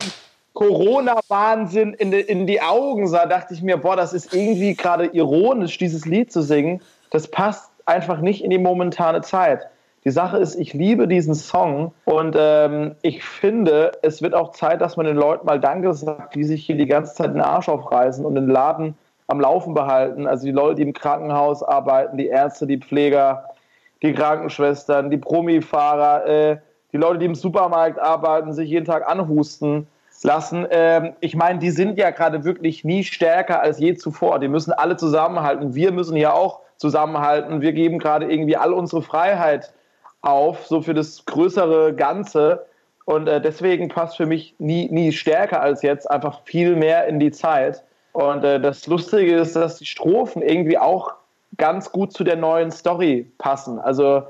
Corona-Wahnsinn 0.53 1.93
in, 1.93 2.11
in 2.11 2.45
die 2.45 2.61
Augen 2.61 3.07
sah, 3.07 3.25
dachte 3.25 3.53
ich 3.53 3.61
mir, 3.61 3.77
boah, 3.77 3.95
das 3.95 4.13
ist 4.13 4.33
irgendwie 4.33 4.75
gerade 4.75 5.05
ironisch, 5.05 5.77
dieses 5.77 6.05
Lied 6.05 6.31
zu 6.31 6.41
singen. 6.41 6.81
Das 7.09 7.29
passt 7.29 7.71
einfach 7.85 8.19
nicht 8.19 8.43
in 8.43 8.49
die 8.49 8.57
momentane 8.57 9.21
Zeit. 9.21 9.67
Die 10.03 10.11
Sache 10.11 10.37
ist, 10.37 10.55
ich 10.55 10.73
liebe 10.73 11.07
diesen 11.07 11.35
Song 11.35 11.93
und 12.05 12.35
ähm, 12.37 12.95
ich 13.03 13.23
finde, 13.23 13.91
es 14.01 14.21
wird 14.21 14.33
auch 14.33 14.51
Zeit, 14.51 14.81
dass 14.81 14.97
man 14.97 15.05
den 15.05 15.15
Leuten 15.15 15.45
mal 15.45 15.59
Danke 15.59 15.93
sagt, 15.93 16.33
die 16.33 16.43
sich 16.43 16.65
hier 16.65 16.75
die 16.75 16.87
ganze 16.87 17.13
Zeit 17.13 17.33
den 17.33 17.41
Arsch 17.41 17.69
aufreißen 17.69 18.25
und 18.25 18.33
den 18.33 18.47
Laden 18.47 18.95
am 19.27 19.39
Laufen 19.39 19.75
behalten. 19.75 20.25
Also 20.25 20.45
die 20.45 20.51
Leute, 20.51 20.75
die 20.75 20.81
im 20.81 20.93
Krankenhaus 20.93 21.61
arbeiten, 21.61 22.17
die 22.17 22.27
Ärzte, 22.27 22.65
die 22.65 22.79
Pfleger, 22.79 23.45
die 24.01 24.13
Krankenschwestern, 24.13 25.11
die 25.11 25.17
Promifahrer, 25.17 26.25
äh, 26.25 26.57
die 26.91 26.97
Leute, 26.97 27.19
die 27.19 27.27
im 27.27 27.35
Supermarkt 27.35 27.99
arbeiten, 27.99 28.53
sich 28.53 28.69
jeden 28.69 28.85
Tag 28.85 29.07
anhusten 29.07 29.87
lassen. 30.23 30.67
Ähm, 30.69 31.13
ich 31.19 31.35
meine, 31.35 31.59
die 31.59 31.71
sind 31.71 31.97
ja 31.97 32.11
gerade 32.11 32.43
wirklich 32.43 32.83
nie 32.83 33.03
stärker 33.03 33.61
als 33.61 33.79
je 33.79 33.95
zuvor. 33.95 34.39
Die 34.39 34.47
müssen 34.47 34.71
alle 34.71 34.97
zusammenhalten. 34.97 35.75
Wir 35.75 35.91
müssen 35.91 36.17
ja 36.17 36.33
auch 36.33 36.59
zusammenhalten. 36.77 37.61
Wir 37.61 37.73
geben 37.73 37.99
gerade 37.99 38.31
irgendwie 38.31 38.57
all 38.57 38.73
unsere 38.73 39.01
Freiheit 39.01 39.73
auf, 40.21 40.65
so 40.67 40.81
für 40.81 40.93
das 40.93 41.25
größere 41.25 41.93
Ganze. 41.95 42.65
Und 43.05 43.27
äh, 43.27 43.41
deswegen 43.41 43.89
passt 43.89 44.17
für 44.17 44.25
mich 44.25 44.55
nie, 44.59 44.89
nie 44.91 45.11
stärker 45.11 45.61
als 45.61 45.81
jetzt 45.81 46.09
einfach 46.09 46.41
viel 46.45 46.75
mehr 46.75 47.07
in 47.07 47.19
die 47.19 47.31
Zeit. 47.31 47.83
Und 48.13 48.43
äh, 48.43 48.59
das 48.59 48.87
Lustige 48.87 49.35
ist, 49.37 49.55
dass 49.55 49.77
die 49.77 49.85
Strophen 49.85 50.41
irgendwie 50.41 50.77
auch 50.77 51.13
ganz 51.57 51.91
gut 51.91 52.13
zu 52.13 52.23
der 52.23 52.35
neuen 52.35 52.71
Story 52.71 53.31
passen. 53.37 53.79
Also 53.79 54.23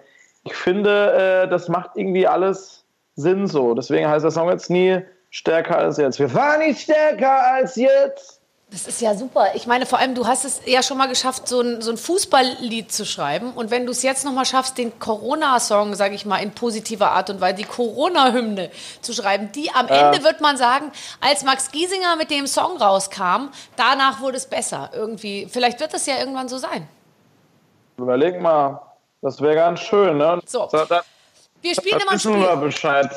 ich 0.44 0.56
finde, 0.56 1.14
äh, 1.14 1.50
das 1.50 1.68
macht 1.68 1.92
irgendwie 1.96 2.28
alles 2.28 2.86
Sinn 3.16 3.48
so. 3.48 3.76
Deswegen 3.76 4.08
heißt 4.08 4.24
der 4.24 4.32
Song 4.32 4.50
jetzt 4.50 4.70
nie 4.70 5.02
stärker 5.32 5.80
als 5.80 5.98
jetzt. 5.98 6.20
Wir 6.20 6.30
fahren 6.30 6.60
nicht 6.60 6.82
stärker 6.82 7.54
als 7.54 7.76
jetzt. 7.76 8.38
Das 8.70 8.88
ist 8.88 9.02
ja 9.02 9.16
super. 9.16 9.48
Ich 9.54 9.68
meine, 9.68 9.86
vor 9.86 10.00
allem, 10.00 10.16
du 10.16 10.28
hast 10.28 10.46
es 10.46 10.62
ja 10.66 10.82
schon 10.82 10.98
mal 10.98 11.10
geschafft, 11.10 11.46
so 11.46 11.60
ein, 11.60 11.82
so 11.82 11.92
ein 11.92 11.98
Fußballlied 11.98 12.90
zu 12.90 13.06
schreiben. 13.06 13.52
Und 13.52 13.70
wenn 13.70 13.86
du 13.86 13.92
es 13.92 14.02
jetzt 14.02 14.24
noch 14.24 14.32
mal 14.32 14.46
schaffst, 14.46 14.78
den 14.78 14.98
Corona-Song, 14.98 15.94
sage 15.96 16.16
ich 16.16 16.26
mal, 16.26 16.38
in 16.38 16.52
positiver 16.52 17.12
Art 17.12 17.30
und 17.30 17.42
Weise, 17.42 17.56
die 17.56 17.64
Corona-Hymne 17.66 18.72
zu 19.02 19.12
schreiben, 19.12 19.52
die 19.52 19.72
am 19.72 19.90
ja. 19.90 20.08
Ende, 20.08 20.24
wird 20.24 20.40
man 20.40 20.56
sagen, 20.56 20.90
als 21.20 21.44
Max 21.44 21.70
Giesinger 21.72 22.16
mit 22.16 22.32
dem 22.32 22.48
Song 22.48 22.78
rauskam, 22.78 23.50
danach 23.76 24.22
wurde 24.22 24.38
es 24.38 24.46
besser. 24.46 24.90
Irgendwie. 24.94 25.50
Vielleicht 25.52 25.82
wird 25.82 25.94
es 25.94 26.06
ja 26.06 26.18
irgendwann 26.18 26.48
so 26.48 26.58
sein. 26.58 26.88
Überleg 27.98 28.40
mal. 28.40 28.82
Das 29.22 29.42
wäre 29.42 29.56
ganz 29.56 29.82
schön, 29.82 30.18
ne? 30.18 30.40
So. 30.46 30.70
so 30.72 30.78
wir 31.62 31.76
spielen 31.76 32.00
immer 32.02 32.12
ein 32.12 32.20
Spiel. 32.20 32.40
Wir 32.40 32.56
Bescheid. 32.56 33.10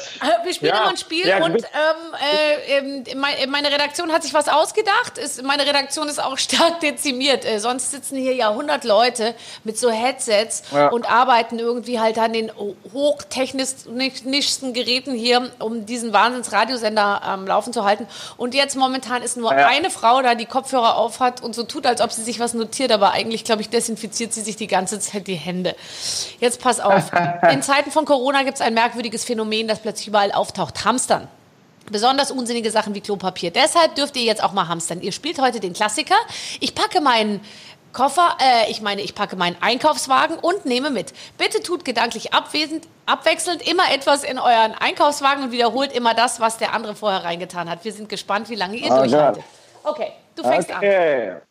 Wir 0.44 0.54
spielen 0.54 0.74
ja. 0.74 0.80
immer 0.80 0.90
ein 0.90 0.96
Spiel 0.96 1.26
ja, 1.26 1.42
und 1.42 1.56
ähm, 1.56 3.04
äh, 3.06 3.46
meine 3.46 3.70
Redaktion 3.70 4.12
hat 4.12 4.22
sich 4.22 4.34
was 4.34 4.48
ausgedacht. 4.48 5.16
Ist, 5.16 5.42
meine 5.42 5.66
Redaktion 5.66 6.08
ist 6.08 6.22
auch 6.22 6.36
stark 6.44 6.80
dezimiert. 6.80 7.44
Äh, 7.46 7.58
sonst 7.58 7.90
sitzen 7.90 8.16
hier 8.16 8.34
ja 8.34 8.50
100 8.50 8.84
Leute 8.84 9.34
mit 9.64 9.78
so 9.78 9.90
Headsets 9.90 10.64
ja. 10.72 10.88
und 10.88 11.10
arbeiten 11.10 11.58
irgendwie 11.58 12.00
halt 12.00 12.18
an 12.18 12.34
den 12.34 12.52
hochtechnischsten 12.92 14.74
Geräten 14.74 15.14
hier, 15.14 15.50
um 15.58 15.86
diesen 15.86 16.12
Wahnsinns-Radiosender 16.12 17.22
am 17.22 17.46
Laufen 17.46 17.72
zu 17.72 17.84
halten. 17.84 18.06
Und 18.36 18.54
jetzt 18.54 18.76
momentan 18.76 19.22
ist 19.22 19.38
nur 19.38 19.52
eine 19.52 19.88
Frau 19.88 20.20
da, 20.20 20.34
die 20.34 20.46
Kopfhörer 20.46 20.96
aufhat 20.96 21.42
und 21.42 21.54
so 21.54 21.62
tut, 21.62 21.86
als 21.86 22.02
ob 22.02 22.12
sie 22.12 22.22
sich 22.22 22.40
was 22.40 22.52
notiert, 22.52 22.92
aber 22.92 23.12
eigentlich, 23.12 23.44
glaube 23.44 23.62
ich, 23.62 23.70
desinfiziert 23.70 24.34
sie 24.34 24.42
sich 24.42 24.56
die 24.56 24.66
ganze 24.66 25.00
Zeit 25.00 25.26
die 25.26 25.34
Hände. 25.34 25.74
Jetzt 26.40 26.60
pass 26.60 26.80
auf. 26.80 27.10
In 27.50 27.62
Zeiten 27.62 27.90
von 27.90 28.04
Corona 28.04 28.33
Corona 28.34 28.46
gibt 28.46 28.56
es 28.56 28.66
ein 28.66 28.74
merkwürdiges 28.74 29.24
Phänomen, 29.24 29.68
das 29.68 29.78
plötzlich 29.78 30.08
überall 30.08 30.32
auftaucht. 30.32 30.84
Hamstern. 30.84 31.28
Besonders 31.88 32.32
unsinnige 32.32 32.72
Sachen 32.72 32.92
wie 32.92 33.00
Klopapier. 33.00 33.52
Deshalb 33.52 33.94
dürft 33.94 34.16
ihr 34.16 34.24
jetzt 34.24 34.42
auch 34.42 34.50
mal 34.50 34.66
hamstern. 34.66 35.00
Ihr 35.02 35.12
spielt 35.12 35.40
heute 35.40 35.60
den 35.60 35.72
Klassiker. 35.72 36.16
Ich 36.58 36.74
packe 36.74 37.00
meinen 37.00 37.40
Koffer, 37.92 38.36
äh, 38.40 38.68
ich 38.72 38.80
meine, 38.80 39.02
ich 39.02 39.14
packe 39.14 39.36
meinen 39.36 39.56
Einkaufswagen 39.60 40.36
und 40.36 40.66
nehme 40.66 40.90
mit. 40.90 41.12
Bitte 41.38 41.62
tut 41.62 41.84
gedanklich 41.84 42.34
abwesend, 42.34 42.88
abwechselnd 43.06 43.62
immer 43.68 43.92
etwas 43.92 44.24
in 44.24 44.40
euren 44.40 44.74
Einkaufswagen 44.74 45.44
und 45.44 45.52
wiederholt 45.52 45.92
immer 45.92 46.14
das, 46.14 46.40
was 46.40 46.58
der 46.58 46.72
andere 46.72 46.96
vorher 46.96 47.22
reingetan 47.22 47.70
hat. 47.70 47.84
Wir 47.84 47.92
sind 47.92 48.08
gespannt, 48.08 48.50
wie 48.50 48.56
lange 48.56 48.74
ihr 48.74 48.90
oh, 48.90 48.96
durchhaltet. 48.96 49.44
Okay, 49.84 50.10
du 50.34 50.42
fängst 50.42 50.74
okay. 50.74 51.30
an. 51.30 51.42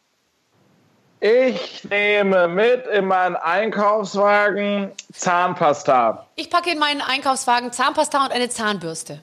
Ich 1.26 1.86
nehme 1.86 2.50
mit 2.50 2.86
in 2.88 3.06
meinen 3.06 3.38
Einkaufswagen 3.38 4.92
Zahnpasta. 5.14 6.28
Ich 6.36 6.50
packe 6.50 6.72
in 6.72 6.80
meinen 6.80 7.00
Einkaufswagen 7.00 7.72
Zahnpasta 7.72 8.26
und 8.26 8.34
eine 8.34 8.50
Zahnbürste. 8.50 9.22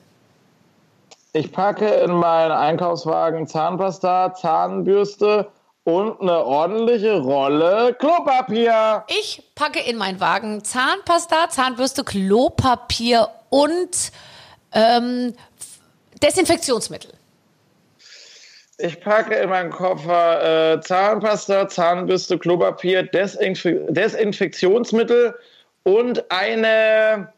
Ich 1.33 1.51
packe 1.51 1.85
in 1.85 2.13
meinen 2.13 2.53
Einkaufswagen 2.53 3.45
Zahnpasta, 3.45 4.33
Zahnbürste 4.33 5.51
und 5.83 6.19
eine 6.21 6.43
ordentliche 6.43 7.19
Rolle 7.19 7.95
Klopapier. 7.99 9.03
Ich 9.07 9.43
packe 9.53 9.81
in 9.81 9.97
meinen 9.97 10.19
Wagen 10.19 10.63
Zahnpasta, 10.63 11.49
Zahnbürste, 11.49 12.03
Klopapier 12.03 13.29
und 13.51 14.11
ähm, 14.71 15.35
Desinfektionsmittel. 16.23 17.11
Ich 18.83 18.99
packe 18.99 19.35
in 19.35 19.49
meinen 19.49 19.69
Koffer 19.69 20.73
äh, 20.73 20.81
Zahnpasta, 20.81 21.67
Zahnbürste, 21.67 22.39
Klopapier, 22.39 23.03
Desinf 23.03 23.63
Desinfektionsmittel 23.63 25.35
und 25.83 26.31
eine 26.31 27.31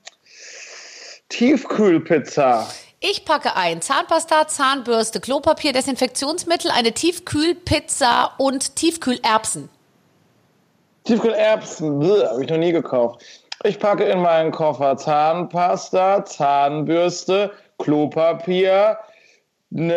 Tiefkühlpizza. 1.29 2.67
Ich 2.99 3.25
packe 3.25 3.55
ein 3.55 3.81
Zahnpasta, 3.81 4.47
Zahnbürste, 4.47 5.19
Klopapier, 5.19 5.73
Desinfektionsmittel, 5.73 6.71
eine 6.71 6.93
Tiefkühlpizza 6.93 8.31
und 8.37 8.77
Tiefkühlerbsen. 8.77 9.67
Tiefkühlerbsen, 11.03 12.01
habe 12.29 12.43
ich 12.43 12.49
noch 12.49 12.57
nie 12.57 12.71
gekauft. 12.71 13.21
Ich 13.65 13.79
packe 13.79 14.05
in 14.05 14.21
meinen 14.21 14.51
Koffer 14.51 14.95
Zahnpasta, 14.95 16.23
Zahnbürste, 16.23 17.51
Klopapier, 17.77 18.97
na, 19.75 19.93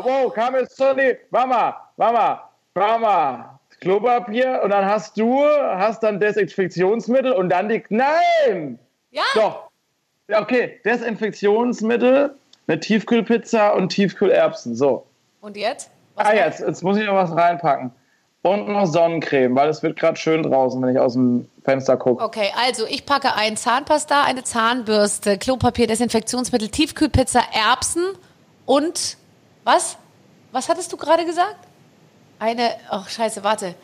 wow, 0.00 0.32
kam 0.32 0.54
jetzt 0.54 0.76
Sonny, 0.76 1.16
Mama, 1.30 1.76
Mama, 1.96 2.48
Mama, 2.74 3.58
Klopapier 3.80 4.60
und 4.62 4.70
dann 4.70 4.86
hast 4.86 5.18
du, 5.18 5.42
hast 5.42 6.04
dann 6.04 6.20
Desinfektionsmittel 6.20 7.32
und 7.32 7.48
dann 7.48 7.68
die, 7.68 7.82
nein! 7.88 8.78
Ja. 9.10 9.24
Doch. 9.34 9.68
Okay, 10.32 10.80
Desinfektionsmittel, 10.84 12.36
eine 12.68 12.80
Tiefkühlpizza 12.80 13.70
und 13.70 13.88
Tiefkühlerbsen, 13.88 14.76
so. 14.76 15.04
Und 15.40 15.56
jetzt? 15.56 15.90
Was 16.14 16.28
ah, 16.28 16.34
jetzt, 16.34 16.60
jetzt 16.60 16.84
muss 16.84 16.96
ich 16.96 17.06
noch 17.06 17.14
was 17.14 17.34
reinpacken. 17.34 17.90
Und 18.42 18.68
noch 18.68 18.86
Sonnencreme, 18.86 19.56
weil 19.56 19.68
es 19.68 19.82
wird 19.82 19.98
gerade 19.98 20.16
schön 20.16 20.44
draußen, 20.44 20.80
wenn 20.80 20.90
ich 20.90 21.00
aus 21.00 21.14
dem 21.14 21.48
Fenster 21.66 21.96
gucke. 21.96 22.24
Okay, 22.24 22.50
also 22.64 22.86
ich 22.86 23.04
packe 23.04 23.34
ein 23.34 23.56
Zahnpasta, 23.56 24.22
eine 24.22 24.44
Zahnbürste, 24.44 25.36
Klopapier, 25.36 25.88
Desinfektionsmittel, 25.88 26.68
Tiefkühlpizza, 26.68 27.40
Erbsen 27.52 28.04
und 28.64 29.16
was? 29.64 29.98
Was 30.52 30.68
hattest 30.68 30.92
du 30.92 30.96
gerade 30.96 31.26
gesagt? 31.26 31.56
Eine, 32.38 32.70
ach 32.88 33.08
scheiße, 33.10 33.42
warte. 33.42 33.74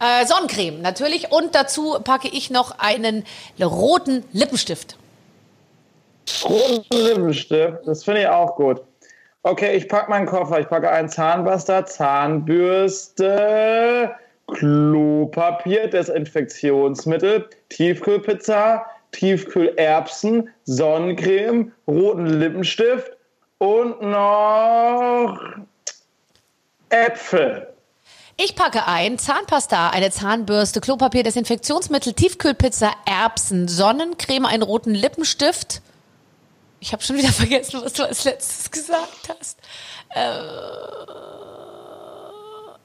Äh, 0.00 0.26
Sonnencreme 0.26 0.82
natürlich 0.82 1.32
und 1.32 1.54
dazu 1.54 1.98
packe 2.04 2.28
ich 2.28 2.50
noch 2.50 2.78
einen 2.78 3.24
roten 3.60 4.24
Lippenstift. 4.32 4.96
Roten 6.44 6.84
Lippenstift, 6.94 7.86
das 7.86 8.04
finde 8.04 8.20
ich 8.20 8.28
auch 8.28 8.54
gut. 8.54 8.82
Okay, 9.42 9.76
ich 9.76 9.88
packe 9.88 10.10
meinen 10.10 10.26
Koffer. 10.26 10.60
Ich 10.60 10.68
packe 10.68 10.90
einen 10.90 11.08
Zahnpasta, 11.08 11.86
Zahnbürste, 11.86 13.30
Klopapier, 14.54 15.88
Desinfektionsmittel, 15.88 17.48
Tiefkühlpizza, 17.68 18.86
Tiefkühlerbsen, 19.12 20.50
Sonnencreme, 20.64 21.72
roten 21.86 22.26
Lippenstift 22.26 23.12
und 23.58 24.00
noch 24.02 25.40
Äpfel. 26.88 27.66
Ich 28.36 28.56
packe 28.56 28.86
ein 28.86 29.18
Zahnpasta, 29.18 29.90
eine 29.90 30.10
Zahnbürste, 30.10 30.80
Klopapier, 30.80 31.22
Desinfektionsmittel, 31.22 32.14
Tiefkühlpizza, 32.14 32.92
Erbsen, 33.04 33.68
Sonnencreme, 33.68 34.46
einen 34.46 34.62
roten 34.62 34.94
Lippenstift 34.94 35.82
ich 36.80 36.92
habe 36.92 37.02
schon 37.02 37.16
wieder 37.16 37.28
vergessen, 37.32 37.80
was 37.84 37.92
du 37.92 38.04
als 38.04 38.24
letztes 38.24 38.70
gesagt 38.70 39.28
hast. 39.28 39.58
Äh, 40.14 40.30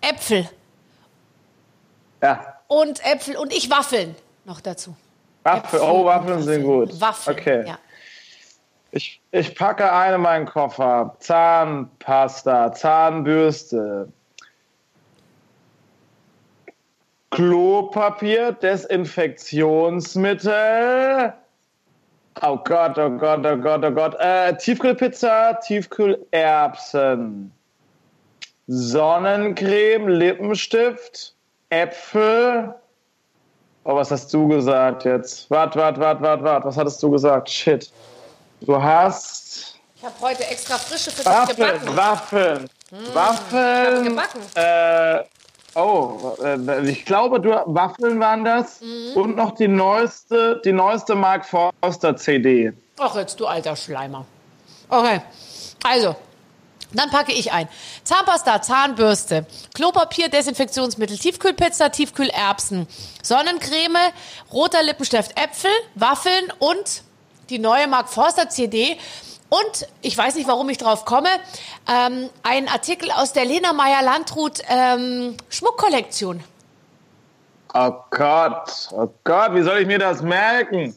Äpfel. 0.01 0.49
Ja. 2.25 2.55
Und 2.67 3.05
Äpfel 3.05 3.37
und 3.37 3.53
ich 3.53 3.69
Waffeln 3.69 4.15
noch 4.45 4.59
dazu. 4.59 4.95
Waffeln, 5.43 5.83
oh, 5.83 6.05
Waffeln 6.05 6.41
sind 6.41 6.63
gut. 6.63 6.99
Waffeln, 6.99 7.37
okay. 7.37 7.63
Ja. 7.67 7.77
Ich, 8.89 9.21
ich 9.31 9.55
packe 9.55 9.91
eine 9.91 10.15
in 10.15 10.21
meinen 10.21 10.47
Koffer. 10.47 11.15
Zahnpasta, 11.19 12.73
Zahnbürste, 12.73 14.11
Klopapier, 17.29 18.53
Desinfektionsmittel, 18.53 21.33
Oh 22.41 22.57
Gott, 22.57 22.97
oh 22.97 23.11
Gott, 23.11 23.45
oh 23.45 23.57
Gott, 23.57 23.85
oh 23.85 23.91
Gott. 23.91 24.15
Äh, 24.19 24.57
Tiefkühlpizza, 24.57 25.53
Tiefkühlerbsen, 25.53 27.51
Sonnencreme, 28.67 30.09
Lippenstift, 30.09 31.34
Äpfel. 31.81 32.73
Oh, 33.83 33.95
was 33.95 34.09
hast 34.09 34.33
du 34.33 34.47
gesagt 34.47 35.05
jetzt? 35.05 35.49
Wart, 35.51 35.75
wart, 35.75 35.99
wart, 35.99 36.21
wart, 36.21 36.43
wart. 36.43 36.65
Was 36.65 36.77
hattest 36.77 37.03
du 37.03 37.11
gesagt? 37.11 37.49
Shit. 37.49 37.91
Du 38.61 38.81
hast. 38.81 39.75
Ich 39.95 40.03
habe 40.03 40.15
heute 40.21 40.47
extra 40.47 40.77
frische 40.77 41.11
für 41.11 41.23
dich 41.23 41.57
gebacken. 41.57 41.97
Waffeln, 41.97 42.69
Waffeln. 43.13 44.03
Ich 44.03 44.09
gebacken. 44.09 44.41
Äh, 44.55 45.23
oh, 45.75 46.35
äh, 46.43 46.89
ich 46.89 47.05
glaube, 47.05 47.39
du, 47.39 47.49
Waffeln 47.65 48.19
waren 48.19 48.45
das. 48.45 48.81
Mhm. 48.81 49.13
Und 49.15 49.35
noch 49.35 49.51
die 49.55 49.67
neueste, 49.67 50.61
die 50.63 50.73
neueste 50.73 51.13
Mark 51.15 51.45
Forster 51.45 52.15
CD. 52.15 52.73
Ach, 52.99 53.15
jetzt 53.15 53.39
du 53.39 53.45
alter 53.45 53.75
Schleimer. 53.75 54.25
Okay, 54.89 55.21
also, 55.83 56.15
dann 56.93 57.09
packe 57.09 57.33
ich 57.33 57.51
ein. 57.51 57.67
Zahnpasta, 58.03 58.61
Zahnbürste, 58.61 59.45
Klopapier, 59.73 60.29
Desinfektionsmittel, 60.29 61.17
Tiefkühlpizza, 61.17 61.89
Tiefkühlerbsen, 61.89 62.87
Sonnencreme, 63.21 64.11
roter 64.51 64.83
Lippenstift, 64.83 65.31
Äpfel, 65.39 65.71
Waffeln 65.95 66.51
und 66.59 67.03
die 67.49 67.59
neue 67.59 67.87
Mark 67.87 68.09
Forster 68.09 68.49
CD. 68.49 68.97
Und 69.49 69.87
ich 70.01 70.17
weiß 70.17 70.35
nicht, 70.35 70.47
warum 70.47 70.69
ich 70.69 70.77
drauf 70.77 71.05
komme, 71.05 71.29
ähm, 71.87 72.29
ein 72.43 72.67
Artikel 72.67 73.11
aus 73.11 73.33
der 73.33 73.45
Lena 73.45 73.73
Meyer-Landrut 73.73 74.61
ähm, 74.69 75.37
Schmuckkollektion. 75.49 76.43
Oh 77.73 77.93
Gott, 78.09 78.89
oh 78.91 79.09
Gott, 79.23 79.53
wie 79.53 79.61
soll 79.61 79.79
ich 79.79 79.87
mir 79.87 79.99
das 79.99 80.21
merken? 80.21 80.95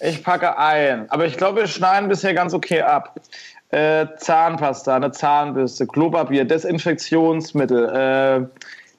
Ich 0.00 0.22
packe 0.22 0.56
ein. 0.56 1.10
Aber 1.10 1.26
ich 1.26 1.36
glaube, 1.36 1.60
wir 1.60 1.66
schneiden 1.66 2.08
bisher 2.08 2.34
ganz 2.34 2.54
okay 2.54 2.82
ab. 2.82 3.18
Äh, 3.70 4.06
Zahnpasta, 4.16 4.96
eine 4.96 5.12
Zahnbürste, 5.12 5.86
Klopapier, 5.86 6.44
Desinfektionsmittel, 6.44 7.88
äh, 7.88 8.44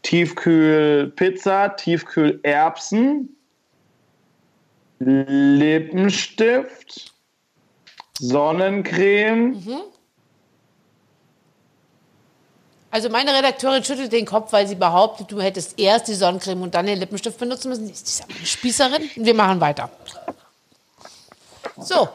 Tiefkühlpizza, 0.02 1.70
Tiefkühlerbsen, 1.70 3.36
Lippenstift, 5.00 7.14
Sonnencreme. 8.18 9.62
Also 12.92 13.10
meine 13.10 13.34
Redakteurin 13.34 13.84
schüttelt 13.84 14.14
den 14.14 14.26
Kopf, 14.26 14.54
weil 14.54 14.68
sie 14.68 14.76
behauptet, 14.76 15.32
du 15.32 15.42
hättest 15.42 15.80
erst 15.80 16.08
die 16.08 16.14
Sonnencreme 16.14 16.62
und 16.62 16.76
dann 16.76 16.86
den 16.86 17.00
Lippenstift 17.00 17.38
benutzen 17.38 17.70
müssen. 17.70 17.88
Die 17.88 17.94
ist 17.94 18.24
eine 18.24 18.46
Spießerin. 18.46 19.10
Wir 19.16 19.34
machen 19.34 19.60
weiter. 19.60 19.90
So, 21.82 22.08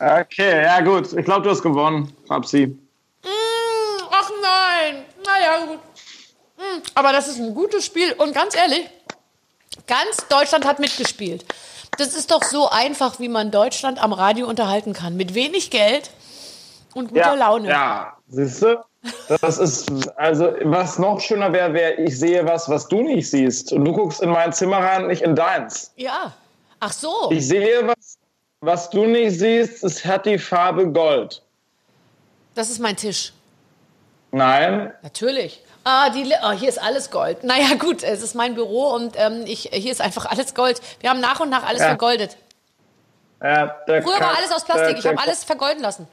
Okay, 0.00 0.62
ja 0.64 0.80
gut. 0.80 1.12
Ich 1.12 1.24
glaube, 1.24 1.42
du 1.42 1.50
hast 1.50 1.62
gewonnen, 1.62 2.12
Babsi. 2.28 2.66
Mm, 2.66 3.28
ach 4.10 4.30
nein. 4.42 5.04
Naja, 5.24 5.66
gut. 5.66 5.78
Mm, 6.56 6.82
Aber 6.94 7.12
das 7.12 7.28
ist 7.28 7.38
ein 7.38 7.54
gutes 7.54 7.84
Spiel. 7.84 8.12
Und 8.14 8.34
ganz 8.34 8.54
ehrlich, 8.56 8.88
ganz 9.86 10.26
Deutschland 10.28 10.66
hat 10.66 10.78
mitgespielt. 10.78 11.44
Das 11.98 12.14
ist 12.14 12.30
doch 12.30 12.42
so 12.44 12.68
einfach, 12.70 13.18
wie 13.18 13.28
man 13.28 13.50
Deutschland 13.50 14.02
am 14.02 14.12
Radio 14.12 14.46
unterhalten 14.48 14.92
kann. 14.92 15.16
Mit 15.16 15.34
wenig 15.34 15.70
Geld 15.70 16.10
und 16.94 17.08
guter 17.08 17.20
Ja, 17.20 17.34
Laune. 17.34 17.68
ja, 17.68 18.16
siehst 18.28 18.62
du? 18.62 18.78
Das 19.40 19.58
ist, 19.58 19.90
also, 20.16 20.52
was 20.64 20.98
noch 20.98 21.20
schöner 21.20 21.52
wäre, 21.52 21.72
wäre, 21.72 21.94
ich 21.94 22.18
sehe 22.18 22.44
was, 22.46 22.68
was 22.68 22.88
du 22.88 23.02
nicht 23.02 23.30
siehst. 23.30 23.72
Und 23.72 23.84
du 23.84 23.92
guckst 23.92 24.20
in 24.20 24.30
mein 24.30 24.52
Zimmer 24.52 24.78
rein, 24.78 25.06
nicht 25.06 25.22
in 25.22 25.34
deins. 25.36 25.92
Ja. 25.96 26.32
Ach 26.80 26.92
so. 26.92 27.28
Ich 27.32 27.46
sehe 27.48 27.86
was, 27.88 28.07
was 28.60 28.90
du 28.90 29.06
nicht 29.06 29.38
siehst, 29.38 29.84
es 29.84 30.04
hat 30.04 30.26
die 30.26 30.38
Farbe 30.38 30.86
Gold. 30.90 31.42
Das 32.54 32.70
ist 32.70 32.80
mein 32.80 32.96
Tisch. 32.96 33.32
Nein, 34.32 34.92
Natürlich. 35.02 35.62
Ah, 35.84 36.10
die, 36.10 36.30
oh, 36.44 36.50
hier 36.50 36.68
ist 36.68 36.82
alles 36.82 37.10
Gold. 37.10 37.44
Naja, 37.44 37.74
gut, 37.78 38.02
es 38.02 38.22
ist 38.22 38.34
mein 38.34 38.54
Büro 38.54 38.88
und 38.94 39.14
ähm, 39.16 39.44
ich, 39.46 39.70
hier 39.72 39.90
ist 39.90 40.02
einfach 40.02 40.26
alles 40.26 40.54
Gold. 40.54 40.82
Wir 41.00 41.08
haben 41.08 41.20
nach 41.20 41.40
und 41.40 41.48
nach 41.48 41.66
alles 41.66 41.80
Ja. 41.80 41.88
vergoldet. 41.88 42.36
der 43.40 43.76
Früher 43.86 44.20
war 44.20 44.36
alles 44.36 44.52
aus 44.52 44.64
Plastik. 44.64 44.88
der- 44.90 44.98
Ich 44.98 45.06
habe 45.06 45.18
alles 45.18 45.44
vergolden 45.44 45.80
lassen. 45.80 46.06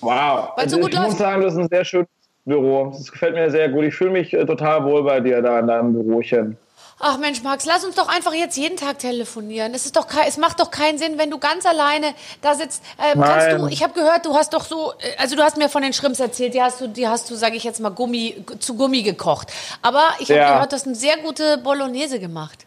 Wow. 0.00 0.50
Weil 0.56 0.68
so 0.68 0.76
Also 0.76 0.80
gut 0.80 0.92
ich 0.92 0.98
muss 0.98 1.06
läuft. 1.08 1.18
sagen, 1.18 1.42
das 1.42 1.54
ist 1.54 1.60
ein 1.60 1.68
sehr 1.70 1.84
schönes 1.84 2.08
Büro. 2.44 2.90
Das 2.90 3.10
gefällt 3.10 3.34
mir 3.36 3.50
sehr 3.50 3.70
gut. 3.70 3.84
Ich 3.84 3.94
fühle 3.94 4.10
mich 4.10 4.34
äh, 4.34 4.44
total 4.44 4.84
wohl 4.84 5.02
bei 5.04 5.20
dir 5.20 5.40
da 5.40 5.60
in 5.60 5.66
deinem 5.68 5.92
Bürochen. 5.94 6.58
Ach 7.06 7.18
Mensch, 7.18 7.42
Max, 7.42 7.66
lass 7.66 7.84
uns 7.84 7.96
doch 7.96 8.08
einfach 8.08 8.32
jetzt 8.32 8.56
jeden 8.56 8.78
Tag 8.78 8.98
telefonieren. 8.98 9.74
Es, 9.74 9.84
ist 9.84 9.94
doch 9.94 10.06
es 10.26 10.38
macht 10.38 10.58
doch 10.58 10.70
keinen 10.70 10.96
Sinn, 10.96 11.18
wenn 11.18 11.30
du 11.30 11.38
ganz 11.38 11.66
alleine 11.66 12.14
da 12.40 12.54
sitzt. 12.54 12.82
Ähm, 12.98 13.20
kannst 13.20 13.52
du, 13.52 13.66
ich 13.66 13.82
habe 13.82 13.92
gehört, 13.92 14.24
du 14.24 14.32
hast 14.34 14.54
doch 14.54 14.64
so, 14.64 14.92
äh, 14.92 15.14
also 15.18 15.36
du 15.36 15.42
hast 15.42 15.58
mir 15.58 15.68
von 15.68 15.82
den 15.82 15.92
Shrimps 15.92 16.18
erzählt, 16.18 16.54
die 16.54 16.62
hast 16.62 16.80
du, 16.80 16.86
die 16.88 17.06
hast 17.06 17.30
du, 17.30 17.34
sage 17.34 17.56
ich 17.56 17.64
jetzt 17.64 17.78
mal, 17.78 17.90
Gummi, 17.90 18.42
zu 18.58 18.74
Gummi 18.74 19.02
gekocht. 19.02 19.48
Aber 19.82 20.02
ich 20.18 20.30
habe 20.30 20.40
Ja. 20.40 20.52
gehört, 20.54 20.72
du 20.72 20.76
hast 20.76 20.86
eine 20.86 20.94
sehr 20.94 21.18
gute 21.18 21.58
Bolognese 21.58 22.18
gemacht. 22.18 22.64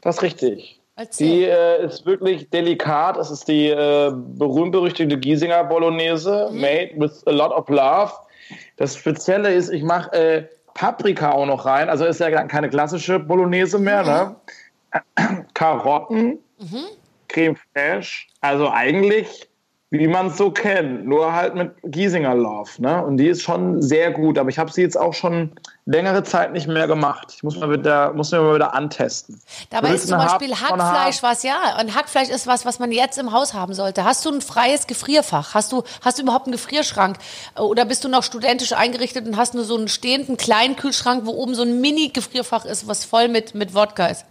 Das 0.00 0.16
ist 0.16 0.22
richtig. 0.22 0.80
Erzähl. 0.96 1.28
Die 1.28 1.44
äh, 1.44 1.86
ist 1.86 2.04
wirklich 2.06 2.50
delikat. 2.50 3.16
Es 3.18 3.30
ist 3.30 3.46
die 3.46 3.68
äh, 3.68 4.10
berühmt-berüchtigte 4.12 5.16
Giesinger 5.16 5.62
Bolognese, 5.62 6.48
Mhm. 6.50 6.60
made 6.60 6.90
with 6.96 7.22
a 7.26 7.30
lot 7.30 7.52
of 7.52 7.68
love. 7.68 8.12
Das 8.78 8.96
Spezielle 8.96 9.54
ist, 9.54 9.70
ich 9.70 9.84
mache 9.84 10.12
äh, 10.12 10.44
Paprika 10.74 11.30
auch 11.30 11.46
noch 11.46 11.64
rein. 11.64 11.88
Also 11.88 12.04
ist 12.04 12.20
ja 12.20 12.30
dann 12.30 12.48
keine 12.48 12.68
klassische 12.68 13.18
Bolognese 13.18 13.78
mehr. 13.78 14.02
Ne? 14.02 14.36
Karotten, 15.54 16.38
Creme 17.28 17.56
fraiche. 17.72 18.26
Also 18.40 18.70
eigentlich, 18.70 19.48
wie 19.90 20.08
man 20.08 20.26
es 20.26 20.36
so 20.36 20.50
kennt, 20.50 21.06
nur 21.06 21.32
halt 21.32 21.54
mit 21.54 21.72
Giesinger 21.84 22.34
Love. 22.34 22.70
Ne? 22.78 23.04
Und 23.04 23.16
die 23.16 23.28
ist 23.28 23.42
schon 23.42 23.80
sehr 23.80 24.10
gut. 24.10 24.38
Aber 24.38 24.50
ich 24.50 24.58
habe 24.58 24.70
sie 24.70 24.82
jetzt 24.82 24.98
auch 24.98 25.14
schon 25.14 25.52
längere 25.86 26.22
Zeit 26.22 26.52
nicht 26.52 26.66
mehr 26.66 26.86
gemacht. 26.86 27.32
Ich 27.36 27.42
muss, 27.42 27.56
mal 27.56 27.70
wieder, 27.70 28.12
muss 28.14 28.32
mir 28.32 28.40
mal 28.40 28.54
wieder 28.54 28.74
antesten. 28.74 29.40
Dabei 29.70 29.94
ist 29.94 30.08
zum 30.08 30.16
Beispiel 30.16 30.54
von 30.54 30.82
Hackfleisch 30.82 31.22
was, 31.22 31.42
ja. 31.42 31.78
Und 31.80 31.94
Hackfleisch 31.94 32.30
ist 32.30 32.46
was, 32.46 32.64
was 32.64 32.78
man 32.78 32.90
jetzt 32.90 33.18
im 33.18 33.32
Haus 33.32 33.52
haben 33.52 33.74
sollte. 33.74 34.04
Hast 34.04 34.24
du 34.24 34.30
ein 34.30 34.40
freies 34.40 34.86
Gefrierfach? 34.86 35.54
Hast 35.54 35.72
du, 35.72 35.82
hast 36.02 36.18
du 36.18 36.22
überhaupt 36.22 36.46
einen 36.46 36.52
Gefrierschrank? 36.52 37.18
Oder 37.58 37.84
bist 37.84 38.02
du 38.04 38.08
noch 38.08 38.22
studentisch 38.22 38.72
eingerichtet 38.72 39.26
und 39.26 39.36
hast 39.36 39.54
nur 39.54 39.64
so 39.64 39.76
einen 39.76 39.88
stehenden 39.88 40.38
kleinen 40.38 40.76
Kühlschrank, 40.76 41.26
wo 41.26 41.32
oben 41.32 41.54
so 41.54 41.62
ein 41.62 41.80
Mini-Gefrierfach 41.80 42.64
ist, 42.64 42.88
was 42.88 43.04
voll 43.04 43.28
mit, 43.28 43.54
mit 43.54 43.74
Wodka 43.74 44.06
ist? 44.06 44.24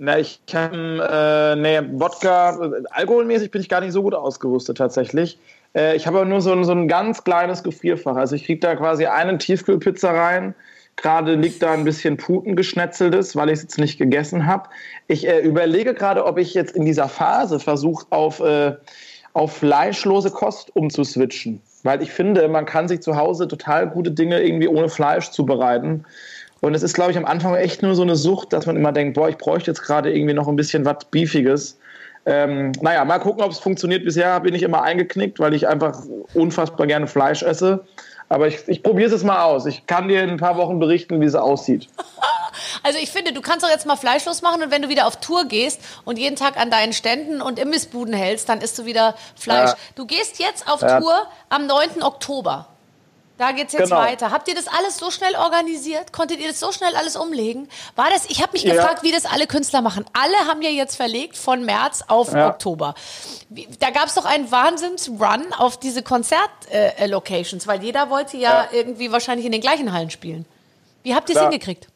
Na, 0.00 0.18
ich 0.18 0.40
habe, 0.52 0.76
äh, 0.76 1.56
nee, 1.56 1.80
Wodka, 2.00 2.50
äh, 2.50 2.82
alkoholmäßig 2.90 3.50
bin 3.50 3.60
ich 3.60 3.68
gar 3.68 3.80
nicht 3.80 3.92
so 3.92 4.02
gut 4.02 4.14
ausgerüstet 4.14 4.78
tatsächlich. 4.78 5.38
Äh, 5.74 5.96
ich 5.96 6.06
habe 6.06 6.18
aber 6.18 6.28
nur 6.28 6.40
so 6.40 6.52
ein, 6.52 6.64
so 6.64 6.72
ein 6.72 6.88
ganz 6.88 7.24
kleines 7.24 7.62
Gefrierfach. 7.62 8.16
Also 8.16 8.36
ich 8.36 8.44
kriege 8.44 8.60
da 8.60 8.76
quasi 8.76 9.06
eine 9.06 9.38
Tiefkühlpizza 9.38 10.10
rein. 10.10 10.54
Gerade 10.96 11.34
liegt 11.34 11.62
da 11.62 11.72
ein 11.72 11.84
bisschen 11.84 12.16
Putengeschnetzeltes, 12.16 13.36
weil 13.36 13.48
ich 13.50 13.54
es 13.54 13.62
jetzt 13.62 13.78
nicht 13.78 13.98
gegessen 13.98 14.46
habe. 14.46 14.68
Ich 15.06 15.28
äh, 15.28 15.40
überlege 15.40 15.94
gerade, 15.94 16.24
ob 16.24 16.38
ich 16.38 16.54
jetzt 16.54 16.74
in 16.74 16.84
dieser 16.84 17.08
Phase 17.08 17.60
versuche, 17.60 18.06
auf, 18.10 18.40
äh, 18.40 18.74
auf 19.32 19.56
fleischlose 19.58 20.30
Kost 20.30 20.74
umzuswitchen. 20.74 21.60
Weil 21.84 22.02
ich 22.02 22.10
finde, 22.10 22.48
man 22.48 22.66
kann 22.66 22.88
sich 22.88 23.00
zu 23.00 23.16
Hause 23.16 23.46
total 23.46 23.88
gute 23.88 24.10
Dinge 24.10 24.42
irgendwie 24.42 24.66
ohne 24.66 24.88
Fleisch 24.88 25.30
zubereiten. 25.30 26.04
Und 26.60 26.74
es 26.74 26.82
ist, 26.82 26.94
glaube 26.94 27.12
ich, 27.12 27.16
am 27.16 27.24
Anfang 27.24 27.54
echt 27.54 27.82
nur 27.82 27.94
so 27.94 28.02
eine 28.02 28.16
Sucht, 28.16 28.52
dass 28.52 28.66
man 28.66 28.76
immer 28.76 28.90
denkt, 28.90 29.14
boah, 29.14 29.28
ich 29.28 29.38
bräuchte 29.38 29.70
jetzt 29.70 29.82
gerade 29.82 30.12
irgendwie 30.12 30.34
noch 30.34 30.48
ein 30.48 30.56
bisschen 30.56 30.84
was 30.84 31.04
Beefiges. 31.10 31.78
Ähm, 32.28 32.72
naja, 32.82 33.04
mal 33.06 33.18
gucken, 33.18 33.42
ob 33.42 33.50
es 33.50 33.58
funktioniert. 33.58 34.04
Bisher 34.04 34.38
bin 34.40 34.54
ich 34.54 34.62
immer 34.62 34.82
eingeknickt, 34.82 35.40
weil 35.40 35.54
ich 35.54 35.66
einfach 35.66 35.98
unfassbar 36.34 36.86
gerne 36.86 37.06
Fleisch 37.06 37.42
esse. 37.42 37.84
Aber 38.28 38.46
ich, 38.46 38.68
ich 38.68 38.82
probiere 38.82 39.14
es 39.14 39.24
mal 39.24 39.42
aus. 39.42 39.64
Ich 39.64 39.86
kann 39.86 40.08
dir 40.08 40.22
in 40.22 40.28
ein 40.28 40.36
paar 40.36 40.56
Wochen 40.58 40.78
berichten, 40.78 41.20
wie 41.20 41.24
es 41.24 41.34
aussieht. 41.34 41.88
Also 42.82 42.98
ich 43.00 43.10
finde, 43.10 43.32
du 43.32 43.40
kannst 43.40 43.64
doch 43.64 43.70
jetzt 43.70 43.86
mal 43.86 43.96
fleischlos 43.96 44.42
machen 44.42 44.62
und 44.62 44.70
wenn 44.70 44.82
du 44.82 44.88
wieder 44.88 45.06
auf 45.06 45.16
Tour 45.16 45.44
gehst 45.44 45.80
und 46.04 46.18
jeden 46.18 46.36
Tag 46.36 46.56
an 46.56 46.70
deinen 46.70 46.92
Ständen 46.92 47.40
und 47.40 47.58
Imbissbuden 47.58 48.14
hältst, 48.14 48.48
dann 48.48 48.60
isst 48.60 48.78
du 48.78 48.84
wieder 48.84 49.14
Fleisch. 49.36 49.70
Ja. 49.70 49.76
Du 49.94 50.06
gehst 50.06 50.38
jetzt 50.38 50.68
auf 50.68 50.82
Ja. 50.82 50.98
Tour 51.00 51.14
am 51.50 51.66
9. 51.66 52.02
Oktober. 52.02 52.66
Da 53.38 53.52
geht's 53.52 53.72
jetzt 53.72 53.84
Genau. 53.84 53.96
weiter. 54.00 54.30
Habt 54.32 54.48
ihr 54.48 54.54
das 54.56 54.66
alles 54.66 54.98
so 54.98 55.10
schnell 55.12 55.34
organisiert? 55.36 56.12
Konntet 56.12 56.40
ihr 56.40 56.48
das 56.48 56.58
so 56.58 56.72
schnell 56.72 56.94
alles 56.96 57.14
umlegen? 57.16 57.68
War 57.94 58.10
das? 58.10 58.26
Ich 58.28 58.42
habe 58.42 58.52
mich 58.52 58.64
Ja. 58.64 58.74
gefragt, 58.74 59.04
wie 59.04 59.12
das 59.12 59.26
alle 59.26 59.46
Künstler 59.46 59.80
machen. 59.80 60.04
Alle 60.12 60.36
haben 60.48 60.60
ja 60.60 60.70
jetzt 60.70 60.96
verlegt 60.96 61.36
von 61.38 61.64
März 61.64 62.02
auf 62.08 62.32
Ja. 62.32 62.48
Oktober. 62.48 62.94
Da 63.78 63.90
gab's 63.90 64.14
doch 64.14 64.24
einen 64.24 64.50
Wahnsinns-Run 64.50 65.52
auf 65.56 65.78
diese 65.78 66.02
Konzert-Locations, 66.02 67.64
äh, 67.64 67.68
weil 67.68 67.82
jeder 67.82 68.10
wollte 68.10 68.36
ja, 68.36 68.64
Ja. 68.64 68.68
irgendwie 68.72 69.12
wahrscheinlich 69.12 69.46
in 69.46 69.52
den 69.52 69.60
gleichen 69.60 69.92
Hallen 69.92 70.10
spielen. 70.10 70.44
Wie 71.04 71.14
habt 71.14 71.30
ihr 71.30 71.36
es 71.36 71.42
hingekriegt? 71.42 71.86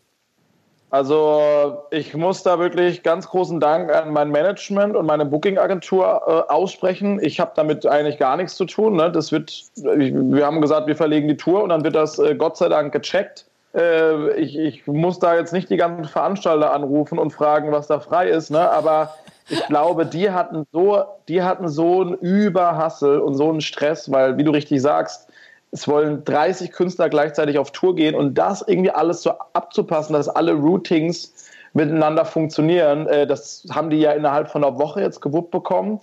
Also 0.93 1.87
ich 1.91 2.15
muss 2.15 2.43
da 2.43 2.59
wirklich 2.59 3.03
ganz 3.03 3.27
großen 3.27 3.61
Dank 3.61 3.91
an 3.91 4.13
mein 4.13 4.29
Management 4.29 4.95
und 4.95 5.07
meine 5.07 5.25
Booking-Agentur 5.25 6.05
äh, 6.27 6.53
aussprechen. 6.53 7.19
Ich 7.23 7.41
habe 7.41 7.53
damit 7.57 7.87
eigentlich 7.87 8.19
gar 8.19 8.37
nichts 8.37 8.57
zu 8.57 8.67
tun. 8.67 8.97
Ne? 8.97 9.11
Das 9.11 9.33
wird, 9.33 9.65
wir 9.75 10.45
haben 10.45 10.61
gesagt, 10.61 10.89
wir 10.89 10.95
verlegen 10.95 11.29
die 11.29 11.39
Tour 11.39 11.63
und 11.63 11.71
dann 11.71 11.83
wird 11.83 11.95
das 11.95 12.19
äh, 12.19 12.35
Gott 12.35 12.59
sei 12.59 12.69
Dank 12.69 12.93
gecheckt. 12.93 13.47
Äh, 13.75 14.35
ich, 14.35 14.59
ich 14.59 14.87
muss 14.87 15.19
da 15.19 15.35
jetzt 15.35 15.55
nicht 15.55 15.71
die 15.71 15.79
ganzen 15.79 16.05
Veranstalter 16.05 16.75
anrufen 16.75 17.19
und 17.19 17.31
fragen, 17.31 17.73
was 17.73 17.87
da 17.87 17.99
frei 17.99 18.29
ist. 18.29 18.51
Ne? 18.51 18.71
Aber 18.71 19.15
ich 19.49 19.67
glaube, 19.69 20.05
die 20.05 20.31
hatten 20.31 20.67
so, 20.73 21.05
die 21.27 21.43
hatten 21.43 21.69
so 21.69 22.03
einen 22.03 22.15
Überhassel 22.17 23.19
und 23.19 23.35
so 23.35 23.49
einen 23.49 23.63
Stress, 23.63 24.13
weil, 24.13 24.37
wie 24.37 24.45
du 24.45 24.51
richtig 24.51 24.83
sagst, 24.83 25.32
es 25.73 25.89
wollen 25.89 26.23
30 26.25 26.71
Künstler 26.71 27.09
gleichzeitig 27.09 27.59
auf 27.59 27.73
Tour 27.73 27.97
gehen 27.97 28.15
und 28.15 28.35
das 28.35 28.63
irgendwie 28.67 28.91
alles 28.91 29.23
so 29.23 29.33
abzupassen, 29.55 30.13
dass 30.13 30.29
alle 30.29 30.53
Routings 30.53 31.33
miteinander 31.73 32.27
funktionieren, 32.27 33.07
äh, 33.07 33.27
das 33.27 33.67
haben 33.71 33.89
die 33.89 33.99
ja 33.99 34.13
innerhalb 34.13 34.51
von 34.51 34.63
einer 34.63 34.79
Woche 34.79 35.01
jetzt 35.01 35.21
gewuppt 35.21 35.51
bekommen. 35.51 36.01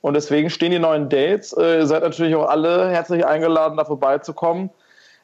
Und 0.00 0.14
deswegen 0.14 0.50
stehen 0.50 0.72
die 0.72 0.80
neuen 0.80 1.08
Dates. 1.08 1.52
Äh, 1.52 1.78
ihr 1.78 1.86
seid 1.86 2.02
natürlich 2.02 2.34
auch 2.34 2.48
alle 2.48 2.90
herzlich 2.90 3.24
eingeladen, 3.24 3.76
da 3.76 3.84
vorbeizukommen. 3.84 4.70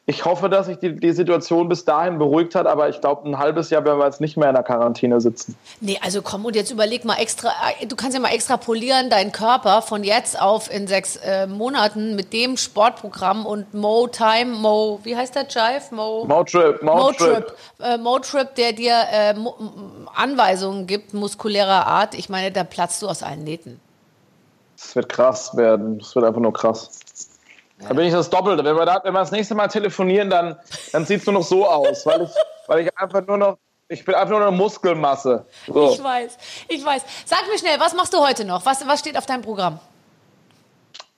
Ich 0.09 0.25
hoffe, 0.25 0.49
dass 0.49 0.65
sich 0.65 0.79
die, 0.79 0.95
die 0.95 1.11
Situation 1.11 1.69
bis 1.69 1.85
dahin 1.85 2.17
beruhigt 2.17 2.55
hat, 2.55 2.65
aber 2.65 2.89
ich 2.89 2.99
glaube, 2.99 3.29
ein 3.29 3.37
halbes 3.37 3.69
Jahr 3.69 3.85
werden 3.85 3.99
wir 3.99 4.05
jetzt 4.05 4.19
nicht 4.19 4.37
mehr 4.37 4.49
in 4.49 4.55
der 4.55 4.63
Quarantäne 4.63 5.21
sitzen. 5.21 5.55
Nee, 5.81 5.99
also 6.01 6.23
komm 6.23 6.45
und 6.45 6.55
jetzt 6.55 6.71
überleg 6.71 7.05
mal 7.05 7.17
extra, 7.17 7.49
äh, 7.79 7.85
du 7.85 7.95
kannst 7.95 8.15
ja 8.15 8.19
mal 8.19 8.33
extrapolieren, 8.33 9.11
deinen 9.11 9.31
Körper 9.31 9.83
von 9.83 10.03
jetzt 10.03 10.41
auf 10.41 10.73
in 10.73 10.87
sechs 10.87 11.17
äh, 11.17 11.45
Monaten 11.45 12.15
mit 12.15 12.33
dem 12.33 12.57
Sportprogramm 12.57 13.45
und 13.45 13.75
Mo 13.75 14.07
Time, 14.07 14.55
Mo, 14.55 14.99
wie 15.03 15.15
heißt 15.15 15.35
der 15.35 15.43
Jive? 15.43 15.93
Mo, 15.93 16.25
Mo 16.25 16.43
Trip, 16.43 16.81
Mo, 16.81 16.95
Mo 16.95 17.11
Trip. 17.11 17.45
Trip, 17.45 17.53
äh, 17.79 17.97
Mo 17.99 18.17
Trip, 18.17 18.55
der 18.55 18.73
dir 18.73 18.95
äh, 19.11 19.35
Anweisungen 20.15 20.87
gibt, 20.87 21.13
muskulärer 21.13 21.85
Art. 21.85 22.15
Ich 22.15 22.29
meine, 22.29 22.51
da 22.51 22.63
platzt 22.63 23.03
du 23.03 23.07
aus 23.07 23.21
allen 23.21 23.43
Nähten. 23.43 23.79
Es 24.75 24.95
wird 24.95 25.07
krass 25.07 25.55
werden. 25.55 25.99
Es 25.99 26.15
wird 26.15 26.25
einfach 26.25 26.41
nur 26.41 26.53
krass. 26.53 26.89
Da 27.79 27.93
bin 27.93 28.05
ich 28.05 28.13
das 28.13 28.29
Doppelte. 28.29 28.63
Wenn 28.63 28.75
wir, 28.75 28.85
da, 28.85 29.01
wenn 29.03 29.13
wir 29.13 29.19
das 29.19 29.31
nächste 29.31 29.55
Mal 29.55 29.67
telefonieren, 29.67 30.29
dann, 30.29 30.57
dann 30.91 31.05
sieht 31.05 31.21
es 31.21 31.25
nur 31.25 31.33
noch 31.33 31.43
so 31.43 31.67
aus, 31.67 32.05
weil 32.05 32.23
ich, 32.23 32.29
weil 32.67 32.79
ich 32.85 32.97
einfach 32.97 33.25
nur 33.25 33.37
noch, 33.37 33.57
ich 33.87 34.03
bin 34.03 34.15
einfach 34.15 34.31
nur 34.31 34.41
eine 34.41 34.51
Muskelmasse. 34.51 35.45
So. 35.67 35.91
Ich 35.91 36.03
weiß, 36.03 36.37
ich 36.67 36.85
weiß. 36.85 37.03
Sag 37.25 37.47
mir 37.47 37.57
schnell, 37.57 37.79
was 37.79 37.93
machst 37.93 38.13
du 38.13 38.19
heute 38.19 38.45
noch? 38.45 38.65
Was, 38.65 38.85
was 38.85 38.99
steht 38.99 39.17
auf 39.17 39.25
deinem 39.25 39.41
Programm? 39.41 39.79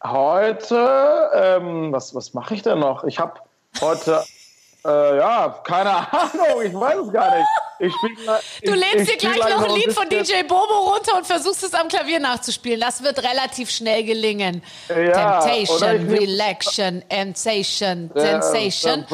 Heute, 0.04 1.30
ähm, 1.34 1.92
was, 1.92 2.14
was 2.16 2.34
mache 2.34 2.56
ich 2.56 2.62
denn 2.62 2.80
noch? 2.80 3.04
Ich 3.04 3.20
habe 3.20 3.40
heute, 3.82 4.24
äh, 4.86 5.18
ja, 5.18 5.50
keine 5.64 5.90
Ahnung, 6.12 6.62
ich 6.64 6.74
weiß 6.74 6.98
es 7.08 7.12
gar 7.12 7.36
nicht. 7.36 7.48
Ich 7.82 7.94
spiel, 7.94 8.12
ich, 8.62 8.70
du 8.70 8.76
lädst 8.76 9.12
dir 9.12 9.18
gleich 9.18 9.50
noch 9.50 9.68
ein 9.68 9.76
Lied 9.76 9.92
von 9.92 10.08
DJ 10.08 10.44
Bobo 10.48 10.92
runter 10.92 11.18
und 11.18 11.26
versuchst 11.26 11.64
es 11.64 11.74
am 11.74 11.88
Klavier 11.88 12.20
nachzuspielen. 12.20 12.80
Das 12.80 13.04
wird 13.04 13.18
relativ 13.24 13.72
schnell 13.72 14.04
gelingen. 14.04 14.62
Ja, 14.88 15.40
Temptation, 15.40 16.08
Relaxation, 16.10 17.04
Sensation, 17.10 18.12
Sensation. 18.14 19.06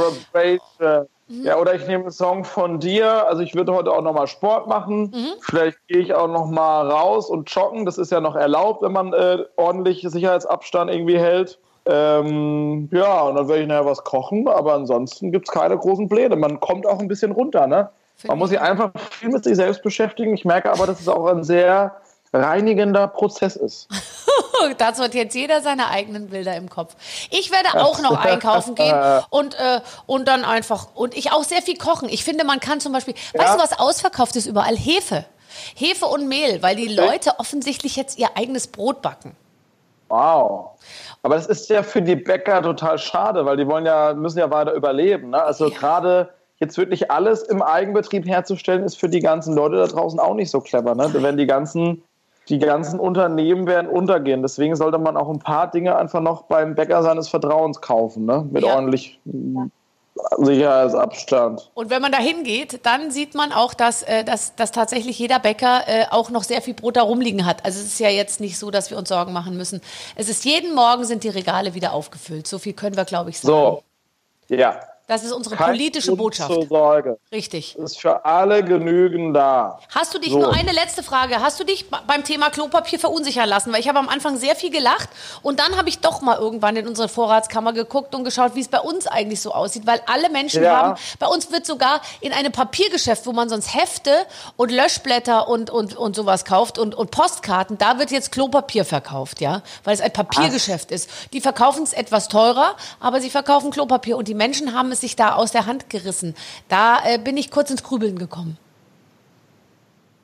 Ja, 1.30 1.58
oder 1.58 1.76
ich 1.76 1.86
nehme 1.88 2.04
einen 2.04 2.12
Song 2.12 2.46
von 2.46 2.80
dir. 2.80 3.28
Also 3.28 3.42
ich 3.42 3.54
würde 3.54 3.74
heute 3.74 3.92
auch 3.92 4.02
nochmal 4.02 4.28
Sport 4.28 4.68
machen. 4.68 5.12
Mhm. 5.14 5.34
Vielleicht 5.42 5.78
gehe 5.88 6.00
ich 6.00 6.14
auch 6.14 6.28
nochmal 6.28 6.90
raus 6.90 7.30
und 7.30 7.50
joggen. 7.50 7.86
Das 7.86 7.98
ist 7.98 8.12
ja 8.12 8.22
noch 8.22 8.36
erlaubt, 8.36 8.82
wenn 8.82 8.94
man 8.94 9.14
äh, 9.14 9.44
ordentlich 9.58 10.06
Sicherheitsabstand 10.08 10.90
irgendwie 10.90 11.20
hält. 11.20 11.60
Ähm, 11.86 12.90
ja, 12.92 13.22
und 13.24 13.36
dann 13.36 13.48
werde 13.48 13.62
ich 13.62 13.68
nachher 13.68 13.86
was 13.86 14.04
kochen. 14.04 14.48
Aber 14.48 14.74
ansonsten 14.74 15.32
gibt 15.32 15.50
es 15.50 15.54
keine 15.54 15.78
großen 15.78 16.08
Pläne. 16.08 16.38
Man 16.38 16.62
kommt 16.62 16.86
auch 16.86 17.00
ein 17.00 17.10
bisschen 17.10 17.34
runter, 17.34 17.68
ne? 17.68 17.90
Man 18.26 18.38
muss 18.38 18.50
sich 18.50 18.60
einfach 18.60 18.92
viel 19.12 19.30
mit 19.30 19.44
sich 19.44 19.56
selbst 19.56 19.84
beschäftigen. 19.84 20.34
Ich 20.34 20.46
merke 20.46 20.72
aber, 20.72 20.88
dass 20.88 21.00
es 21.00 21.08
auch 21.08 21.26
ein 21.28 21.44
sehr 21.44 21.96
reinigender 22.34 23.08
Prozess 23.08 23.56
ist. 23.56 23.88
Dazu 24.78 25.04
hat 25.04 25.14
jetzt 25.14 25.36
jeder 25.36 25.62
seine 25.62 25.90
eigenen 25.90 26.30
Bilder 26.30 26.56
im 26.56 26.70
Kopf. 26.70 26.96
Ich 27.30 27.52
werde 27.52 27.80
auch 27.80 28.02
noch 28.02 28.20
einkaufen 28.20 28.76
gehen 28.76 28.96
und, 29.30 29.54
äh, 29.56 29.82
und 30.08 30.28
dann 30.28 30.44
einfach, 30.44 30.88
und 30.96 31.16
ich 31.16 31.32
auch 31.32 31.44
sehr 31.44 31.62
viel 31.62 31.78
kochen. 31.78 32.10
Ich 32.10 32.24
finde, 32.24 32.44
man 32.44 32.60
kann 32.60 32.80
zum 32.80 32.92
Beispiel, 32.92 33.14
ja. 33.34 33.44
weißt 33.44 33.56
du, 33.56 33.60
was 33.60 33.80
ausverkauft 33.80 34.36
ist 34.36 34.48
überall? 34.48 34.76
Hefe. 34.76 35.26
Hefe 35.76 36.06
und 36.06 36.28
Mehl, 36.28 36.62
weil 36.64 36.76
die 36.76 36.88
Leute 36.88 37.40
offensichtlich 37.40 37.96
jetzt 37.96 38.18
ihr 38.18 38.30
eigenes 38.36 38.68
Brot 38.68 39.02
backen. 39.02 39.36
Wow. 40.10 40.72
Aber 41.22 41.36
das 41.36 41.48
ist 41.48 41.70
ja 41.70 41.84
für 41.84 42.02
die 42.02 42.16
Bäcker 42.16 42.62
total 42.62 42.98
schade, 42.98 43.46
weil 43.46 43.58
die 43.58 43.68
wollen 43.68 43.86
ja, 43.86 44.14
müssen 44.14 44.40
ja 44.40 44.50
weiter 44.50 44.74
überleben. 44.74 45.32
Ne? 45.32 45.42
Also 45.42 45.70
ja. 45.70 45.78
gerade 45.78 46.34
jetzt 46.60 46.78
wirklich 46.78 47.12
alles 47.12 47.44
im 47.44 47.62
Eigenbetrieb 47.62 48.28
herzustellen, 48.28 48.84
ist 48.84 49.00
für 49.00 49.10
die 49.10 49.20
ganzen 49.20 49.56
Leute 49.56 49.78
da 49.78 49.88
draußen 49.88 50.20
auch 50.20 50.34
nicht 50.34 50.50
so 50.50 50.60
clever. 50.62 50.96
Ne? 50.96 51.10
Wenn 51.14 51.38
die 51.38 51.48
ganzen, 51.48 52.04
die 52.50 52.60
ganzen 52.60 53.00
Unternehmen 53.00 53.68
werden 53.68 53.88
untergehen. 53.88 54.42
Deswegen 54.42 54.76
sollte 54.76 54.98
man 54.98 55.18
auch 55.18 55.30
ein 55.30 55.40
paar 55.40 55.70
Dinge 55.70 55.96
einfach 55.96 56.22
noch 56.22 56.44
beim 56.44 56.76
Bäcker 56.76 57.04
seines 57.04 57.28
Vertrauens 57.28 57.82
kaufen, 57.82 58.26
ne? 58.26 58.48
mit 58.50 58.64
ja. 58.64 58.76
ordentlich 58.76 59.20
Sicherheitsabstand. 60.38 61.70
Und 61.74 61.90
wenn 61.90 62.02
man 62.02 62.12
da 62.12 62.18
hingeht, 62.18 62.86
dann 62.86 63.12
sieht 63.12 63.36
man 63.36 63.52
auch, 63.52 63.74
dass, 63.74 64.04
äh, 64.04 64.24
dass, 64.24 64.56
dass 64.56 64.72
tatsächlich 64.72 65.20
jeder 65.20 65.40
Bäcker 65.40 65.84
äh, 65.88 66.06
auch 66.10 66.30
noch 66.30 66.44
sehr 66.44 66.62
viel 66.62 66.74
Brot 66.74 66.98
da 66.98 67.04
rumliegen 67.04 67.46
hat. 67.46 67.66
Also 67.66 67.80
es 67.80 67.88
ist 67.88 68.00
ja 68.00 68.10
jetzt 68.10 68.40
nicht 68.40 68.58
so, 68.58 68.72
dass 68.72 68.90
wir 68.90 68.98
uns 68.98 69.10
Sorgen 69.10 69.34
machen 69.34 69.58
müssen. 69.58 69.82
Es 70.16 70.30
ist 70.30 70.46
jeden 70.46 70.74
Morgen 70.74 71.06
sind 71.06 71.24
die 71.24 71.30
Regale 71.30 71.74
wieder 71.74 71.94
aufgefüllt. 71.94 72.48
So 72.48 72.60
viel 72.60 72.74
können 72.74 72.98
wir, 72.98 73.06
glaube 73.06 73.30
ich, 73.30 73.40
sagen. 73.40 73.82
So, 74.50 74.56
ja. 74.56 74.80
Das 75.08 75.24
ist 75.24 75.32
unsere 75.32 75.56
Kein 75.56 75.68
politische 75.68 76.08
Grund 76.10 76.18
Botschaft. 76.18 76.52
Zur 76.52 76.68
Sorge. 76.68 77.18
Richtig. 77.32 77.78
Ist 77.78 77.98
für 77.98 78.26
alle 78.26 78.62
genügend 78.62 79.34
da. 79.34 79.80
Hast 79.96 80.14
du 80.14 80.20
dich, 80.20 80.34
so. 80.34 80.40
nur 80.40 80.54
eine 80.54 80.74
letzte 80.74 81.02
Frage, 81.02 81.40
hast 81.40 81.58
du 81.62 81.64
dich 81.64 81.90
beim 81.90 82.26
Thema 82.26 82.50
Klopapier 82.50 83.00
verunsichern 83.00 83.48
lassen? 83.48 83.72
Weil 83.72 83.80
ich 83.80 83.88
habe 83.88 84.00
am 84.00 84.10
Anfang 84.10 84.36
sehr 84.36 84.58
viel 84.58 84.70
gelacht 84.70 85.08
und 85.44 85.62
dann 85.62 85.78
habe 85.78 85.88
ich 85.88 86.00
doch 86.00 86.22
mal 86.22 86.38
irgendwann 86.38 86.76
in 86.76 86.86
unsere 86.86 87.08
Vorratskammer 87.08 87.72
geguckt 87.72 88.16
und 88.16 88.26
geschaut, 88.26 88.56
wie 88.56 88.60
es 88.60 88.68
bei 88.68 88.82
uns 88.82 89.08
eigentlich 89.08 89.40
so 89.40 89.54
aussieht. 89.54 89.88
Weil 89.88 90.02
alle 90.08 90.30
Menschen 90.30 90.62
ja. 90.62 90.76
haben, 90.76 91.00
bei 91.20 91.28
uns 91.28 91.54
wird 91.54 91.66
sogar 91.66 92.02
in 92.20 92.34
einem 92.34 92.52
Papiergeschäft, 92.52 93.26
wo 93.26 93.32
man 93.32 93.48
sonst 93.48 93.74
Hefte 93.74 94.12
und 94.58 94.74
Löschblätter 94.74 95.48
und, 95.48 95.70
und, 95.70 95.96
und 95.96 96.18
sowas 96.18 96.44
kauft 96.44 96.78
und, 96.78 96.96
und 96.96 97.12
Postkarten, 97.12 97.78
da 97.78 97.98
wird 97.98 98.12
jetzt 98.12 98.34
Klopapier 98.34 98.84
verkauft, 98.84 99.40
ja? 99.40 99.62
Weil 99.86 99.94
es 99.94 100.02
ein 100.02 100.12
Papiergeschäft 100.12 100.88
Ach. 100.90 100.96
ist. 100.96 101.10
Die 101.32 101.40
verkaufen 101.40 101.84
es 101.84 101.94
etwas 101.94 102.28
teurer, 102.28 102.76
aber 103.00 103.22
sie 103.22 103.30
verkaufen 103.30 103.72
Klopapier 103.72 104.18
und 104.18 104.28
die 104.28 104.34
Menschen 104.34 104.74
haben 104.74 104.92
es 104.92 104.97
es 104.98 105.02
sich 105.02 105.16
da 105.16 105.36
aus 105.36 105.52
der 105.52 105.66
Hand 105.66 105.90
gerissen. 105.90 106.36
Da 106.68 107.00
äh, 107.06 107.18
bin 107.18 107.38
ich 107.38 107.52
kurz 107.52 107.70
ins 107.70 107.84
Grübeln 107.84 108.18
gekommen. 108.18 108.58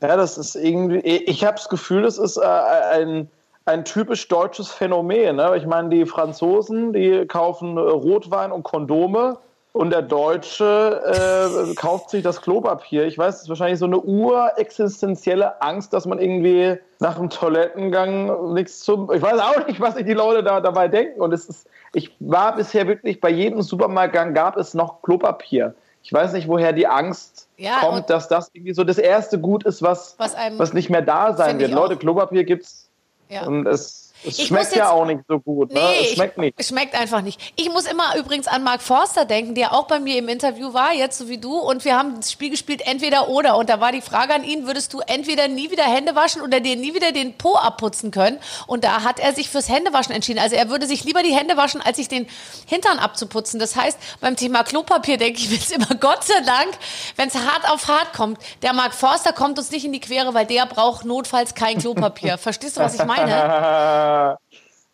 Ja, 0.01 0.17
das 0.17 0.37
ist 0.37 0.55
irgendwie, 0.55 0.99
ich 0.99 1.45
habe 1.45 1.55
das 1.55 1.69
Gefühl, 1.69 2.01
das 2.01 2.17
ist 2.17 2.37
äh, 2.37 2.41
ein, 2.41 3.29
ein 3.65 3.85
typisch 3.85 4.27
deutsches 4.27 4.69
Phänomen. 4.69 5.37
Ne? 5.37 5.55
Ich 5.55 5.65
meine, 5.65 5.89
die 5.89 6.05
Franzosen, 6.05 6.91
die 6.91 7.25
kaufen 7.25 7.77
Rotwein 7.77 8.51
und 8.51 8.63
Kondome 8.63 9.37
und 9.73 9.89
der 9.89 10.03
Deutsche 10.03 11.01
äh, 11.03 11.73
kauft 11.75 12.11
sich 12.11 12.21
das 12.21 12.41
Klopapier. 12.41 13.05
Ich 13.05 13.17
weiß, 13.17 13.35
es 13.35 13.41
ist 13.43 13.49
wahrscheinlich 13.49 13.79
so 13.79 13.85
eine 13.85 13.99
urexistenzielle 13.99 15.61
Angst, 15.61 15.93
dass 15.93 16.05
man 16.05 16.19
irgendwie 16.19 16.77
nach 16.99 17.17
dem 17.17 17.29
Toilettengang 17.29 18.53
nichts 18.53 18.81
zum. 18.81 19.11
Ich 19.11 19.21
weiß 19.21 19.39
auch 19.39 19.65
nicht, 19.67 19.79
was 19.79 19.95
sich 19.95 20.05
die 20.05 20.13
Leute 20.13 20.43
da 20.43 20.61
dabei 20.61 20.87
denken. 20.87 21.21
Und 21.21 21.33
es 21.33 21.45
ist, 21.45 21.67
ich 21.93 22.15
war 22.19 22.55
bisher 22.55 22.87
wirklich 22.87 23.21
bei 23.21 23.29
jedem 23.29 23.61
Supermarktgang 23.61 24.33
gab 24.33 24.57
es 24.57 24.73
noch 24.73 25.01
Klopapier. 25.01 25.75
Ich 26.01 26.11
weiß 26.11 26.33
nicht, 26.33 26.47
woher 26.47 26.73
die 26.73 26.87
Angst 26.87 27.47
ja, 27.57 27.79
kommt, 27.79 28.09
dass 28.09 28.27
das 28.27 28.49
irgendwie 28.53 28.73
so 28.73 28.83
das 28.83 28.97
erste 28.97 29.39
Gut 29.39 29.63
ist, 29.63 29.81
was, 29.81 30.15
was, 30.17 30.35
was 30.57 30.73
nicht 30.73 30.89
mehr 30.89 31.01
da 31.01 31.33
sein 31.33 31.59
wird. 31.59 31.71
Leute, 31.71 31.95
Klopapier 31.95 32.43
gibt's. 32.43 32.89
Ja. 33.29 33.45
Und 33.45 33.65
es 33.67 34.02
es 34.25 34.39
ich 34.39 34.47
schmeckt 34.47 34.75
ja 34.75 34.89
auch 34.89 35.05
nicht 35.05 35.21
so 35.27 35.39
gut. 35.39 35.71
Ne? 35.71 35.79
Nee, 35.79 36.05
es 36.05 36.13
schmeckt 36.13 36.37
nicht. 36.37 36.55
Es 36.57 36.67
schmeckt 36.69 36.95
einfach 36.95 37.21
nicht. 37.21 37.39
Ich 37.55 37.69
muss 37.69 37.85
immer 37.85 38.15
übrigens 38.17 38.47
an 38.47 38.63
Mark 38.63 38.81
Forster 38.81 39.25
denken, 39.25 39.55
der 39.55 39.73
auch 39.73 39.87
bei 39.87 39.99
mir 39.99 40.17
im 40.17 40.29
Interview 40.29 40.73
war, 40.73 40.93
jetzt 40.93 41.17
so 41.17 41.29
wie 41.29 41.37
du. 41.37 41.57
Und 41.57 41.85
wir 41.85 41.97
haben 41.97 42.15
das 42.15 42.31
Spiel 42.31 42.49
gespielt, 42.49 42.81
entweder 42.85 43.29
oder. 43.29 43.57
Und 43.57 43.69
da 43.69 43.79
war 43.79 43.91
die 43.91 44.01
Frage 44.01 44.33
an 44.33 44.43
ihn, 44.43 44.65
würdest 44.65 44.93
du 44.93 44.99
entweder 45.01 45.47
nie 45.47 45.71
wieder 45.71 45.83
Hände 45.83 46.15
waschen 46.15 46.41
oder 46.41 46.59
dir 46.59 46.75
nie 46.75 46.93
wieder 46.93 47.11
den 47.11 47.37
Po 47.37 47.55
abputzen 47.55 48.11
können? 48.11 48.39
Und 48.67 48.83
da 48.83 49.03
hat 49.03 49.19
er 49.19 49.33
sich 49.33 49.49
fürs 49.49 49.69
Händewaschen 49.69 50.13
entschieden. 50.13 50.39
Also 50.39 50.55
er 50.55 50.69
würde 50.69 50.87
sich 50.87 51.03
lieber 51.03 51.23
die 51.23 51.33
Hände 51.33 51.57
waschen, 51.57 51.81
als 51.81 51.97
sich 51.97 52.07
den 52.07 52.27
Hintern 52.67 52.99
abzuputzen. 52.99 53.59
Das 53.59 53.75
heißt, 53.75 53.97
beim 54.21 54.35
Thema 54.35 54.63
Klopapier 54.63 55.17
denke 55.17 55.39
ich 55.39 55.49
mir 55.49 55.55
jetzt 55.55 55.71
immer, 55.71 55.95
Gott 55.99 56.23
sei 56.23 56.39
Dank, 56.45 56.73
wenn 57.15 57.27
es 57.27 57.35
hart 57.35 57.69
auf 57.69 57.87
hart 57.87 58.13
kommt, 58.13 58.39
der 58.61 58.73
Mark 58.73 58.93
Forster 58.93 59.33
kommt 59.33 59.57
uns 59.57 59.71
nicht 59.71 59.85
in 59.85 59.93
die 59.93 59.99
Quere, 59.99 60.33
weil 60.33 60.45
der 60.45 60.65
braucht 60.65 61.05
notfalls 61.05 61.55
kein 61.55 61.77
Klopapier. 61.77 62.37
Verstehst 62.37 62.77
du, 62.77 62.81
was 62.81 62.95
ich 62.95 63.05
meine? 63.05 63.31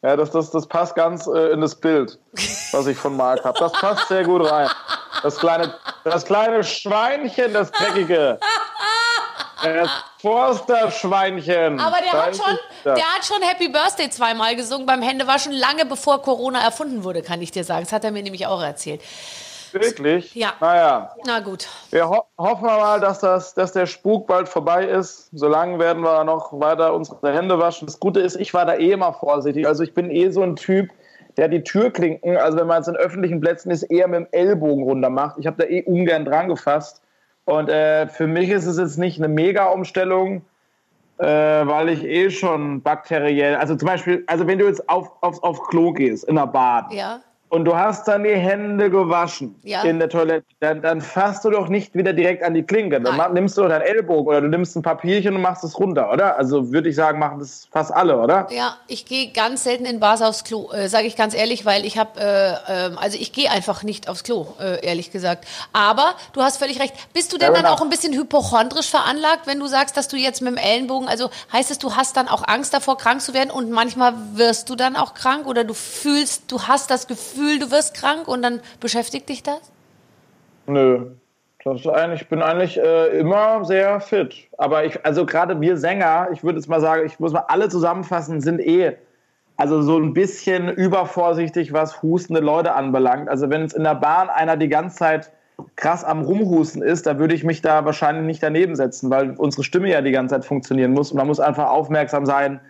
Ja, 0.01 0.15
das, 0.15 0.31
das, 0.31 0.49
das 0.51 0.65
passt 0.65 0.95
ganz 0.95 1.27
äh, 1.27 1.51
in 1.51 1.59
das 1.59 1.75
Bild, 1.75 2.17
was 2.71 2.87
ich 2.87 2.97
von 2.97 3.17
Marc 3.17 3.43
habe. 3.43 3.59
Das 3.59 3.73
passt 3.73 4.07
sehr 4.07 4.23
gut 4.23 4.49
rein. 4.49 4.69
Das 5.23 5.37
kleine, 5.37 5.73
das 6.05 6.23
kleine 6.23 6.63
Schweinchen, 6.63 7.53
das 7.53 7.69
dreckige. 7.71 8.39
Das 9.61 9.89
Forster-Schweinchen. 10.21 11.81
Aber 11.81 11.97
der 11.97 12.13
hat, 12.13 12.35
schon, 12.35 12.57
der 12.85 12.95
hat 12.95 13.25
schon 13.25 13.41
Happy 13.41 13.67
Birthday 13.67 14.09
zweimal 14.09 14.55
gesungen 14.55 14.85
beim 14.85 15.01
Händewaschen, 15.01 15.51
lange 15.51 15.85
bevor 15.85 16.21
Corona 16.21 16.61
erfunden 16.61 17.03
wurde, 17.03 17.21
kann 17.21 17.41
ich 17.41 17.51
dir 17.51 17.65
sagen. 17.65 17.83
Das 17.83 17.91
hat 17.91 18.05
er 18.05 18.11
mir 18.11 18.23
nämlich 18.23 18.47
auch 18.47 18.61
erzählt. 18.61 19.01
Wirklich? 19.73 20.35
Ja. 20.35 20.53
Naja. 20.59 21.11
Na 21.25 21.39
gut. 21.39 21.67
Wir 21.91 22.09
ho 22.09 22.23
hoffen 22.37 22.65
mal, 22.65 22.99
dass, 22.99 23.19
das, 23.19 23.53
dass 23.53 23.71
der 23.73 23.85
Spuk 23.85 24.27
bald 24.27 24.49
vorbei 24.49 24.85
ist. 24.85 25.29
Solange 25.31 25.79
werden 25.79 26.03
wir 26.03 26.23
noch 26.23 26.51
weiter 26.59 26.93
unsere 26.93 27.33
Hände 27.33 27.59
waschen. 27.59 27.85
Das 27.85 27.99
Gute 27.99 28.19
ist, 28.19 28.35
ich 28.35 28.53
war 28.53 28.65
da 28.65 28.75
eh 28.75 28.91
immer 28.91 29.13
vorsichtig. 29.13 29.67
Also 29.67 29.83
ich 29.83 29.93
bin 29.93 30.11
eh 30.11 30.29
so 30.29 30.41
ein 30.41 30.55
Typ, 30.55 30.89
der 31.37 31.47
die 31.47 31.63
Türklinken, 31.63 32.37
also 32.37 32.57
wenn 32.57 32.67
man 32.67 32.77
jetzt 32.77 32.87
in 32.87 32.95
öffentlichen 32.95 33.39
Plätzen 33.39 33.71
ist, 33.71 33.83
eher 33.83 34.07
mit 34.07 34.19
dem 34.19 34.27
Ellbogen 34.31 34.83
runter 34.83 35.09
macht. 35.09 35.37
Ich 35.39 35.47
habe 35.47 35.57
da 35.57 35.69
eh 35.69 35.83
ungern 35.83 36.25
dran 36.25 36.49
gefasst. 36.49 37.01
Und 37.45 37.69
äh, 37.69 38.07
für 38.07 38.27
mich 38.27 38.49
ist 38.49 38.65
es 38.65 38.77
jetzt 38.77 38.97
nicht 38.97 39.17
eine 39.17 39.27
Mega-Umstellung. 39.27 40.43
äh, 41.19 41.25
weil 41.25 41.89
ich 41.89 42.03
eh 42.05 42.29
schon 42.29 42.81
bakteriell, 42.81 43.55
also 43.55 43.75
zum 43.75 43.87
Beispiel, 43.87 44.23
also 44.27 44.47
wenn 44.47 44.57
du 44.57 44.65
jetzt 44.65 44.87
auf, 44.89 45.11
auf, 45.19 45.43
auf 45.43 45.61
Klo 45.67 45.91
gehst, 45.91 46.23
in 46.23 46.35
der 46.35 46.47
Bad. 46.47 46.93
Ja 46.93 47.19
und 47.49 47.65
du 47.65 47.75
hast 47.75 48.07
dann 48.07 48.23
die 48.23 48.35
Hände 48.35 48.91
gewaschen 48.91 49.55
ja. 49.63 49.81
in 49.81 49.97
der 49.97 50.09
Toilette, 50.09 50.45
dann, 50.59 50.81
dann 50.83 51.01
fasst 51.01 51.43
du 51.43 51.49
doch 51.49 51.67
nicht 51.67 51.95
wieder 51.95 52.13
direkt 52.13 52.43
an 52.43 52.53
die 52.53 52.63
Klinke. 52.63 53.01
Dann 53.01 53.17
Nein. 53.17 53.33
nimmst 53.33 53.57
du 53.57 53.67
deinen 53.67 53.81
Ellbogen 53.81 54.27
oder 54.27 54.41
du 54.41 54.47
nimmst 54.47 54.75
ein 54.75 54.83
Papierchen 54.83 55.35
und 55.35 55.41
machst 55.41 55.63
es 55.63 55.77
runter, 55.79 56.11
oder? 56.11 56.37
Also 56.37 56.71
würde 56.71 56.89
ich 56.89 56.95
sagen, 56.95 57.17
machen 57.17 57.39
das 57.39 57.67
fast 57.71 57.91
alle, 57.91 58.19
oder? 58.19 58.47
Ja, 58.51 58.77
ich 58.87 59.05
gehe 59.05 59.31
ganz 59.31 59.63
selten 59.63 59.85
in 59.85 59.99
Bars 59.99 60.21
aufs 60.21 60.43
Klo, 60.43 60.71
äh, 60.71 60.89
sage 60.89 61.07
ich 61.07 61.15
ganz 61.15 61.33
ehrlich, 61.33 61.65
weil 61.65 61.85
ich 61.85 61.97
habe, 61.97 62.19
äh, 62.19 62.51
äh, 62.51 62.95
also 62.97 63.17
ich 63.19 63.33
gehe 63.33 63.49
einfach 63.49 63.81
nicht 63.81 64.07
aufs 64.07 64.23
Klo, 64.23 64.47
äh, 64.59 64.85
ehrlich 64.85 65.11
gesagt. 65.11 65.47
Aber 65.73 66.13
du 66.33 66.43
hast 66.43 66.57
völlig 66.57 66.79
recht. 66.79 66.93
Bist 67.13 67.33
du 67.33 67.37
denn 67.39 67.53
ja, 67.53 67.61
dann 67.61 67.65
auch 67.65 67.81
ein 67.81 67.89
bisschen 67.89 68.13
hypochondrisch 68.13 68.89
veranlagt, 68.91 69.47
wenn 69.47 69.59
du 69.59 69.65
sagst, 69.65 69.97
dass 69.97 70.07
du 70.07 70.17
jetzt 70.17 70.41
mit 70.41 70.51
dem 70.51 70.57
Ellenbogen, 70.57 71.07
also 71.07 71.31
heißt 71.51 71.71
es, 71.71 71.79
du 71.79 71.95
hast 71.95 72.15
dann 72.15 72.27
auch 72.27 72.47
Angst 72.47 72.75
davor, 72.75 72.97
krank 72.97 73.21
zu 73.21 73.33
werden 73.33 73.49
und 73.49 73.71
manchmal 73.71 74.13
wirst 74.33 74.69
du 74.69 74.75
dann 74.75 74.95
auch 74.95 75.15
krank 75.15 75.47
oder 75.47 75.63
du 75.63 75.73
fühlst, 75.73 76.51
du 76.51 76.61
hast 76.61 76.91
das 76.91 77.07
Gefühl, 77.07 77.38
Gefühl, 77.39 77.59
du 77.59 77.71
wirst 77.71 77.95
krank 77.95 78.27
und 78.27 78.41
dann 78.41 78.59
beschäftigt 78.79 79.29
dich 79.29 79.43
das? 79.43 79.71
Nö. 80.67 81.11
Das 81.65 81.85
eigentlich, 81.87 82.21
ich 82.21 82.29
bin 82.29 82.41
eigentlich 82.41 82.79
äh, 82.79 83.19
immer 83.19 83.65
sehr 83.65 83.99
fit. 83.99 84.47
Aber 84.57 84.85
ich, 84.85 85.05
also 85.05 85.25
gerade 85.25 85.59
wir 85.59 85.77
Sänger, 85.77 86.29
ich 86.31 86.43
würde 86.43 86.57
jetzt 86.57 86.69
mal 86.69 86.79
sagen, 86.79 87.05
ich 87.05 87.19
muss 87.19 87.33
mal 87.33 87.43
alle 87.47 87.67
zusammenfassen, 87.67 88.39
sind 88.39 88.61
eh 88.61 88.95
also 89.57 89.81
so 89.81 89.97
ein 89.97 90.13
bisschen 90.13 90.69
übervorsichtig, 90.69 91.73
was 91.73 92.01
hustende 92.01 92.39
Leute 92.39 92.75
anbelangt. 92.75 93.27
Also 93.27 93.49
wenn 93.49 93.63
es 93.63 93.73
in 93.73 93.83
der 93.83 93.95
Bahn 93.95 94.29
einer 94.29 94.55
die 94.55 94.69
ganze 94.69 94.95
Zeit 94.95 95.31
krass 95.75 96.05
am 96.05 96.21
Rumhusten 96.21 96.81
ist, 96.81 97.05
da 97.05 97.19
würde 97.19 97.35
ich 97.35 97.43
mich 97.43 97.61
da 97.61 97.83
wahrscheinlich 97.83 98.25
nicht 98.25 98.41
daneben 98.41 98.77
setzen, 98.77 99.09
weil 99.09 99.31
unsere 99.31 99.65
Stimme 99.65 99.89
ja 99.89 100.01
die 100.01 100.11
ganze 100.11 100.35
Zeit 100.35 100.45
funktionieren 100.45 100.93
muss 100.93 101.11
und 101.11 101.17
man 101.17 101.27
muss 101.27 101.41
einfach 101.41 101.69
aufmerksam 101.69 102.25
sein, 102.25 102.61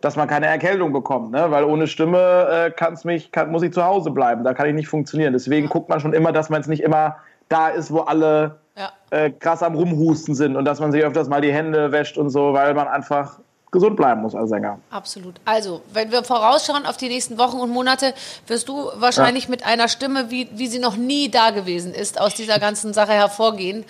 dass 0.00 0.16
man 0.16 0.28
keine 0.28 0.46
Erkältung 0.46 0.92
bekommt, 0.92 1.32
ne? 1.32 1.50
weil 1.50 1.64
ohne 1.64 1.86
Stimme 1.86 2.48
äh, 2.50 2.70
kann's 2.70 3.04
mich, 3.04 3.32
kann, 3.32 3.50
muss 3.50 3.62
ich 3.62 3.72
zu 3.72 3.84
Hause 3.84 4.10
bleiben, 4.10 4.44
da 4.44 4.54
kann 4.54 4.68
ich 4.68 4.74
nicht 4.74 4.88
funktionieren. 4.88 5.32
Deswegen 5.32 5.68
guckt 5.68 5.88
man 5.88 6.00
schon 6.00 6.12
immer, 6.12 6.32
dass 6.32 6.50
man 6.50 6.60
es 6.60 6.66
nicht 6.66 6.82
immer 6.82 7.16
da 7.48 7.68
ist, 7.68 7.92
wo 7.92 8.00
alle 8.00 8.56
ja. 8.76 8.90
äh, 9.10 9.30
krass 9.30 9.62
am 9.62 9.74
Rumhusten 9.74 10.34
sind 10.34 10.56
und 10.56 10.64
dass 10.64 10.80
man 10.80 10.92
sich 10.92 11.02
öfters 11.02 11.28
mal 11.28 11.40
die 11.40 11.52
Hände 11.52 11.92
wäscht 11.92 12.16
und 12.16 12.30
so, 12.30 12.52
weil 12.52 12.74
man 12.74 12.86
einfach 12.86 13.38
gesund 13.70 13.96
bleiben 13.96 14.22
muss 14.22 14.34
als 14.34 14.48
Sänger. 14.48 14.78
Absolut. 14.90 15.34
Also, 15.44 15.82
wenn 15.92 16.10
wir 16.10 16.24
vorausschauen 16.24 16.86
auf 16.86 16.96
die 16.96 17.08
nächsten 17.08 17.36
Wochen 17.36 17.58
und 17.58 17.70
Monate, 17.70 18.14
wirst 18.46 18.68
du 18.68 18.90
wahrscheinlich 18.94 19.44
ja. 19.44 19.50
mit 19.50 19.66
einer 19.66 19.88
Stimme, 19.88 20.30
wie, 20.30 20.48
wie 20.54 20.68
sie 20.68 20.78
noch 20.78 20.96
nie 20.96 21.30
da 21.30 21.50
gewesen 21.50 21.92
ist, 21.92 22.18
aus 22.18 22.34
dieser 22.34 22.58
ganzen 22.58 22.94
Sache 22.94 23.12
hervorgehen 23.12 23.84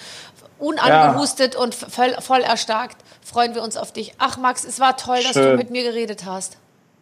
unangehustet 0.58 1.54
ja. 1.54 1.60
und 1.60 1.74
voll, 1.74 2.14
voll, 2.20 2.40
erstarkt. 2.40 2.96
Freuen 3.28 3.54
wir 3.54 3.62
uns 3.62 3.76
auf 3.76 3.92
dich. 3.92 4.14
Ach, 4.18 4.38
Max, 4.38 4.64
es 4.64 4.80
war 4.80 4.96
toll, 4.96 5.18
Schön. 5.18 5.26
dass 5.26 5.34
du 5.34 5.56
mit 5.56 5.70
mir 5.70 5.82
geredet 5.82 6.24
hast. 6.24 6.56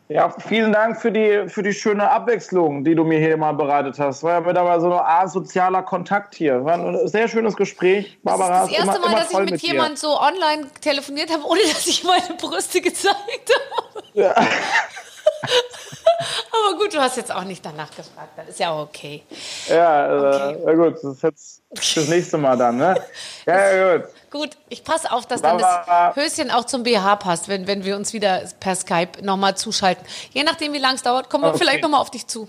Ja, 0.09 0.31
vielen 0.31 0.73
Dank 0.73 1.01
für 1.01 1.13
die, 1.13 1.49
für 1.49 1.63
die 1.63 1.73
schöne 1.73 2.09
Abwechslung, 2.09 2.85
die 2.85 2.95
du 2.95 3.05
mir 3.05 3.19
hier 3.19 3.37
mal 3.37 3.53
bereitet 3.53 3.99
hast. 3.99 4.23
War 4.23 4.41
ja 4.41 4.49
wieder 4.49 4.63
mal 4.63 4.81
so 4.81 4.93
ein 4.93 5.05
asozialer 5.05 5.83
Kontakt 5.83 6.35
hier. 6.35 6.65
War 6.65 6.75
ein 6.75 7.09
sehr 7.09 7.29
schönes 7.29 7.57
Gespräch. 7.57 8.19
Barbara, 8.23 8.61
das 8.61 8.71
ist 8.71 8.79
das 8.79 8.87
erste 8.87 8.99
immer, 8.99 9.07
Mal, 9.07 9.13
immer 9.13 9.21
dass 9.21 9.31
ich 9.33 9.39
mit, 9.39 9.51
mit 9.51 9.63
jemandem 9.63 9.97
so 9.97 10.21
online 10.21 10.69
telefoniert 10.81 11.33
habe, 11.33 11.45
ohne 11.45 11.61
dass 11.73 11.87
ich 11.87 12.03
meine 12.03 12.35
Brüste 12.41 12.81
gezeigt 12.81 13.53
habe. 13.53 14.05
Ja. 14.15 14.35
Aber 16.67 16.79
gut, 16.79 16.95
du 16.95 16.99
hast 16.99 17.17
jetzt 17.17 17.33
auch 17.33 17.45
nicht 17.45 17.65
danach 17.65 17.91
gefragt. 17.91 18.31
Das 18.37 18.49
ist 18.49 18.61
ja 18.61 18.71
auch 18.71 18.85
okay. 18.85 19.23
Ja, 19.69 20.53
äh, 20.53 20.55
okay. 20.55 20.77
Gut. 20.77 20.95
Das 20.95 21.05
ist 21.05 21.23
jetzt 21.23 21.63
das 21.71 22.09
nächste 22.09 22.39
Mal 22.39 22.57
dann, 22.57 22.77
ne? 22.77 22.95
Ja, 23.47 23.99
gut. 23.99 24.09
Gut, 24.31 24.51
ich 24.69 24.83
passe 24.83 25.13
auf, 25.13 25.27
dass 25.27 25.43
dann 25.43 25.59
das 25.59 26.17
Höschen 26.17 26.51
auch 26.51 26.65
zum 26.65 26.83
BH 26.83 27.17
passt, 27.17 27.49
wenn, 27.49 27.67
wenn 27.67 27.85
wir 27.85 27.97
uns 27.97 28.13
wieder 28.13 28.43
per 28.61 28.75
Skype 28.75 29.23
nochmal 29.23 29.57
zuschalten. 29.57 30.05
Je 30.33 30.43
nachdem, 30.43 30.73
wie 30.73 30.79
lange 30.79 30.97
es 30.97 31.03
dauert, 31.03 31.31
kommen 31.31 31.45
wir 31.45 31.51
okay. 31.51 31.59
vielleicht 31.59 31.83
nochmal 31.83 32.01
auf 32.01 32.11
dich 32.11 32.27
zu. 32.27 32.49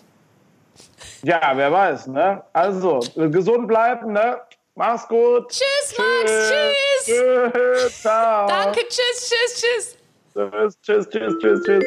Ja, 1.24 1.52
wer 1.56 1.72
weiß, 1.72 2.08
ne? 2.08 2.44
Also, 2.54 3.00
gesund 3.16 3.68
bleiben, 3.68 4.14
ne? 4.14 4.40
Mach's 4.76 5.08
gut. 5.08 5.50
Tschüss, 5.50 5.98
Max. 5.98 6.32
Tschüss. 6.32 7.06
Tschüss. 7.06 8.02
Ciao. 8.02 8.48
Danke, 8.48 8.82
tschüss, 8.88 9.30
tschüss, 9.30 9.62
tschüss. 9.62 9.98
Tschüss, 10.34 10.78
tschüss, 10.82 11.10
tschüss, 11.10 11.34
tschüss, 11.40 11.64
tschüss. 11.64 11.84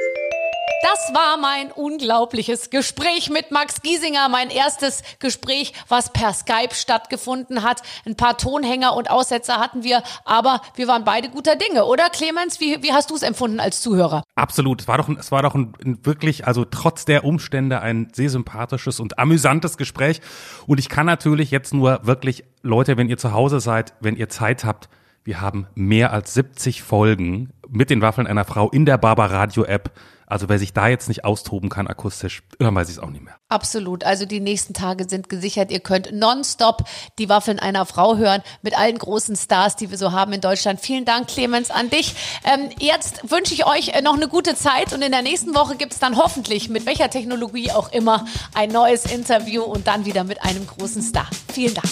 Das 0.83 1.13
war 1.13 1.37
mein 1.37 1.71
unglaubliches 1.73 2.71
Gespräch 2.71 3.29
mit 3.29 3.51
Max 3.51 3.83
Giesinger, 3.83 4.31
mein 4.31 4.49
erstes 4.49 5.03
Gespräch, 5.19 5.75
was 5.89 6.11
per 6.11 6.33
Skype 6.33 6.75
stattgefunden 6.75 7.63
hat. 7.63 7.83
Ein 8.07 8.17
paar 8.17 8.39
Tonhänger 8.39 8.97
und 8.97 9.11
Aussetzer 9.11 9.59
hatten 9.59 9.85
wir, 9.85 10.03
aber 10.25 10.63
wir 10.77 10.89
waren 10.89 11.05
beide 11.05 11.29
guter 11.29 11.57
Dinge, 11.57 11.85
oder 11.85 12.09
Clemens? 12.09 12.61
Wie, 12.61 12.83
wie 12.83 12.93
hast 12.95 13.11
du 13.11 13.15
es 13.15 13.23
empfunden 13.23 13.61
als 13.61 13.83
Zuhörer? 13.83 14.23
Absolut. 14.37 14.81
Es 14.81 14.89
war 14.89 14.97
doch, 14.97 15.11
es 15.11 15.31
war 15.31 15.43
doch 15.43 15.55
ein, 15.55 15.75
ein 15.85 16.07
wirklich, 16.07 16.47
also 16.47 16.65
trotz 16.65 17.05
der 17.05 17.25
Umstände 17.25 17.83
ein 17.83 18.09
sehr 18.15 18.31
sympathisches 18.31 19.01
und 19.01 19.19
amüsantes 19.19 19.77
Gespräch. 19.77 20.23
Und 20.67 20.81
ich 20.81 20.89
kann 20.89 21.05
natürlich 21.05 21.51
jetzt 21.51 21.75
nur 21.75 22.07
wirklich, 22.07 22.45
Leute, 22.63 22.97
wenn 22.97 23.11
ihr 23.11 23.19
zu 23.19 23.33
Hause 23.33 23.61
seid, 23.61 23.93
wenn 24.01 24.17
ihr 24.17 24.31
Zeit 24.31 24.65
habt, 24.65 24.89
wir 25.25 25.43
haben 25.43 25.67
mehr 25.75 26.13
als 26.15 26.33
70 26.33 26.83
Folgen 26.83 27.53
mit 27.69 27.91
den 27.91 28.01
Waffeln 28.01 28.27
einer 28.27 28.47
Frau 28.47 28.71
in 28.71 28.87
der 28.87 28.97
Barbaradio 28.97 29.65
App 29.65 29.93
also 30.31 30.49
wer 30.49 30.59
sich 30.59 30.73
da 30.73 30.89
jetzt 30.89 31.09
nicht 31.09 31.25
austoben 31.25 31.69
kann 31.69 31.87
akustisch, 31.87 32.43
dann 32.59 32.75
weiß 32.75 32.89
ich 32.89 32.97
es 32.97 33.03
auch 33.03 33.11
nicht 33.11 33.25
mehr. 33.25 33.35
Absolut. 33.49 34.05
Also 34.05 34.27
die 34.27 34.41
nächsten 34.41 34.75
Tage 34.75 35.09
sind 35.09 35.29
gesichert. 35.29 35.71
Ihr 35.71 35.81
könnt 35.81 36.13
nonstop 36.13 36.85
die 37.19 37.29
Waffeln 37.29 37.59
einer 37.59 37.85
Frau 37.85 38.17
hören 38.17 38.43
mit 38.63 38.79
allen 38.79 38.97
großen 38.97 39.35
Stars, 39.37 39.77
die 39.77 39.91
wir 39.91 39.99
so 39.99 40.13
haben 40.13 40.33
in 40.33 40.41
Deutschland. 40.41 40.81
Vielen 40.81 41.05
Dank, 41.05 41.29
Clemens, 41.29 41.71
an 41.71 41.91
dich. 41.91 42.15
Ähm, 42.45 42.71
jetzt 42.79 43.31
wünsche 43.31 43.55
ich 43.55 43.67
euch 43.67 43.89
äh, 43.89 44.03
noch 44.03 44.15
eine 44.15 44.29
gute 44.29 44.55
Zeit 44.55 44.93
und 44.93 45.03
in 45.03 45.11
der 45.11 45.23
nächsten 45.23 45.55
Woche 45.55 45.77
gibt 45.77 45.93
es 45.93 45.99
dann 45.99 46.17
hoffentlich 46.17 46.69
mit 46.69 46.87
welcher 46.87 47.11
Technologie 47.11 47.73
auch 47.73 47.93
immer 47.93 48.25
ein 48.55 48.71
neues 48.71 49.07
Interview 49.07 49.63
und 49.63 49.89
dann 49.89 50.05
wieder 50.05 50.23
mit 50.23 50.43
einem 50.43 50.67
großen 50.67 51.03
Star. 51.03 51.29
Vielen 51.53 51.75
Dank. 51.75 51.89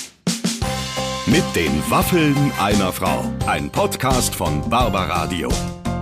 Mit 1.27 1.45
den 1.57 1.83
Waffeln 1.91 2.53
einer 2.59 2.93
Frau. 2.93 3.25
Ein 3.47 3.69
Podcast 3.71 4.35
von 4.35 4.69
Barbaradio. 4.71 5.51